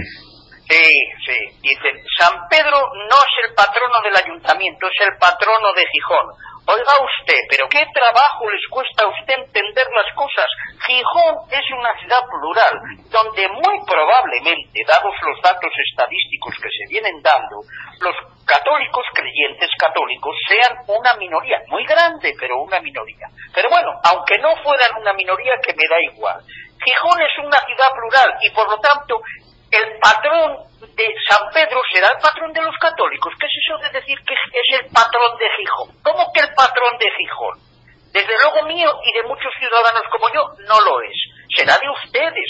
Sí, 0.70 0.94
sí. 1.26 1.40
Dicen, 1.66 1.98
San 2.20 2.48
Pedro 2.48 2.78
no 3.10 3.18
es 3.18 3.36
el 3.48 3.56
patrono 3.56 3.98
del 4.04 4.16
ayuntamiento, 4.16 4.86
es 4.86 5.02
el 5.02 5.18
patrono 5.18 5.74
de 5.74 5.82
Gijón. 5.88 6.30
Oiga 6.70 6.94
usted, 7.02 7.42
pero 7.50 7.66
qué 7.66 7.82
trabajo 7.90 8.46
les 8.46 8.62
cuesta 8.70 9.02
a 9.02 9.10
usted 9.10 9.34
entender 9.34 9.88
las 9.90 10.14
cosas. 10.14 10.46
Gijón 10.86 11.42
es 11.50 11.66
una 11.74 11.90
ciudad 11.98 12.22
plural, 12.30 12.76
donde 13.10 13.50
muy 13.50 13.82
probablemente, 13.82 14.86
dados 14.86 15.16
los 15.26 15.42
datos 15.42 15.74
estadísticos 15.74 16.54
que 16.62 16.70
se 16.70 16.86
vienen 16.94 17.18
dando, 17.26 17.66
los 18.06 18.14
católicos 18.46 19.06
creyentes 19.18 19.74
católicos 19.74 20.38
sean 20.46 20.86
una 20.86 21.18
minoría, 21.18 21.58
muy 21.70 21.84
grande, 21.86 22.38
pero 22.38 22.62
una 22.62 22.80
minoría. 22.80 23.26
Pero 23.56 23.70
bueno, 23.74 23.90
aunque 24.06 24.38
no 24.38 24.54
fueran 24.62 25.02
una 25.02 25.14
minoría, 25.14 25.58
que 25.66 25.74
me 25.74 25.90
da 25.90 25.98
igual. 26.14 26.38
Gijón 26.78 27.18
es 27.26 27.34
una 27.42 27.58
ciudad 27.66 27.90
plural 27.98 28.38
y 28.46 28.50
por 28.52 28.70
lo 28.70 28.78
tanto 28.78 29.18
el 29.72 30.00
patrón 30.00 30.66
de 30.82 31.06
San 31.28 31.50
Pedro 31.54 31.82
será 31.94 32.10
el 32.16 32.22
patrón 32.22 32.54
de 32.54 32.62
los 32.62 32.76
católicos. 32.78 33.34
¿Qué 33.40 33.46
es 33.46 33.54
eso 33.54 33.78
de 33.78 34.00
decir 34.00 34.18
que 34.26 34.34
es 34.34 34.82
el 34.82 34.90
patrón 34.92 35.38
de 35.38 35.46
Gijón? 35.58 35.90
¿Cómo 36.04 36.32
que 36.34 36.42
el 36.42 36.54
patrón 36.56 36.98
de 36.98 37.10
Gijón? 37.12 37.70
Desde 38.12 38.34
luego 38.42 38.66
mío 38.66 38.90
y 39.06 39.12
de 39.14 39.24
muchos 39.24 39.54
ciudadanos 39.60 40.04
como 40.12 40.28
yo, 40.34 40.42
no 40.66 40.82
lo 40.82 41.02
es. 41.02 41.18
Será 41.56 41.78
de 41.78 41.90
ustedes. 41.90 42.50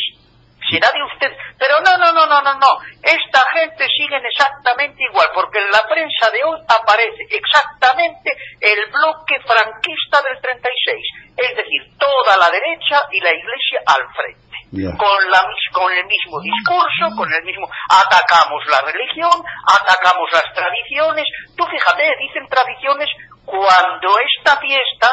Será 0.71 0.87
de 0.91 1.03
ustedes. 1.03 1.37
Pero 1.57 1.79
no, 1.83 1.97
no, 1.97 2.13
no, 2.13 2.25
no, 2.25 2.41
no, 2.41 2.53
no. 2.55 2.71
Esta 3.03 3.43
gente 3.51 3.85
sigue 3.91 4.15
exactamente 4.15 5.03
igual, 5.03 5.27
porque 5.33 5.59
en 5.59 5.71
la 5.71 5.83
prensa 5.89 6.31
de 6.31 6.43
hoy 6.43 6.59
aparece 6.63 7.27
exactamente 7.27 8.31
el 8.61 8.85
bloque 8.91 9.35
franquista 9.43 10.21
del 10.23 10.39
36. 10.39 11.05
Es 11.35 11.55
decir, 11.57 11.81
toda 11.97 12.37
la 12.37 12.49
derecha 12.51 13.01
y 13.11 13.19
la 13.19 13.33
iglesia 13.33 13.83
al 13.85 14.07
frente 14.15 14.48
con, 14.69 15.19
la, 15.31 15.41
con 15.73 15.91
el 15.91 16.05
mismo 16.05 16.37
discurso, 16.41 17.09
con 17.17 17.31
el 17.33 17.43
mismo 17.43 17.67
atacamos 17.89 18.61
la 18.69 18.85
religión, 18.85 19.33
atacamos 19.65 20.29
las 20.31 20.45
tradiciones. 20.53 21.25
Tú 21.57 21.65
fíjate, 21.65 22.05
dicen 22.21 22.47
tradiciones 22.47 23.09
cuando 23.45 24.13
esta 24.21 24.59
fiesta 24.61 25.09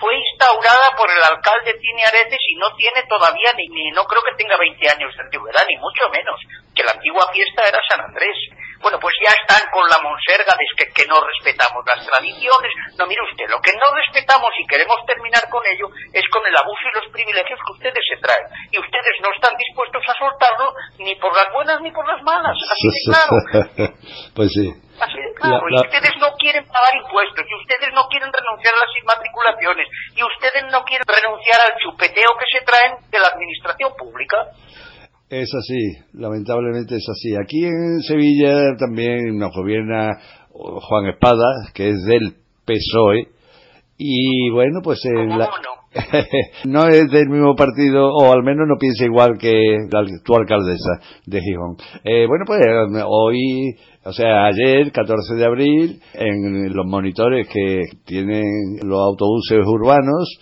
fue 0.00 0.12
instaurada 0.18 0.90
por 0.96 1.08
el 1.10 1.22
alcalde 1.22 1.78
Tini 1.80 2.02
Areces 2.02 2.42
y 2.50 2.56
no 2.56 2.74
tiene 2.74 3.06
todavía 3.08 3.54
ni, 3.56 3.68
ni 3.68 3.90
no 3.92 4.04
creo 4.04 4.22
que 4.22 4.36
tenga 4.36 4.56
20 4.58 4.90
años 4.90 5.14
de 5.14 5.22
antigüedad, 5.22 5.64
ni 5.68 5.76
mucho 5.76 6.10
menos, 6.10 6.36
que 6.74 6.84
la 6.84 6.92
antigua 6.92 7.30
fiesta 7.32 7.62
era 7.64 7.78
San 7.88 8.00
Andrés. 8.00 8.36
Bueno, 8.80 8.98
pues 9.00 9.14
ya 9.24 9.32
están 9.32 9.62
con 9.70 9.88
la 9.88 9.98
monserga 10.02 10.52
de 10.56 10.66
que, 10.76 10.92
que 10.92 11.06
no 11.06 11.20
respetamos 11.20 11.82
las 11.86 12.04
tradiciones. 12.06 12.72
No, 12.98 13.06
mire 13.06 13.22
usted, 13.24 13.48
lo 13.48 13.60
que 13.60 13.72
no 13.72 13.88
respetamos 13.94 14.50
y 14.58 14.66
queremos 14.66 14.96
terminar 15.06 15.48
con 15.48 15.62
ello 15.66 15.88
es 16.12 16.24
con 16.28 16.44
el 16.46 16.56
abuso 16.56 16.84
y 16.90 16.96
los 16.96 17.08
privilegios 17.12 17.58
que 17.60 17.72
ustedes 17.72 18.04
se 18.04 18.16
traen. 18.20 18.46
Y 18.70 18.76
ustedes 18.80 19.14
no 19.22 19.32
están 19.32 19.56
dispuestos 19.56 20.02
a 20.06 20.14
soltarlo 20.18 20.74
ni 20.98 21.14
por 21.16 21.34
las 21.34 21.48
buenas 21.52 21.80
ni 21.80 21.90
por 21.90 22.06
las 22.06 22.22
malas. 22.22 22.52
Así 22.52 22.88
de 22.88 23.00
claro. 23.08 23.32
pues 24.36 24.48
sí. 24.52 24.66
Así 25.00 25.18
de 25.20 25.32
claro. 25.34 25.60
Y 25.68 25.76
ustedes 25.76 26.14
no 26.20 26.32
quieren 26.36 26.64
pagar 26.68 26.94
impuestos, 26.96 27.44
y 27.44 27.54
ustedes 27.60 27.92
no 27.92 28.08
quieren 28.08 28.32
renunciar 28.32 28.74
a 28.74 28.80
las 28.84 28.92
inmatriculaciones, 29.00 29.86
y 30.16 30.22
ustedes 30.24 30.64
no 30.72 30.84
quieren 30.84 31.04
renunciar 31.04 31.60
al 31.60 31.76
chupeteo 31.80 32.30
que 32.38 32.48
se 32.48 32.64
traen 32.64 32.96
de 33.10 33.18
la 33.18 33.28
administración 33.28 33.92
pública. 33.96 34.52
Es 35.28 35.52
así, 35.54 35.98
lamentablemente 36.12 36.96
es 36.96 37.08
así. 37.08 37.34
Aquí 37.34 37.64
en 37.64 38.00
Sevilla 38.02 38.76
también 38.78 39.36
nos 39.36 39.52
gobierna 39.52 40.18
Juan 40.50 41.06
Espada, 41.06 41.68
que 41.74 41.88
es 41.90 42.04
del 42.04 42.34
PSOE, 42.64 43.26
y 43.98 44.50
bueno, 44.50 44.80
pues 44.84 45.04
en 45.04 45.30
la... 45.30 45.48
no 46.66 46.86
es 46.86 47.10
del 47.10 47.28
mismo 47.28 47.56
partido, 47.56 48.08
o 48.12 48.30
al 48.30 48.44
menos 48.44 48.68
no 48.68 48.76
piensa 48.78 49.04
igual 49.04 49.36
que 49.38 49.74
la, 49.90 50.04
tu 50.24 50.34
alcaldesa 50.36 51.00
de 51.24 51.40
Gijón. 51.40 51.76
Eh, 52.04 52.26
bueno, 52.28 52.44
pues 52.46 52.60
hoy, 53.06 53.74
o 54.04 54.12
sea, 54.12 54.44
ayer, 54.46 54.92
14 54.92 55.34
de 55.34 55.44
abril, 55.44 56.00
en 56.14 56.72
los 56.72 56.86
monitores 56.86 57.48
que 57.48 57.80
tienen 58.04 58.44
los 58.84 59.00
autobuses 59.00 59.58
urbanos, 59.66 60.38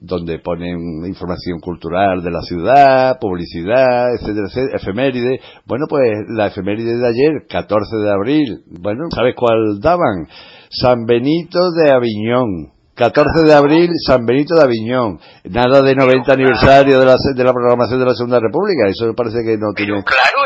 donde 0.00 0.38
ponen 0.38 1.04
información 1.06 1.58
cultural 1.60 2.22
de 2.22 2.30
la 2.30 2.40
ciudad, 2.42 3.18
publicidad, 3.20 4.14
etcétera, 4.14 4.46
etcétera, 4.48 4.76
efeméride. 4.76 5.40
Bueno, 5.66 5.86
pues 5.88 6.02
la 6.28 6.48
efeméride 6.48 6.96
de 6.96 7.06
ayer, 7.06 7.46
14 7.48 7.96
de 7.96 8.10
abril, 8.10 8.64
bueno, 8.80 9.04
¿sabes 9.14 9.34
cuál 9.36 9.80
daban? 9.80 10.28
San 10.70 11.04
Benito 11.06 11.72
de 11.72 11.90
Aviñón. 11.90 12.72
14 12.96 13.44
de 13.44 13.52
abril, 13.52 13.90
San 14.06 14.24
Benito 14.24 14.54
de 14.54 14.62
Aviñón. 14.62 15.20
Nada 15.44 15.82
de 15.82 15.94
90 15.94 16.32
aniversario 16.32 16.98
de 16.98 17.04
la, 17.04 17.16
de 17.16 17.44
la 17.44 17.52
programación 17.52 18.00
de 18.00 18.06
la 18.06 18.14
Segunda 18.14 18.40
República. 18.40 18.88
Eso 18.88 19.06
me 19.06 19.12
parece 19.12 19.44
que 19.44 19.58
no 19.58 19.74
tiene. 19.76 20.02
claro, 20.02 20.38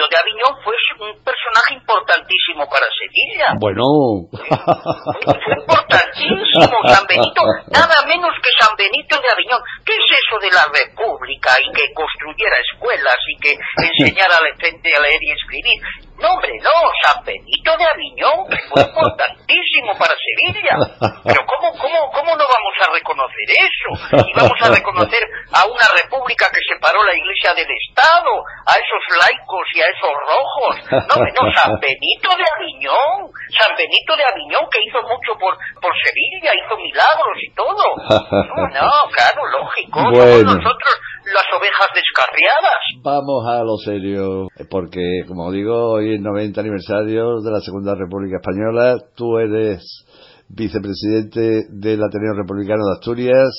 Benito 0.00 0.08
de 0.08 0.16
Aviñón 0.16 0.64
fue 0.64 0.74
un 1.00 1.24
personaje 1.24 1.74
importantísimo 1.74 2.68
para 2.68 2.86
Sevilla. 2.96 3.52
Bueno. 3.58 3.84
Fue 5.40 5.54
importantísimo 5.56 6.76
San 6.88 7.06
Benito, 7.06 7.42
nada 7.72 7.96
menos 8.06 8.32
que 8.42 8.50
San 8.58 8.74
Benito 8.76 9.16
de 9.20 9.28
Aviñón. 9.32 9.60
¿Qué 9.84 9.92
es 9.92 10.06
eso 10.08 10.38
de 10.40 10.50
la 10.50 10.64
República 10.72 11.56
y 11.60 11.72
que 11.72 11.92
construyera 11.92 12.56
escuelas 12.72 13.16
y 13.28 13.36
que 13.40 13.52
enseñara 13.76 14.36
a 14.36 14.42
la 14.42 14.56
gente 14.56 14.94
a 14.94 15.00
leer 15.00 15.22
y 15.22 15.32
escribir? 15.32 15.80
No, 16.20 16.36
hombre, 16.36 16.52
no, 16.60 16.76
San 17.04 17.24
Benito 17.24 17.76
de 17.78 17.84
Aviñón, 17.84 18.44
fue 18.68 18.82
importantísimo 18.82 19.96
para 19.96 20.12
Sevilla. 20.20 20.76
Pero 21.24 21.40
¿cómo, 21.48 21.72
cómo, 21.80 21.98
cómo 22.12 22.36
no 22.36 22.44
vamos 22.44 22.76
a 22.84 22.92
reconocer 22.92 23.48
eso? 23.48 23.90
Y 24.28 24.32
vamos 24.36 24.58
a 24.60 24.68
reconocer 24.68 25.24
a 25.52 25.64
una 25.64 25.86
república 25.96 26.46
que 26.52 26.60
separó 26.68 27.02
la 27.04 27.16
iglesia 27.16 27.54
del 27.54 27.68
Estado, 27.72 28.32
a 28.68 28.72
esos 28.76 29.02
laicos 29.16 29.64
y 29.74 29.80
a 29.80 29.88
esos 29.90 30.14
rojos. 30.30 30.72
No, 30.90 31.16
no, 31.36 31.42
San 31.52 31.74
Benito 31.82 32.30
de 32.38 32.46
Aviñón, 32.46 33.30
San 33.50 33.74
Benito 33.76 34.16
de 34.16 34.24
Aviñón 34.24 34.64
que 34.70 34.80
hizo 34.86 35.02
mucho 35.02 35.34
por, 35.38 35.54
por 35.82 35.92
Sevilla, 35.98 36.54
hizo 36.54 36.74
milagros 36.78 37.36
y 37.42 37.50
todo. 37.54 37.84
No, 38.40 38.66
no, 38.66 38.90
claro, 39.14 39.42
lógico. 39.58 40.00
Somos 40.00 40.44
nosotros 40.44 40.92
las 41.24 41.46
ovejas 41.56 41.88
descarriadas. 41.94 42.80
Vamos 43.02 43.46
a 43.46 43.62
lo 43.62 43.76
serio, 43.76 44.48
porque 44.70 45.24
como 45.26 45.50
digo, 45.50 45.92
hoy 45.92 46.14
es 46.14 46.20
90 46.20 46.60
aniversario 46.60 47.40
de 47.40 47.50
la 47.50 47.60
Segunda 47.60 47.94
República 47.94 48.38
Española, 48.40 48.98
tú 49.14 49.38
eres 49.38 50.04
vicepresidente 50.48 51.66
del 51.70 52.02
Ateneo 52.02 52.34
Republicano 52.36 52.84
de 52.86 52.92
Asturias, 52.98 53.50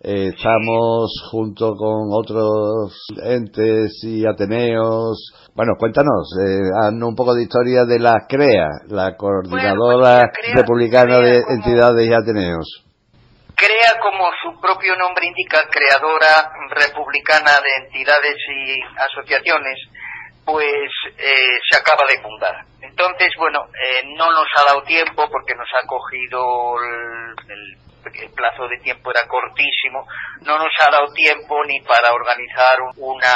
eh, 0.00 0.32
estamos 0.36 1.10
junto 1.30 1.74
con 1.74 2.08
otros 2.12 2.92
entes 3.24 3.92
y 4.04 4.26
ateneos. 4.26 5.32
Bueno, 5.54 5.72
cuéntanos, 5.78 6.30
eh, 6.38 7.04
un 7.04 7.14
poco 7.14 7.34
de 7.34 7.44
historia 7.44 7.84
de 7.84 7.98
la 7.98 8.26
CREA, 8.28 8.68
la 8.88 9.16
Coordinadora 9.16 10.30
pues 10.32 10.54
Republicana 10.54 11.18
de 11.18 11.42
Entidades 11.48 12.08
y 12.08 12.12
Ateneos. 12.12 12.84
CREA, 13.56 13.98
como 14.02 14.28
su 14.42 14.60
propio 14.60 14.94
nombre 14.96 15.26
indica, 15.26 15.64
creadora 15.70 16.52
republicana 16.68 17.52
de 17.56 17.86
entidades 17.86 18.36
y 18.52 18.80
asociaciones, 19.00 19.78
pues 20.44 20.90
eh, 21.18 21.58
se 21.68 21.78
acaba 21.78 22.04
de 22.06 22.22
fundar. 22.22 22.54
Entonces, 22.80 23.32
bueno, 23.38 23.66
eh, 23.72 24.02
no 24.16 24.30
nos 24.30 24.46
ha 24.56 24.72
dado 24.72 24.82
tiempo 24.82 25.24
porque 25.30 25.54
nos 25.54 25.68
ha 25.72 25.86
cogido 25.86 26.76
el, 26.84 27.50
el, 27.50 27.78
plazo 28.34 28.68
de 28.68 28.78
tiempo 28.78 29.10
era 29.10 29.26
cortísimo, 29.26 30.06
no 30.42 30.58
nos 30.58 30.72
ha 30.80 30.90
dado 30.90 31.12
tiempo 31.12 31.64
ni 31.64 31.80
para 31.80 32.12
organizar 32.12 32.76
una 32.96 33.34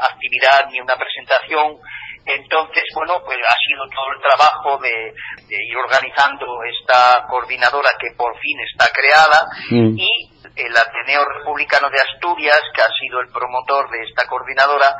actividad 0.00 0.68
ni 0.70 0.80
una 0.80 0.96
presentación. 0.96 1.78
Entonces, 2.24 2.84
bueno, 2.94 3.14
pues 3.24 3.36
ha 3.38 3.56
sido 3.58 3.82
todo 3.90 4.12
el 4.14 4.22
trabajo 4.22 4.78
de, 4.78 5.12
de 5.48 5.56
ir 5.58 5.76
organizando 5.76 6.46
esta 6.62 7.26
coordinadora 7.28 7.90
que 7.98 8.14
por 8.16 8.38
fin 8.38 8.60
está 8.60 8.92
creada 8.92 9.42
y 9.70 10.32
el 10.56 10.76
Ateneo 10.76 11.24
Republicano 11.24 11.88
de 11.90 11.98
Asturias, 11.98 12.60
que 12.74 12.82
ha 12.82 12.92
sido 13.00 13.20
el 13.20 13.28
promotor 13.32 13.90
de 13.90 14.04
esta 14.04 14.26
coordinadora, 14.26 14.94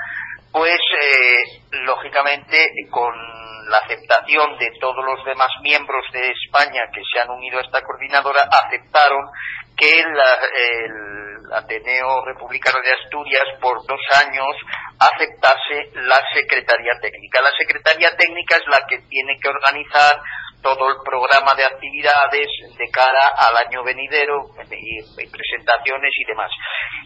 pues 0.52 0.78
eh, 0.78 1.60
lógicamente 1.84 2.68
con 2.90 3.14
la 3.70 3.78
aceptación 3.78 4.58
de 4.58 4.70
todos 4.78 5.04
los 5.04 5.24
demás 5.24 5.48
miembros 5.62 6.04
de 6.12 6.30
España 6.30 6.82
que 6.92 7.00
se 7.10 7.20
han 7.20 7.30
unido 7.30 7.58
a 7.58 7.62
esta 7.62 7.80
coordinadora, 7.80 8.42
aceptaron 8.50 9.30
que 9.76 10.00
el, 10.00 10.06
el 10.06 11.52
Ateneo 11.54 12.24
Republicano 12.24 12.78
de 12.82 12.92
Asturias 12.92 13.44
por 13.60 13.86
dos 13.86 14.00
años 14.24 14.54
aceptase 14.98 15.90
la 15.94 16.20
Secretaría 16.34 16.92
Técnica. 17.00 17.40
La 17.40 17.52
Secretaría 17.56 18.14
Técnica 18.16 18.56
es 18.56 18.66
la 18.66 18.86
que 18.86 18.98
tiene 19.08 19.38
que 19.40 19.48
organizar 19.48 20.20
todo 20.62 20.88
el 20.88 20.96
programa 21.04 21.54
de 21.54 21.64
actividades 21.64 22.48
de 22.78 22.88
cara 22.90 23.34
al 23.36 23.66
año 23.66 23.82
venidero 23.82 24.46
y, 24.70 25.02
presentaciones 25.26 26.12
y 26.16 26.24
demás. 26.24 26.50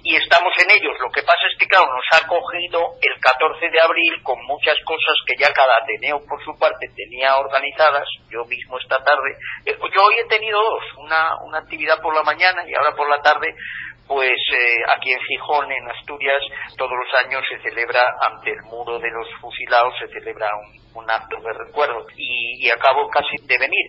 Y 0.05 0.17
estamos 0.17 0.53
en 0.63 0.71
ellos. 0.71 0.95
Lo 1.01 1.11
que 1.11 1.23
pasa 1.23 1.41
es 1.51 1.59
que, 1.59 1.67
claro, 1.67 1.87
nos 1.89 2.07
ha 2.13 2.27
cogido 2.29 2.95
el 3.01 3.21
14 3.21 3.71
de 3.71 3.81
abril 3.81 4.23
con 4.23 4.39
muchas 4.45 4.77
cosas 4.85 5.17
que 5.27 5.35
ya 5.41 5.53
cada 5.53 5.79
Ateneo 5.83 6.21
por 6.29 6.43
su 6.45 6.57
parte 6.59 6.87
tenía 6.95 7.37
organizadas. 7.37 8.07
Yo 8.29 8.45
mismo 8.45 8.79
esta 8.79 9.03
tarde, 9.03 9.37
eh, 9.65 9.77
yo 9.77 10.01
hoy 10.05 10.15
he 10.21 10.29
tenido 10.29 10.61
dos, 10.61 10.85
una, 10.99 11.37
una 11.43 11.59
actividad 11.59 12.01
por 12.03 12.15
la 12.15 12.23
mañana 12.23 12.63
y 12.69 12.75
ahora 12.75 12.95
por 12.95 13.09
la 13.09 13.23
tarde 13.23 13.55
pues 14.07 14.39
eh, 14.55 14.77
aquí 14.97 15.13
en 15.13 15.21
Gijón, 15.21 15.71
en 15.71 15.91
Asturias, 15.91 16.43
todos 16.77 16.93
los 16.93 17.25
años 17.25 17.43
se 17.51 17.59
celebra 17.59 18.03
ante 18.31 18.51
el 18.51 18.63
muro 18.71 18.99
de 18.99 19.11
los 19.11 19.27
fusilados, 19.41 19.95
se 19.99 20.09
celebra 20.09 20.49
un, 20.95 21.11
acto 21.11 21.37
de 21.41 21.53
recuerdo 21.53 22.07
y, 22.17 22.69
acabo 22.71 23.09
casi 23.09 23.37
de 23.47 23.59
venir. 23.59 23.87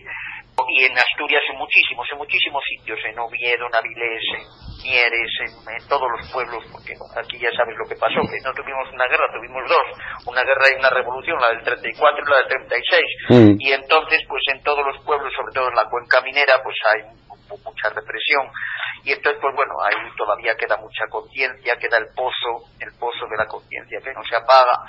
Y 0.70 0.84
en 0.84 0.98
Asturias 0.98 1.42
en 1.50 1.56
muchísimos, 1.56 2.06
en 2.12 2.18
muchísimos 2.18 2.62
sitios, 2.66 2.98
en 3.06 3.18
Oviedo, 3.18 3.66
en 3.66 3.74
Avilés, 3.74 4.22
en 4.34 4.44
Mieres, 4.82 5.32
en, 5.40 5.88
todos 5.88 6.06
los 6.10 6.30
pueblos, 6.32 6.62
porque 6.70 6.94
aquí 7.16 7.38
ya 7.38 7.50
sabes 7.56 7.74
lo 7.78 7.86
que 7.88 7.96
pasó, 7.96 8.20
que 8.26 8.42
no 8.44 8.52
tuvimos 8.52 8.90
una 8.92 9.06
guerra, 9.06 9.32
tuvimos 9.32 9.62
dos, 9.66 9.86
una 10.26 10.42
guerra 10.42 10.66
y 10.68 10.78
una 10.78 10.90
revolución, 10.90 11.40
la 11.40 11.54
del 11.54 11.62
34 11.64 11.94
y 11.94 12.30
la 12.30 12.38
del 12.38 12.48
36. 12.68 13.02
Mm. 13.30 13.56
Y 13.58 13.72
entonces, 13.72 14.20
pues 14.28 14.42
en 14.52 14.62
todos 14.62 14.84
los 14.84 14.98
pueblos, 15.06 15.32
sobre 15.32 15.54
todo 15.54 15.68
en 15.70 15.76
la 15.76 15.88
cuenca 15.88 16.20
minera, 16.20 16.60
pues 16.62 16.76
hay 16.84 17.00
mucha 17.48 17.88
represión 17.88 18.44
y 19.04 19.12
entonces 19.12 19.40
pues 19.40 19.54
bueno 19.54 19.74
ahí 19.84 19.96
todavía 20.16 20.56
queda 20.56 20.76
mucha 20.76 21.06
conciencia 21.10 21.76
queda 21.76 21.98
el 21.98 22.08
pozo 22.14 22.68
el 22.80 22.92
pozo 22.98 23.26
de 23.30 23.36
la 23.36 23.46
conciencia 23.46 24.00
que 24.00 24.12
no 24.12 24.22
se 24.24 24.36
apaga 24.36 24.84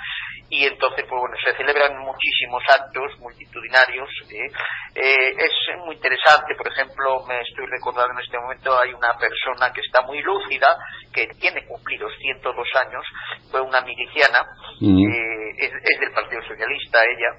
y 0.50 0.66
entonces 0.66 1.06
pues 1.08 1.20
bueno 1.20 1.36
se 1.44 1.56
celebran 1.56 1.96
muchísimos 1.98 2.62
actos 2.68 3.18
multitudinarios 3.20 4.08
¿eh? 4.30 4.50
Eh, 4.94 5.30
es 5.38 5.78
muy 5.86 5.94
interesante 5.94 6.54
por 6.56 6.66
ejemplo 6.66 7.24
me 7.26 7.40
estoy 7.40 7.66
recordando 7.66 8.18
en 8.18 8.24
este 8.24 8.38
momento 8.38 8.76
hay 8.76 8.92
una 8.92 9.16
persona 9.16 9.72
que 9.72 9.80
está 9.80 10.02
muy 10.02 10.20
lúcida 10.22 10.66
que 11.14 11.28
tiene 11.38 11.64
cumplidos 11.66 12.12
102 12.18 12.68
años 12.86 13.04
fue 13.50 13.60
una 13.60 13.80
miliciana 13.82 14.40
mm. 14.80 14.98
eh, 14.98 15.54
es, 15.58 16.00
del 16.00 16.12
Partido 16.12 16.42
Socialista 16.42 16.98
ella 17.04 17.38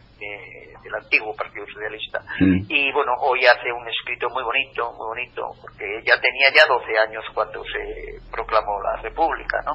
del 0.84 0.96
antiguo 0.96 1.36
Partido 1.36 1.66
Socialista 1.68 2.22
mm. 2.40 2.66
y 2.70 2.92
bueno 2.94 3.12
hoy 3.20 3.46
hace 3.46 3.72
un 3.72 3.88
escrito 3.90 4.30
muy 4.30 4.44
bonito 4.44 4.92
muy 4.94 5.08
bonito 5.08 5.52
porque 5.60 5.84
ella 6.00 6.16
tenía 6.22 6.48
ya 6.56 6.61
12 6.68 7.00
años 7.00 7.24
cuando 7.34 7.64
se 7.64 8.20
proclamó 8.32 8.82
la 8.82 9.02
República, 9.02 9.62
¿no? 9.66 9.74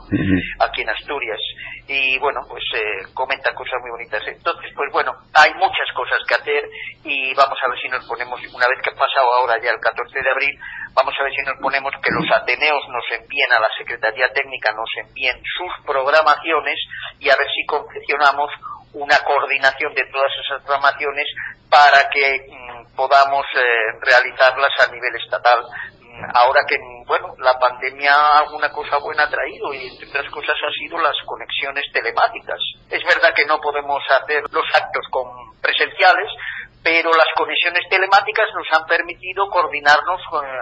Aquí 0.64 0.82
en 0.82 0.90
Asturias. 0.90 1.40
Y 1.88 2.18
bueno, 2.18 2.40
pues 2.48 2.64
eh, 2.74 3.06
comenta 3.14 3.54
cosas 3.54 3.80
muy 3.80 3.90
bonitas. 3.90 4.22
Entonces, 4.26 4.72
pues 4.74 4.90
bueno, 4.92 5.12
hay 5.34 5.52
muchas 5.54 5.88
cosas 5.94 6.18
que 6.26 6.34
hacer 6.34 6.62
y 7.04 7.34
vamos 7.34 7.58
a 7.62 7.68
ver 7.70 7.78
si 7.80 7.88
nos 7.88 8.06
ponemos, 8.06 8.40
una 8.52 8.66
vez 8.68 8.78
que 8.82 8.90
ha 8.90 8.98
pasado 8.98 9.32
ahora 9.34 9.54
ya 9.62 9.70
el 9.70 9.80
14 9.80 10.22
de 10.22 10.30
abril, 10.30 10.58
vamos 10.94 11.14
a 11.18 11.22
ver 11.22 11.32
si 11.32 11.42
nos 11.42 11.58
ponemos 11.60 11.92
que 12.02 12.10
los 12.10 12.26
Ateneos 12.32 12.82
nos 12.88 13.04
envíen 13.12 13.52
a 13.52 13.60
la 13.60 13.70
Secretaría 13.78 14.32
Técnica, 14.32 14.72
nos 14.72 14.90
envíen 15.06 15.38
sus 15.44 15.72
programaciones 15.86 16.78
y 17.20 17.30
a 17.30 17.36
ver 17.36 17.46
si 17.54 17.64
confeccionamos 17.66 18.50
una 18.92 19.18
coordinación 19.18 19.94
de 19.94 20.04
todas 20.10 20.32
esas 20.42 20.62
programaciones 20.64 21.26
para 21.68 22.08
que 22.10 22.48
mm, 22.48 22.96
podamos 22.96 23.44
eh, 23.54 23.60
realizarlas 24.00 24.72
a 24.80 24.92
nivel 24.92 25.14
estatal 25.16 25.60
ahora 26.34 26.64
que, 26.68 26.76
bueno, 27.06 27.34
la 27.38 27.58
pandemia 27.58 28.12
alguna 28.38 28.70
cosa 28.70 28.98
buena 28.98 29.24
ha 29.24 29.30
traído 29.30 29.72
y 29.74 29.88
entre 29.88 30.08
otras 30.08 30.30
cosas 30.30 30.56
ha 30.56 30.72
sido 30.72 30.98
las 30.98 31.16
conexiones 31.24 31.84
telemáticas. 31.92 32.60
Es 32.90 33.02
verdad 33.04 33.34
que 33.34 33.46
no 33.46 33.60
podemos 33.60 34.02
hacer 34.20 34.42
los 34.50 34.66
actos 34.74 35.04
con 35.10 35.26
presenciales, 35.60 36.28
pero 36.82 37.10
las 37.10 37.26
conexiones 37.34 37.82
telemáticas 37.90 38.46
nos 38.54 38.66
han 38.70 38.86
permitido 38.86 39.50
coordinarnos 39.50 40.20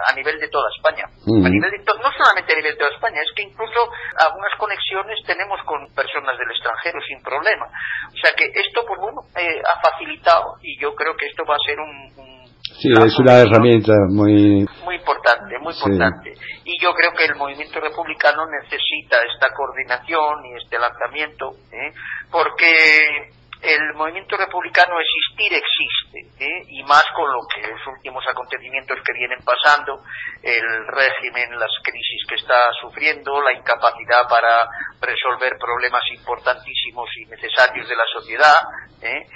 a 0.09 0.15
nivel 0.15 0.41
de 0.41 0.49
toda 0.49 0.65
España. 0.73 1.05
Mm. 1.27 1.45
A 1.45 1.49
nivel 1.51 1.71
de 1.71 1.85
no 1.85 2.11
solamente 2.17 2.53
a 2.53 2.57
nivel 2.57 2.73
de 2.73 2.81
toda 2.81 2.97
España, 2.97 3.21
es 3.21 3.33
que 3.37 3.43
incluso 3.43 3.81
algunas 4.17 4.57
conexiones 4.57 5.21
tenemos 5.27 5.61
con 5.67 5.85
personas 5.95 6.39
del 6.39 6.51
extranjero 6.51 6.99
sin 7.07 7.21
problema. 7.23 7.67
O 8.09 8.17
sea 8.17 8.33
que 8.33 8.49
esto, 8.49 8.85
pues 8.89 9.01
bueno, 9.01 9.21
eh, 9.37 9.61
ha 9.61 9.81
facilitado 9.81 10.57
y 10.63 10.81
yo 10.81 10.95
creo 10.95 11.15
que 11.15 11.27
esto 11.27 11.45
va 11.45 11.57
a 11.57 11.67
ser 11.67 11.79
un 11.79 12.34
Sí, 12.81 12.89
es 12.91 13.19
una 13.19 13.39
herramienta 13.39 13.93
muy... 14.11 14.67
Muy 14.85 14.97
importante, 14.97 15.59
muy 15.61 15.73
importante. 15.73 16.35
Y 16.65 16.83
yo 16.83 16.93
creo 16.93 17.13
que 17.13 17.25
el 17.25 17.37
movimiento 17.37 17.81
republicano 17.81 18.47
necesita 18.47 19.17
esta 19.33 19.55
coordinación 19.55 20.45
y 20.47 20.57
este 20.63 20.79
lanzamiento, 20.79 21.53
¿eh? 21.71 21.93
porque 22.31 23.31
el 23.65 23.95
movimiento 23.95 24.37
republicano 24.37 24.97
existir 25.01 25.53
existe, 25.55 26.45
¿eh? 26.45 26.65
y 26.69 26.83
más 26.83 27.05
con 27.17 27.25
lo 27.33 27.41
que 27.49 27.63
los 27.63 27.87
últimos 27.97 28.23
acontecimientos 28.31 28.99
que 29.05 29.13
vienen 29.15 29.39
pasando, 29.45 30.03
el 30.43 30.87
régimen, 30.89 31.59
las 31.59 31.73
crisis 31.83 32.27
que 32.29 32.35
está 32.35 32.71
sufriendo, 32.81 33.41
la 33.41 33.55
incapacidad 33.55 34.29
para 34.29 34.69
resolver 35.01 35.57
problemas 35.59 36.03
importantísimos 36.13 37.09
y 37.17 37.27
necesarios 37.27 37.89
de 37.89 37.97
la 37.97 38.05
sociedad, 38.13 38.59
¿eh? 39.01 39.27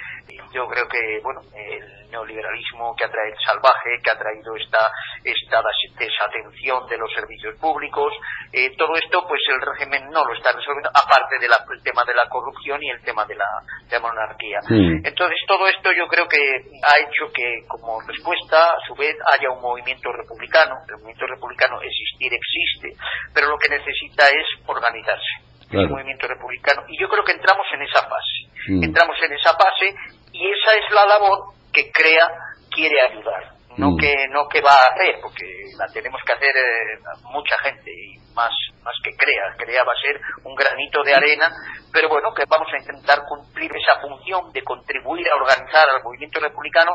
yo 0.53 0.67
creo 0.67 0.87
que 0.87 1.19
bueno 1.23 1.41
el 1.53 2.09
neoliberalismo 2.09 2.95
que 2.95 3.05
ha 3.05 3.11
traído 3.11 3.35
el 3.37 3.45
salvaje 3.45 4.01
que 4.03 4.11
ha 4.11 4.17
traído 4.17 4.55
esta 4.55 4.91
esta 5.23 5.61
desatención 5.97 6.87
de 6.87 6.97
los 6.97 7.11
servicios 7.13 7.55
públicos 7.59 8.13
eh, 8.51 8.75
todo 8.77 8.95
esto 8.95 9.25
pues 9.27 9.41
el 9.49 9.61
régimen 9.61 10.09
no 10.09 10.25
lo 10.25 10.33
está 10.33 10.51
resolviendo 10.51 10.89
aparte 10.89 11.37
del 11.39 11.51
de 11.51 11.81
tema 11.83 12.03
de 12.05 12.13
la 12.13 12.27
corrupción 12.29 12.81
y 12.81 12.89
el 12.89 13.01
tema 13.01 13.25
de 13.25 13.35
la, 13.35 13.45
monarquía 14.01 14.59
entonces 14.69 15.37
todo 15.47 15.67
esto 15.67 15.91
yo 15.91 16.07
creo 16.07 16.27
que 16.27 16.39
ha 16.39 16.95
hecho 16.99 17.31
que 17.33 17.65
como 17.67 17.99
respuesta 18.01 18.71
a 18.71 18.79
su 18.87 18.95
vez 18.95 19.15
haya 19.33 19.49
un 19.51 19.61
movimiento 19.61 20.11
republicano 20.11 20.75
el 20.87 20.95
movimiento 20.95 21.25
republicano 21.27 21.81
existir 21.81 22.31
existe 22.33 22.95
pero 23.33 23.49
lo 23.49 23.57
que 23.57 23.69
necesita 23.69 24.25
es 24.27 24.45
organizarse 24.65 25.49
Claro. 25.69 25.89
movimiento 25.89 26.27
republicano. 26.27 26.81
Y 26.89 26.99
yo 26.99 27.07
creo 27.07 27.23
que 27.23 27.33
entramos 27.33 27.65
en 27.73 27.81
esa 27.83 28.01
fase. 28.09 28.49
Entramos 28.81 29.15
en 29.23 29.33
esa 29.33 29.53
fase 29.53 29.95
y 30.31 30.47
esa 30.47 30.75
es 30.75 30.91
la 30.93 31.05
labor 31.05 31.53
que 31.73 31.91
CREA 31.91 32.27
quiere 32.69 33.01
ayudar, 33.01 33.53
no, 33.77 33.91
mm. 33.91 33.97
que, 33.97 34.27
no 34.29 34.47
que 34.47 34.61
va 34.61 34.71
a 34.73 34.93
hacer, 34.93 35.19
porque 35.21 35.45
la 35.77 35.87
tenemos 35.87 36.21
que 36.25 36.33
hacer 36.33 36.55
eh, 36.55 36.99
mucha 37.31 37.57
gente 37.63 37.91
y 37.91 38.17
más, 38.33 38.51
más 38.83 38.95
que 39.03 39.15
CREA. 39.15 39.55
CREA 39.57 39.83
va 39.83 39.93
a 39.93 40.01
ser 40.05 40.19
un 40.43 40.55
granito 40.55 41.03
de 41.03 41.13
arena, 41.13 41.51
pero 41.91 42.09
bueno, 42.09 42.33
que 42.33 42.43
vamos 42.47 42.67
a 42.73 42.77
intentar 42.77 43.19
cumplir 43.27 43.71
esa 43.75 43.99
función 44.01 44.51
de 44.51 44.63
contribuir 44.63 45.27
a 45.29 45.35
organizar 45.35 45.87
al 45.89 46.03
movimiento 46.03 46.39
republicano 46.39 46.91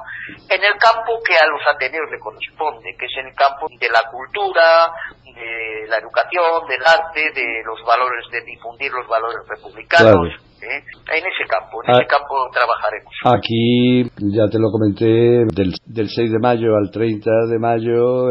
en 0.49 0.63
el 0.63 0.77
campo 0.79 1.21
que 1.25 1.37
a 1.37 1.47
los 1.47 1.61
ateneos 1.75 2.11
le 2.11 2.19
corresponde, 2.19 2.97
que 2.97 3.07
es 3.07 3.17
en 3.19 3.27
el 3.29 3.35
campo 3.35 3.67
de 3.69 3.89
la 3.89 4.03
cultura, 4.11 4.93
de 5.25 5.87
la 5.89 5.99
educación, 5.99 6.67
del 6.69 6.83
arte, 6.87 7.31
de 7.35 7.63
los 7.65 7.83
valores, 7.85 8.25
de 8.31 8.41
difundir 8.43 8.93
los 8.93 9.07
valores 9.07 9.47
republicanos. 9.49 10.33
¿eh? 10.65 10.83
en 11.13 11.25
ese 11.25 11.45
campo, 11.49 11.79
en 11.85 11.91
ah. 11.91 11.99
ese 11.99 12.07
campo 12.07 12.35
trabajaremos. 12.53 13.13
Aquí, 13.25 14.03
ya 14.35 14.49
te 14.49 14.59
lo 14.59 14.71
comenté, 14.71 15.45
del, 15.55 15.75
del 15.87 16.09
6 16.09 16.33
de 16.33 16.39
mayo 16.39 16.77
al 16.77 16.91
30 16.91 17.31
de 17.51 17.59
mayo, 17.59 18.29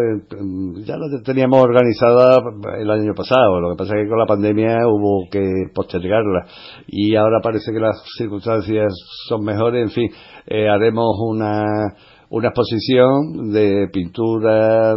ya 0.85 0.97
la 0.97 1.07
teníamos 1.23 1.61
organizada 1.61 2.39
el 2.77 2.89
año 2.89 3.13
pasado, 3.13 3.59
lo 3.59 3.71
que 3.71 3.77
pasa 3.77 3.95
es 3.95 4.03
que 4.03 4.09
con 4.09 4.19
la 4.19 4.25
pandemia 4.25 4.87
hubo 4.87 5.29
que 5.31 5.43
postergarla. 5.73 6.45
Y 6.87 7.15
ahora 7.15 7.39
parece 7.41 7.71
que 7.71 7.79
las 7.79 8.01
circunstancias 8.17 8.93
son 9.27 9.43
mejores, 9.43 9.83
en 9.83 9.91
fin, 9.91 10.09
eh, 10.47 10.67
haremos 10.67 11.15
una 11.19 11.63
una 12.33 12.47
exposición 12.47 13.51
de 13.51 13.89
pintura, 13.93 14.95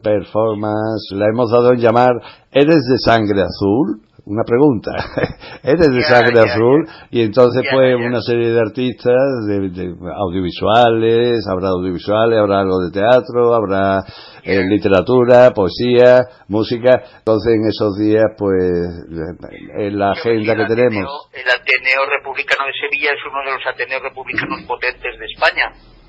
performance, 0.00 1.10
la 1.16 1.26
hemos 1.26 1.50
dado 1.50 1.72
en 1.72 1.80
llamar 1.80 2.12
Eres 2.52 2.84
de 2.88 2.96
sangre 3.04 3.42
azul, 3.42 4.02
una 4.24 4.44
pregunta. 4.44 4.90
Era 5.62 5.84
el 5.84 6.02
sangre 6.02 6.40
azul 6.40 6.86
y 7.10 7.22
entonces 7.22 7.62
fue 7.70 7.94
una 7.94 8.20
serie 8.20 8.50
de 8.50 8.60
artistas, 8.60 9.46
de, 9.46 9.70
de, 9.70 9.94
audiovisuales, 10.14 11.46
habrá 11.50 11.68
audiovisuales, 11.68 12.38
habrá 12.38 12.60
algo 12.60 12.78
de 12.80 12.90
teatro, 12.90 13.54
habrá 13.54 14.00
eh, 14.42 14.62
literatura, 14.64 15.50
poesía, 15.50 16.26
música. 16.48 17.02
Entonces 17.18 17.54
en 17.54 17.68
esos 17.68 17.98
días, 17.98 18.24
pues, 18.36 18.62
eh, 18.62 19.86
en 19.86 19.98
la 19.98 20.12
agenda 20.12 20.56
que 20.56 20.66
tenemos. 20.66 21.28
El 21.32 21.48
Ateneo 21.48 22.06
Republicano 22.18 22.64
de 22.66 22.72
Sevilla 22.80 23.10
es 23.12 23.20
uno 23.26 23.40
de 23.44 23.56
los 23.56 23.66
Ateneos 23.66 24.02
Republicanos 24.02 24.62
potentes 24.66 25.18
de 25.18 25.26
España 25.26 25.99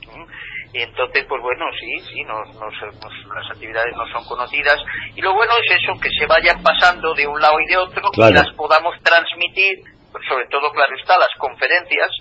y 0.74 0.82
entonces 0.82 1.26
pues 1.28 1.41
bueno 1.41 1.65
sí 1.80 1.99
sí 2.13 2.24
nos, 2.24 2.47
las 2.55 3.51
actividades 3.51 3.95
no 3.95 4.07
son 4.11 4.24
conocidas. 4.26 4.78
Y 5.15 5.22
lo 5.22 5.34
bueno 5.34 5.53
es 5.63 5.82
eso 5.82 5.99
que 5.99 6.09
se 6.17 6.26
vayan 6.26 6.61
pasando 6.63 7.13
de 7.13 7.28
un 7.28 7.39
lado 7.39 7.59
y 7.59 7.67
de 7.67 7.78
otro 7.78 8.01
y 8.13 8.34
las 8.34 8.51
podamos 8.55 8.95
transmitir. 9.03 9.84
Pues 10.11 10.24
sobre 10.28 10.47
todo 10.47 10.72
claro 10.72 10.91
está 10.99 11.17
las 11.17 11.32
conferencias 11.38 12.11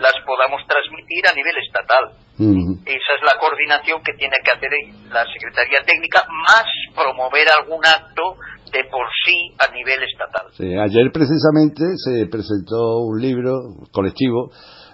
las 0.00 0.16
podamos 0.24 0.62
transmitir 0.66 1.22
a 1.28 1.34
nivel 1.36 1.54
estatal. 1.60 2.16
Esa 2.40 3.12
es 3.20 3.22
la 3.22 3.36
coordinación 3.38 4.00
que 4.02 4.16
tiene 4.16 4.36
que 4.42 4.50
hacer 4.50 4.70
la 5.12 5.24
secretaría 5.28 5.84
técnica 5.84 6.24
más 6.48 6.64
promover 6.96 7.46
algún 7.52 7.84
acto 7.84 8.40
de 8.72 8.84
por 8.84 9.06
sí 9.24 9.52
a 9.60 9.70
nivel 9.72 10.00
estatal. 10.02 10.48
Ayer 10.56 11.12
precisamente 11.12 11.84
se 12.00 12.26
presentó 12.32 13.04
un 13.04 13.20
libro 13.20 13.84
colectivo 13.92 14.50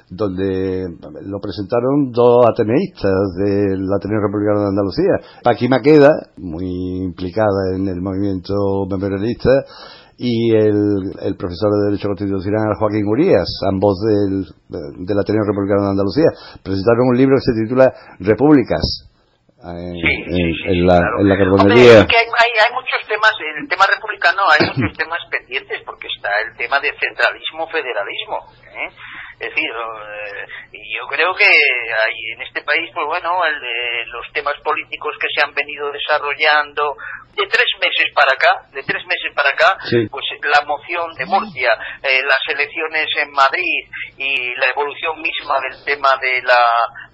donde 0.08 0.86
lo 1.22 1.40
presentaron 1.40 2.12
dos 2.12 2.46
ateneístas 2.46 3.34
del 3.38 3.86
Ateneo 3.92 4.20
Republicano 4.22 4.60
de 4.60 4.68
Andalucía. 4.68 5.42
Paqui 5.42 5.68
Maqueda, 5.68 6.12
muy 6.36 7.02
implicada 7.04 7.74
en 7.74 7.88
el 7.88 8.00
movimiento 8.00 8.54
memorialista, 8.88 9.50
y 10.18 10.54
el, 10.54 11.36
profesor 11.36 11.68
de 11.76 11.90
Derecho 11.90 12.08
Constitucional 12.08 12.74
Joaquín 12.78 13.04
Urias, 13.06 13.48
ambos 13.68 14.00
del, 14.00 15.18
Ateneo 15.18 15.44
Republicano 15.44 15.84
de 15.84 15.90
Andalucía, 15.90 16.30
presentaron 16.62 17.08
un 17.12 17.16
libro 17.16 17.36
que 17.36 17.52
se 17.52 17.60
titula 17.60 17.92
Repúblicas. 18.20 19.12
En, 19.66 19.98
sí, 19.98 20.12
sí, 20.30 20.86
la, 20.86 21.00
claro. 21.00 21.26
carbonería. 21.36 22.06
Hombre, 22.06 22.16
hay, 22.16 22.70
muchos 22.70 23.02
temas, 23.08 23.34
en 23.40 23.64
el 23.64 23.68
tema 23.68 23.84
republicano 23.90 24.42
hay 24.46 24.62
muchos 24.68 24.96
temas 25.02 25.18
pendientes, 25.28 25.82
porque 25.84 26.06
está 26.06 26.30
el 26.46 26.56
tema 26.56 26.78
de 26.80 26.94
centralismo-federalismo. 26.94 28.36
¿eh? 28.72 28.88
Es 29.38 29.50
decir, 29.50 29.70
eh, 29.70 30.46
yo 30.96 31.06
creo 31.08 31.34
que 31.34 31.44
hay 31.44 32.32
en 32.32 32.40
este 32.40 32.62
país, 32.62 32.88
pues 32.94 33.06
bueno, 33.06 33.44
el 33.44 33.60
de 33.60 34.06
los 34.06 34.32
temas 34.32 34.54
políticos 34.64 35.14
que 35.20 35.28
se 35.34 35.46
han 35.46 35.52
venido 35.52 35.92
desarrollando 35.92 36.96
de 37.34 37.46
tres 37.46 37.68
meses 37.78 38.12
para 38.14 38.32
acá, 38.32 38.66
de 38.72 38.82
tres 38.82 39.04
meses 39.04 39.32
para 39.34 39.50
acá, 39.50 39.76
pues 40.10 40.24
la 40.40 40.64
moción 40.66 41.12
de 41.14 41.26
Murcia, 41.26 41.70
eh, 42.02 42.22
las 42.24 42.40
elecciones 42.48 43.08
en 43.18 43.30
Madrid 43.30 43.84
y 44.16 44.54
la 44.56 44.70
evolución 44.70 45.20
misma 45.20 45.60
del 45.60 45.84
tema 45.84 46.16
de 46.20 46.40
la 46.42 46.64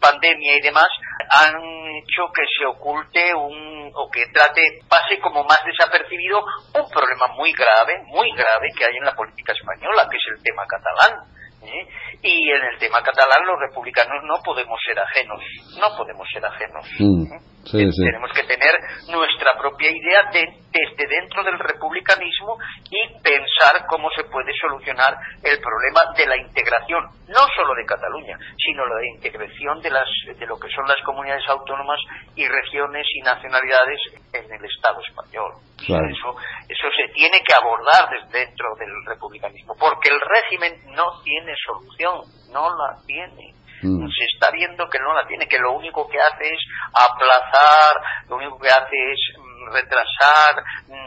pandemia 0.00 0.56
y 0.56 0.60
demás 0.60 0.88
han 1.28 1.56
hecho 1.96 2.30
que 2.32 2.44
se 2.56 2.66
oculte 2.66 3.34
un 3.34 3.90
o 3.94 4.10
que 4.10 4.26
trate 4.32 4.80
pase 4.88 5.18
como 5.18 5.42
más 5.44 5.60
desapercibido 5.64 6.38
un 6.38 6.88
problema 6.88 7.26
muy 7.34 7.52
grave, 7.52 8.00
muy 8.06 8.30
grave 8.30 8.68
que 8.76 8.84
hay 8.84 8.96
en 8.96 9.04
la 9.04 9.14
política 9.14 9.52
española, 9.52 10.06
que 10.08 10.16
es 10.16 10.24
el 10.36 10.42
tema 10.42 10.62
catalán. 10.68 11.31
¿eh? 11.64 11.88
Y 12.22 12.50
en 12.50 12.64
el 12.72 12.78
tema 12.78 13.02
catalán 13.02 13.46
los 13.46 13.58
republicanos 13.60 14.22
no 14.24 14.42
podemos 14.44 14.78
ser 14.86 14.98
ajenos, 14.98 15.40
no 15.78 15.96
podemos 15.96 16.26
ser 16.32 16.44
ajenos. 16.44 16.86
Mm. 16.98 17.32
¿eh? 17.32 17.51
Tenemos 17.70 18.30
que 18.32 18.42
tener 18.42 18.74
nuestra 19.08 19.56
propia 19.58 19.90
idea 19.90 20.30
de, 20.32 20.42
desde 20.72 21.06
dentro 21.06 21.44
del 21.44 21.58
republicanismo 21.58 22.58
y 22.90 23.06
pensar 23.22 23.86
cómo 23.88 24.10
se 24.10 24.24
puede 24.24 24.52
solucionar 24.60 25.14
el 25.42 25.60
problema 25.60 26.12
de 26.16 26.26
la 26.26 26.36
integración, 26.36 27.04
no 27.28 27.46
solo 27.54 27.74
de 27.74 27.86
Cataluña, 27.86 28.36
sino 28.58 28.84
la 28.86 29.06
integración 29.14 29.80
de, 29.80 29.90
las, 29.90 30.08
de 30.26 30.46
lo 30.46 30.58
que 30.58 30.68
son 30.74 30.86
las 30.88 31.00
comunidades 31.04 31.44
autónomas 31.48 32.00
y 32.34 32.46
regiones 32.48 33.06
y 33.14 33.20
nacionalidades 33.22 34.00
en 34.32 34.52
el 34.52 34.64
Estado 34.64 35.00
español. 35.06 35.52
Claro. 35.86 36.06
Eso, 36.06 36.34
eso 36.68 36.88
se 36.96 37.12
tiene 37.14 37.38
que 37.46 37.54
abordar 37.54 38.10
desde 38.10 38.46
dentro 38.46 38.74
del 38.78 38.90
republicanismo, 39.06 39.74
porque 39.78 40.10
el 40.10 40.20
régimen 40.20 40.94
no 40.94 41.22
tiene 41.22 41.54
solución, 41.64 42.20
no 42.52 42.68
la 42.70 42.98
tiene. 43.06 43.54
Mm. 43.82 44.08
se 44.08 44.24
está 44.24 44.50
viendo 44.52 44.88
que 44.88 44.98
no 44.98 45.12
la 45.12 45.26
tiene, 45.26 45.46
que 45.46 45.58
lo 45.58 45.72
único 45.72 46.08
que 46.08 46.18
hace 46.18 46.54
es 46.54 46.60
aplazar, 46.94 47.94
lo 48.28 48.36
único 48.36 48.58
que 48.58 48.68
hace 48.68 48.96
es 49.12 49.20
mm, 49.38 49.72
retrasar, 49.72 50.62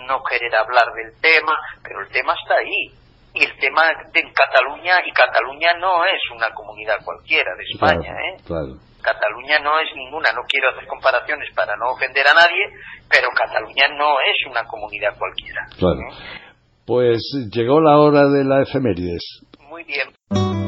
no 0.07 0.23
querer 0.23 0.55
hablar 0.55 0.85
del 0.93 1.19
tema, 1.21 1.53
pero 1.83 2.01
el 2.01 2.09
tema 2.09 2.33
está 2.33 2.55
ahí. 2.55 2.91
Y 3.33 3.43
el 3.43 3.57
tema 3.59 3.83
de 4.13 4.31
Cataluña, 4.31 5.05
y 5.05 5.11
Cataluña 5.11 5.73
no 5.77 6.05
es 6.05 6.21
una 6.33 6.49
comunidad 6.53 7.03
cualquiera 7.03 7.51
de 7.57 7.63
España, 7.63 8.15
¿eh? 8.29 8.37
Cataluña 9.05 9.59
no 9.59 9.77
es 9.79 9.87
ninguna, 9.95 10.31
no 10.31 10.41
quiero 10.47 10.69
hacer 10.69 10.87
comparaciones 10.87 11.53
para 11.53 11.75
no 11.75 11.91
ofender 11.91 12.25
a 12.27 12.33
nadie, 12.33 12.63
pero 13.09 13.27
Cataluña 13.35 13.87
no 13.97 14.15
es 14.21 14.49
una 14.49 14.63
comunidad 14.65 15.17
cualquiera. 15.19 15.65
Claro. 15.77 15.99
¿eh? 15.99 16.45
Pues 16.85 17.21
llegó 17.51 17.81
la 17.81 17.97
hora 17.97 18.27
de 18.29 18.43
la 18.43 18.61
efemérides. 18.61 19.41
Muy 19.69 19.83
bien. 19.83 20.64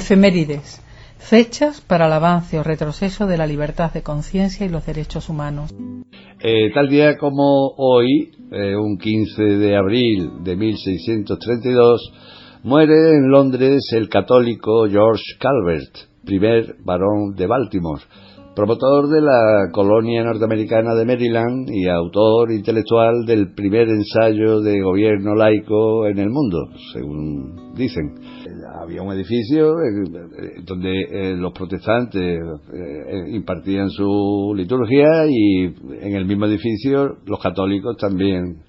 Efemérides. 0.00 0.80
Fechas 1.18 1.82
para 1.82 2.06
el 2.06 2.12
avance 2.14 2.58
o 2.58 2.62
retroceso 2.62 3.26
de 3.26 3.36
la 3.36 3.46
libertad 3.46 3.92
de 3.92 4.02
conciencia 4.02 4.64
y 4.64 4.70
los 4.70 4.86
derechos 4.86 5.28
humanos. 5.28 5.70
Eh, 6.40 6.70
tal 6.72 6.88
día 6.88 7.18
como 7.18 7.74
hoy, 7.76 8.32
eh, 8.50 8.74
un 8.76 8.96
15 8.96 9.42
de 9.42 9.76
abril 9.76 10.42
de 10.42 10.56
1632, 10.56 12.12
muere 12.62 13.10
en 13.14 13.30
Londres 13.30 13.82
el 13.92 14.08
católico 14.08 14.86
George 14.88 15.36
Calvert, 15.38 15.94
primer 16.24 16.76
barón 16.82 17.34
de 17.36 17.46
Baltimore 17.46 18.02
promotor 18.54 19.08
de 19.08 19.22
la 19.22 19.70
colonia 19.72 20.24
norteamericana 20.24 20.94
de 20.94 21.06
Maryland 21.06 21.70
y 21.70 21.88
autor 21.88 22.52
intelectual 22.52 23.24
del 23.24 23.54
primer 23.54 23.88
ensayo 23.88 24.60
de 24.60 24.80
gobierno 24.82 25.34
laico 25.34 26.06
en 26.06 26.18
el 26.18 26.28
mundo, 26.30 26.68
según 26.92 27.74
dicen. 27.74 28.14
Había 28.72 29.02
un 29.02 29.12
edificio 29.12 29.80
eh, 29.80 30.60
donde 30.62 31.02
eh, 31.02 31.36
los 31.36 31.52
protestantes 31.52 32.40
eh, 32.72 33.24
impartían 33.30 33.90
su 33.90 34.52
liturgia 34.56 35.26
y 35.28 35.64
en 35.64 36.14
el 36.14 36.24
mismo 36.24 36.46
edificio 36.46 37.18
los 37.26 37.40
católicos 37.40 37.96
también 37.96 38.62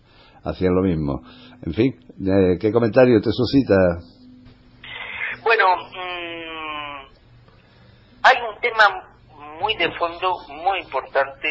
hacían 0.43 0.73
lo 0.73 0.81
mismo. 0.81 1.21
En 1.63 1.73
fin, 1.73 1.93
¿qué 2.59 2.71
comentario 2.71 3.21
te 3.21 3.31
suscita? 3.31 3.75
Bueno, 5.43 5.65
mm, 5.75 7.05
hay 8.23 8.35
un 8.49 8.59
tema 8.61 9.11
muy 9.61 9.75
de 9.75 9.91
fondo, 9.91 10.33
muy 10.49 10.79
importante 10.79 11.47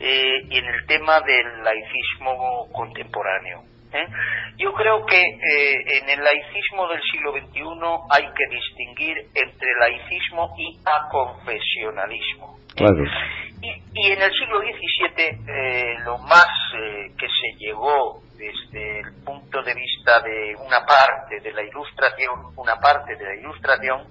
eh, 0.00 0.38
en 0.50 0.64
el 0.64 0.86
tema 0.86 1.20
del 1.20 1.62
laicismo 1.62 2.68
contemporáneo. 2.72 3.73
¿Eh? 3.94 4.06
Yo 4.56 4.72
creo 4.72 5.06
que 5.06 5.20
eh, 5.20 5.98
en 6.02 6.10
el 6.10 6.22
laicismo 6.22 6.88
del 6.88 7.00
siglo 7.10 7.32
XXI 7.32 7.62
hay 8.10 8.24
que 8.34 8.54
distinguir 8.54 9.16
entre 9.34 9.72
laicismo 9.80 10.54
y 10.58 10.78
aconfesionalismo. 10.84 12.58
Y, 13.62 13.68
y, 13.94 14.12
en 14.12 14.20
el 14.20 14.32
siglo 14.32 14.60
XVII 14.60 16.04
lo 16.04 16.18
más 16.18 16.46
que 17.18 17.26
se 17.28 17.58
llegó 17.58 18.20
desde 18.36 19.00
el 19.00 19.24
punto 19.24 19.62
de 19.62 19.74
vista 19.74 20.20
de 20.20 20.54
una 20.56 20.84
parte 20.84 21.40
de 21.40 21.52
la 21.52 21.62
ilustración, 21.62 22.52
una 22.56 22.76
parte 22.76 23.16
de 23.16 23.24
la 23.24 23.34
ilustración, 23.36 24.02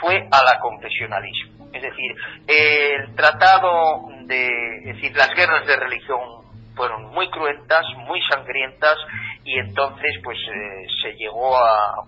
fue 0.00 0.16
al 0.16 0.48
aconfesionalismo. 0.48 1.70
Es 1.72 1.82
decir, 1.82 2.14
el 2.46 3.14
tratado 3.14 4.02
de, 4.26 4.78
es 4.78 4.96
decir, 4.96 5.16
las 5.16 5.30
guerras 5.34 5.66
de 5.66 5.76
religión 5.76 6.43
fueron 6.74 7.06
muy 7.12 7.28
cruentas, 7.30 7.84
muy 8.08 8.20
sangrientas 8.22 8.96
y 9.44 9.58
entonces 9.58 10.20
pues 10.22 10.38
eh, 10.38 10.86
se 11.02 11.14
llegó 11.14 11.56
a 11.56 12.04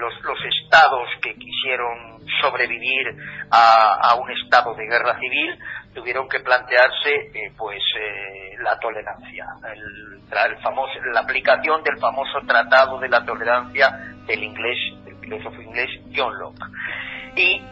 los, 0.00 0.24
los 0.24 0.38
estados 0.44 1.08
que 1.22 1.34
quisieron 1.34 2.20
sobrevivir 2.40 3.16
a, 3.50 4.14
un 4.20 4.30
estado 4.30 4.74
de 4.74 4.86
guerra 4.86 5.18
civil 5.18 5.58
tuvieron 5.94 6.28
que 6.28 6.40
plantearse 6.40 7.30
eh, 7.34 7.52
pues 7.56 7.82
eh, 7.98 8.56
la 8.62 8.78
tolerancia 8.78 9.46
el, 9.72 10.20
el 10.30 10.62
famoso 10.62 10.92
la 11.12 11.20
aplicación 11.20 11.82
del 11.82 11.98
famoso 11.98 12.40
tratado 12.46 12.98
de 12.98 13.08
la 13.08 13.24
tolerancia 13.24 13.90
del 14.26 14.42
inglés 14.42 14.78
del 15.04 15.16
filósofo 15.16 15.60
inglés 15.60 15.88
John 16.14 16.38
Locke 16.38 16.64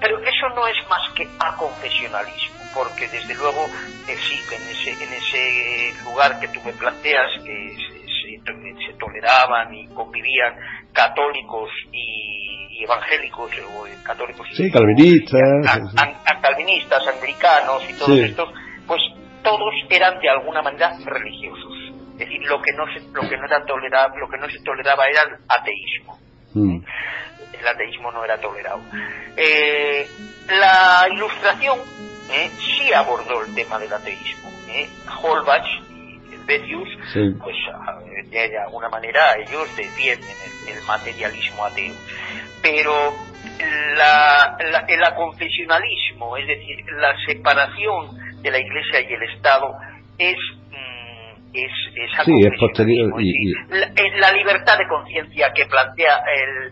pero 0.01 0.19
eso 0.19 0.49
no 0.55 0.67
es 0.69 0.77
más 0.89 1.11
que 1.15 1.27
aconfesionalismo, 1.39 2.57
porque 2.75 3.09
desde 3.09 3.35
luego 3.35 3.67
eh, 4.09 4.17
sí, 4.17 4.39
en 4.55 4.63
ese, 4.63 4.91
en 5.03 5.13
ese 5.13 6.05
lugar 6.05 6.39
que 6.39 6.49
tú 6.49 6.61
me 6.65 6.73
planteas, 6.73 7.31
que 7.45 7.77
se, 7.77 8.93
toleraban 8.99 9.75
y 9.75 9.89
convivían 9.89 10.55
católicos 10.93 11.71
y, 11.93 12.83
evangélicos, 12.83 13.51
o 13.75 13.87
eh, 13.87 13.97
católicos 14.05 14.47
sí, 14.53 14.71
calvinistas, 14.71 15.43
calvinistas, 16.41 17.07
anglicanos 17.09 17.83
y 17.91 17.99
todos 17.99 18.19
estos, 18.19 18.49
pues 18.87 19.03
todos 19.43 19.75
eran 19.91 20.19
de 20.21 20.31
alguna 20.31 20.63
manera 20.63 20.93
religiosos. 21.05 21.73
Es 22.13 22.19
decir, 22.21 22.41
lo 22.47 22.63
que 22.63 22.73
no 22.73 22.85
se, 22.87 23.01
lo 23.13 23.29
que 23.29 23.37
no 23.37 23.47
era 23.47 23.65
tolerable, 23.65 24.21
lo 24.21 24.29
que 24.29 24.39
no 24.39 24.49
se 24.49 24.63
toleraba 24.63 25.07
era 25.09 25.23
el 25.23 25.37
ateísmo. 25.49 26.19
Mm 26.55 26.81
el 27.61 27.67
ateísmo 27.67 28.11
no 28.13 28.25
era 28.25 28.39
tolerado. 28.41 28.81
Eh, 29.37 30.09
la 30.49 31.07
ilustración 31.13 31.79
eh, 32.31 32.51
sí 32.59 32.93
abordó 32.93 33.45
el 33.45 33.55
tema 33.55 33.79
del 33.79 33.93
ateísmo. 33.93 34.51
Eh. 34.69 34.89
Holbach 35.23 35.67
y 35.91 36.21
Helvetius, 36.33 36.89
pues 37.13 37.57
de 38.31 38.59
alguna 38.59 38.89
manera 38.89 39.37
ellos 39.37 39.75
defienden 39.77 40.37
el, 40.69 40.83
materialismo 40.83 41.65
ateo. 41.65 41.95
Pero 42.63 43.15
la, 43.97 44.57
el 44.89 45.05
aconfesionalismo, 45.05 46.37
es 46.37 46.47
decir, 46.47 46.85
la 46.93 47.15
separación 47.27 48.43
de 48.43 48.51
la 48.51 48.59
Iglesia 48.59 49.01
y 49.01 49.13
el 49.13 49.23
Estado, 49.35 49.77
es 50.19 50.37
es, 51.65 52.25
sí, 52.25 52.33
es 52.41 52.61
posterior. 52.61 53.13
Y, 53.21 53.53
La, 54.21 54.33
libertad 54.33 54.79
de 54.79 54.87
conciencia 54.89 55.53
que 55.55 55.65
plantea 55.67 56.23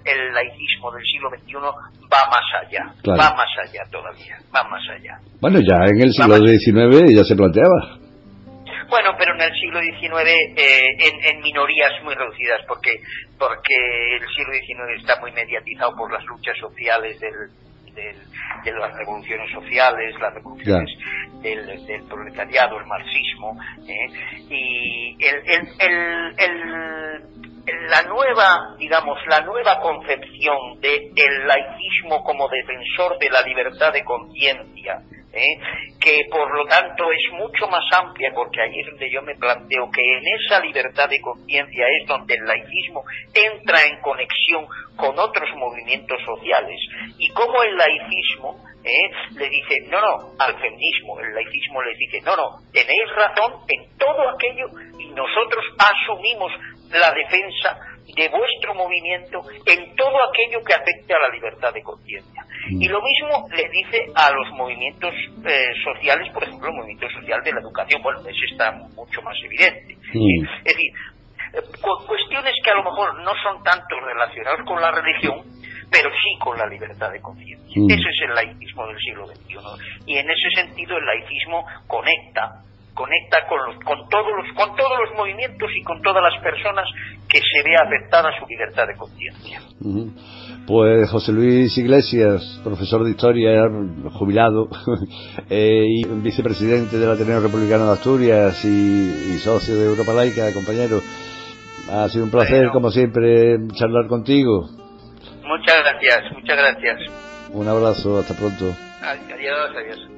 el, 0.04 0.32
laicismo 0.32 0.92
del 0.92 1.04
siglo 1.04 1.30
XXI 1.30 1.54
va 1.54 2.30
más 2.30 2.44
allá, 2.60 2.84
va 3.08 3.34
más 3.34 3.50
allá 3.62 3.82
todavía, 3.90 4.36
va 4.54 4.64
más 4.64 4.82
allá. 4.90 5.18
Bueno, 5.40 5.60
ya 5.60 5.86
en 5.86 6.00
el 6.00 6.12
siglo 6.12 6.36
XIX 6.36 7.14
ya 7.14 7.24
se 7.24 7.36
planteaba. 7.36 7.98
Bueno, 8.88 9.14
pero 9.18 9.34
en 9.34 9.42
el 9.42 9.52
siglo 9.58 9.80
XIX 9.80 10.28
eh, 10.56 10.86
en, 11.30 11.40
minorías 11.40 11.92
muy 12.04 12.14
reducidas, 12.14 12.60
porque 12.68 13.00
porque 13.38 13.74
el 14.16 14.26
siglo 14.36 14.52
XIX 14.52 15.00
está 15.00 15.20
muy 15.20 15.32
mediatizado 15.32 15.96
por 15.96 16.12
las 16.12 16.24
luchas 16.26 16.56
sociales 16.58 17.18
del, 17.20 17.50
de 17.94 18.72
las 18.72 18.94
revoluciones 18.96 19.50
sociales, 19.52 20.14
las 20.20 20.34
revoluciones 20.34 20.90
del, 21.42 22.04
proletariado, 22.08 22.78
el 22.78 22.86
marxismo, 22.86 23.58
¿eh? 23.86 24.08
y 24.50 25.16
la 27.90 28.02
nueva, 28.02 28.74
digamos, 28.78 29.18
la 29.28 29.40
nueva 29.40 29.80
concepción 29.80 30.80
del 30.80 31.12
el 31.16 31.46
laicismo 31.46 32.22
como 32.24 32.48
defensor 32.48 33.18
de 33.18 33.30
la 33.30 33.42
libertad 33.42 33.92
de 33.92 34.04
conciencia, 34.04 35.02
¿eh? 35.34 35.58
que 36.00 36.26
por 36.30 36.54
lo 36.54 36.64
tanto 36.66 37.10
es 37.10 37.32
mucho 37.32 37.66
más 37.68 37.84
amplia, 37.98 38.32
porque 38.34 38.60
ahí 38.60 38.80
es 38.80 38.86
donde 38.86 39.10
yo 39.10 39.22
me 39.22 39.34
planteo 39.34 39.90
que 39.90 40.02
en 40.02 40.22
esa 40.26 40.60
libertad 40.60 41.08
de 41.08 41.20
conciencia 41.20 41.86
es 41.88 42.06
donde 42.06 42.34
el 42.34 42.44
laicismo 42.44 43.04
entra 43.34 43.82
en 43.84 44.00
conexión 44.00 44.66
con 44.96 45.18
otros 45.18 45.48
movimientos 45.56 46.20
sociales, 46.24 46.80
y 47.18 47.28
como 47.30 47.62
el 47.62 47.76
laicismo 47.76 48.64
¿eh? 48.84 49.10
le 49.36 49.48
dice, 49.48 49.80
no, 49.88 50.00
no, 50.00 50.32
al 50.38 50.54
feminismo, 50.60 51.18
el 51.20 51.34
laicismo 51.34 51.82
le 51.82 51.94
dice, 51.96 52.20
no, 52.20 52.36
no, 52.36 52.60
tenéis 52.72 53.08
razón 53.16 53.60
en 53.68 53.98
todo 53.98 54.28
aquello 54.30 54.66
y 54.98 55.08
nosotros 55.08 55.64
asumimos 55.78 56.52
la 56.90 57.10
defensa 57.12 57.78
de 58.12 58.28
vuestro 58.28 58.74
movimiento 58.74 59.42
en 59.66 59.96
todo 59.96 60.16
aquello 60.28 60.62
que 60.64 60.74
afecte 60.74 61.14
a 61.14 61.20
la 61.20 61.28
libertad 61.28 61.72
de 61.72 61.82
conciencia. 61.82 62.44
Mm. 62.70 62.82
Y 62.82 62.88
lo 62.88 63.00
mismo 63.02 63.48
le 63.50 63.68
dice 63.70 64.06
a 64.14 64.30
los 64.30 64.50
movimientos 64.52 65.12
eh, 65.46 65.72
sociales, 65.82 66.32
por 66.32 66.44
ejemplo, 66.44 66.68
el 66.68 66.76
movimiento 66.76 67.08
social 67.10 67.42
de 67.42 67.52
la 67.52 67.60
educación, 67.60 68.02
bueno, 68.02 68.20
ese 68.20 68.46
está 68.50 68.72
mucho 68.72 69.22
más 69.22 69.36
evidente. 69.44 69.96
Mm. 70.12 70.44
Es 70.64 70.76
decir, 70.76 70.92
eh, 71.54 71.62
cuestiones 72.06 72.54
que 72.62 72.70
a 72.70 72.74
lo 72.74 72.84
mejor 72.84 73.22
no 73.22 73.32
son 73.42 73.62
tanto 73.62 73.98
relacionadas 74.00 74.64
con 74.66 74.80
la 74.80 74.90
religión, 74.90 75.42
pero 75.90 76.10
sí 76.10 76.38
con 76.38 76.58
la 76.58 76.66
libertad 76.66 77.10
de 77.10 77.20
conciencia. 77.20 77.80
Mm. 77.80 77.90
Ese 77.90 78.08
es 78.08 78.20
el 78.28 78.34
laicismo 78.34 78.86
del 78.86 78.98
siglo 78.98 79.26
XXI. 79.26 79.56
Y 80.06 80.18
en 80.18 80.30
ese 80.30 80.50
sentido 80.54 80.96
el 80.98 81.06
laicismo 81.06 81.64
conecta 81.86 82.64
conecta 82.94 83.38
con, 83.48 83.58
con, 83.84 84.08
todos 84.08 84.32
los, 84.36 84.56
con 84.56 84.76
todos 84.76 84.98
los 85.00 85.16
movimientos 85.16 85.68
y 85.76 85.82
con 85.82 86.00
todas 86.00 86.22
las 86.22 86.42
personas 86.42 86.86
que 87.28 87.38
se 87.38 87.68
vea 87.68 87.80
afectada 87.84 88.30
su 88.38 88.46
libertad 88.46 88.86
de 88.86 88.96
conciencia. 88.96 89.60
Pues 90.66 91.10
José 91.10 91.32
Luis 91.32 91.76
Iglesias, 91.76 92.60
profesor 92.62 93.04
de 93.04 93.10
historia, 93.10 93.68
jubilado 94.12 94.68
eh, 95.50 95.84
y 95.86 96.04
vicepresidente 96.04 96.96
del 96.96 97.10
Ateneo 97.10 97.40
Republicano 97.40 97.86
de 97.86 97.92
Asturias 97.92 98.64
y, 98.64 99.36
socio 99.38 99.74
de 99.74 99.86
Europa 99.86 100.12
Laica, 100.12 100.52
compañero, 100.54 101.00
ha 101.90 102.08
sido 102.08 102.24
un 102.24 102.30
placer, 102.30 102.70
como 102.72 102.90
siempre, 102.90 103.58
charlar 103.74 104.06
contigo. 104.06 104.68
Muchas 105.44 105.76
gracias, 105.82 106.32
muchas 106.32 106.56
gracias. 106.56 107.00
Un 107.52 107.68
abrazo, 107.68 108.18
hasta 108.18 108.34
pronto. 108.34 108.74
Adiós, 109.02 109.70
adiós. 109.76 110.14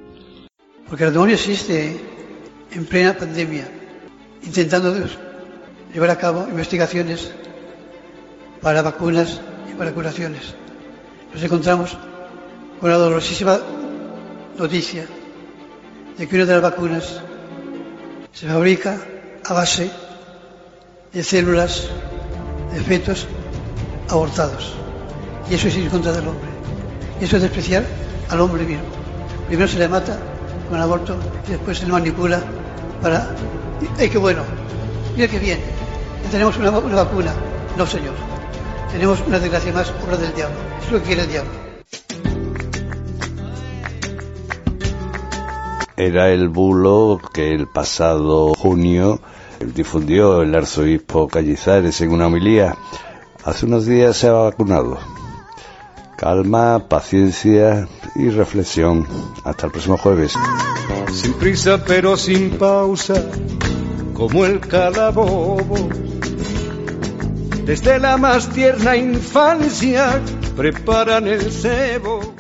Porque 0.89 1.05
el 1.05 1.13
demonio 1.13 1.35
existe 1.35 2.16
en 2.73 2.85
plena 2.85 3.15
pandemia, 3.15 3.69
intentando 4.43 4.95
llevar 5.93 6.11
a 6.11 6.19
cabo 6.19 6.47
investigaciones 6.49 7.31
para 8.61 8.83
vacunas 8.83 9.41
y 9.71 9.75
para 9.75 9.93
curaciones. 9.93 10.55
Nos 11.33 11.43
encontramos 11.43 11.97
con 12.81 12.91
la 12.91 12.97
dolorosísima 12.97 13.59
noticia 14.59 15.07
de 16.17 16.27
que 16.27 16.37
una 16.37 16.45
de 16.45 16.53
las 16.55 16.63
vacunas 16.63 17.21
se 18.33 18.47
fabrica 18.47 18.99
a 19.45 19.53
base 19.53 19.91
de 21.13 21.23
células 21.23 21.89
de 22.73 22.81
fetos 22.81 23.27
abortados. 24.09 24.75
Y 25.51 25.55
eso 25.55 25.69
es 25.69 25.77
ir 25.77 25.89
contra 25.89 26.13
del 26.13 26.29
hombre. 26.29 26.49
Eso 27.21 27.37
es 27.37 27.43
despreciar 27.43 27.85
al 28.29 28.41
hombre 28.41 28.65
mismo. 28.65 28.85
Primero 29.47 29.69
se 29.69 29.79
le 29.79 29.89
mata 29.89 30.19
con 30.69 30.81
aborto 30.81 31.17
y 31.47 31.53
después 31.53 31.79
se 31.79 31.87
manipula 31.87 32.41
para... 33.03 33.31
¡Ay, 33.99 34.09
qué 34.09 34.19
bueno! 34.19 34.43
Mira 35.15 35.29
qué 35.29 35.39
bien. 35.39 35.59
Tenemos 36.31 36.57
una, 36.59 36.71
una 36.71 36.97
vacuna. 36.97 37.33
No, 37.77 37.87
señor. 37.87 38.15
Tenemos 38.93 39.23
una 39.27 39.39
desgracia 39.39 39.73
más, 39.73 39.93
obra 40.05 40.17
del 40.17 40.35
diablo. 40.35 40.57
Es 40.85 40.93
lo 40.93 40.99
que 40.99 41.05
quiere 41.05 41.23
el 41.23 41.29
diablo. 41.29 41.51
Era 45.97 46.29
el 46.31 46.51
bulo 46.51 47.21
que 47.33 47.55
el 47.55 47.69
pasado 47.69 48.55
junio 48.55 49.21
difundió 49.75 50.43
el 50.43 50.55
arzobispo 50.55 51.29
Cañizares 51.29 52.01
en 52.03 52.13
una 52.13 52.27
homilía. 52.27 52.77
Hace 53.45 53.65
unos 53.65 53.87
días 53.87 54.17
se 54.17 54.29
ha 54.29 54.33
vacunado. 54.33 54.99
Calma, 56.17 56.89
paciencia 56.89 57.89
y 58.15 58.31
reflexión. 58.31 59.07
Hasta 59.45 59.67
el 59.67 59.73
próximo 59.73 59.99
jueves. 59.99 60.33
Sin 61.13 61.35
prisa 61.35 61.85
pero 61.85 62.17
sin 62.17 62.51
pausa, 62.51 63.23
como 64.15 64.45
el 64.45 64.61
calabobo. 64.61 65.89
Desde 67.65 67.99
la 67.99 68.17
más 68.17 68.49
tierna 68.51 68.97
infancia 68.97 70.21
preparan 70.57 71.27
el 71.27 71.53
cebo. 71.53 72.36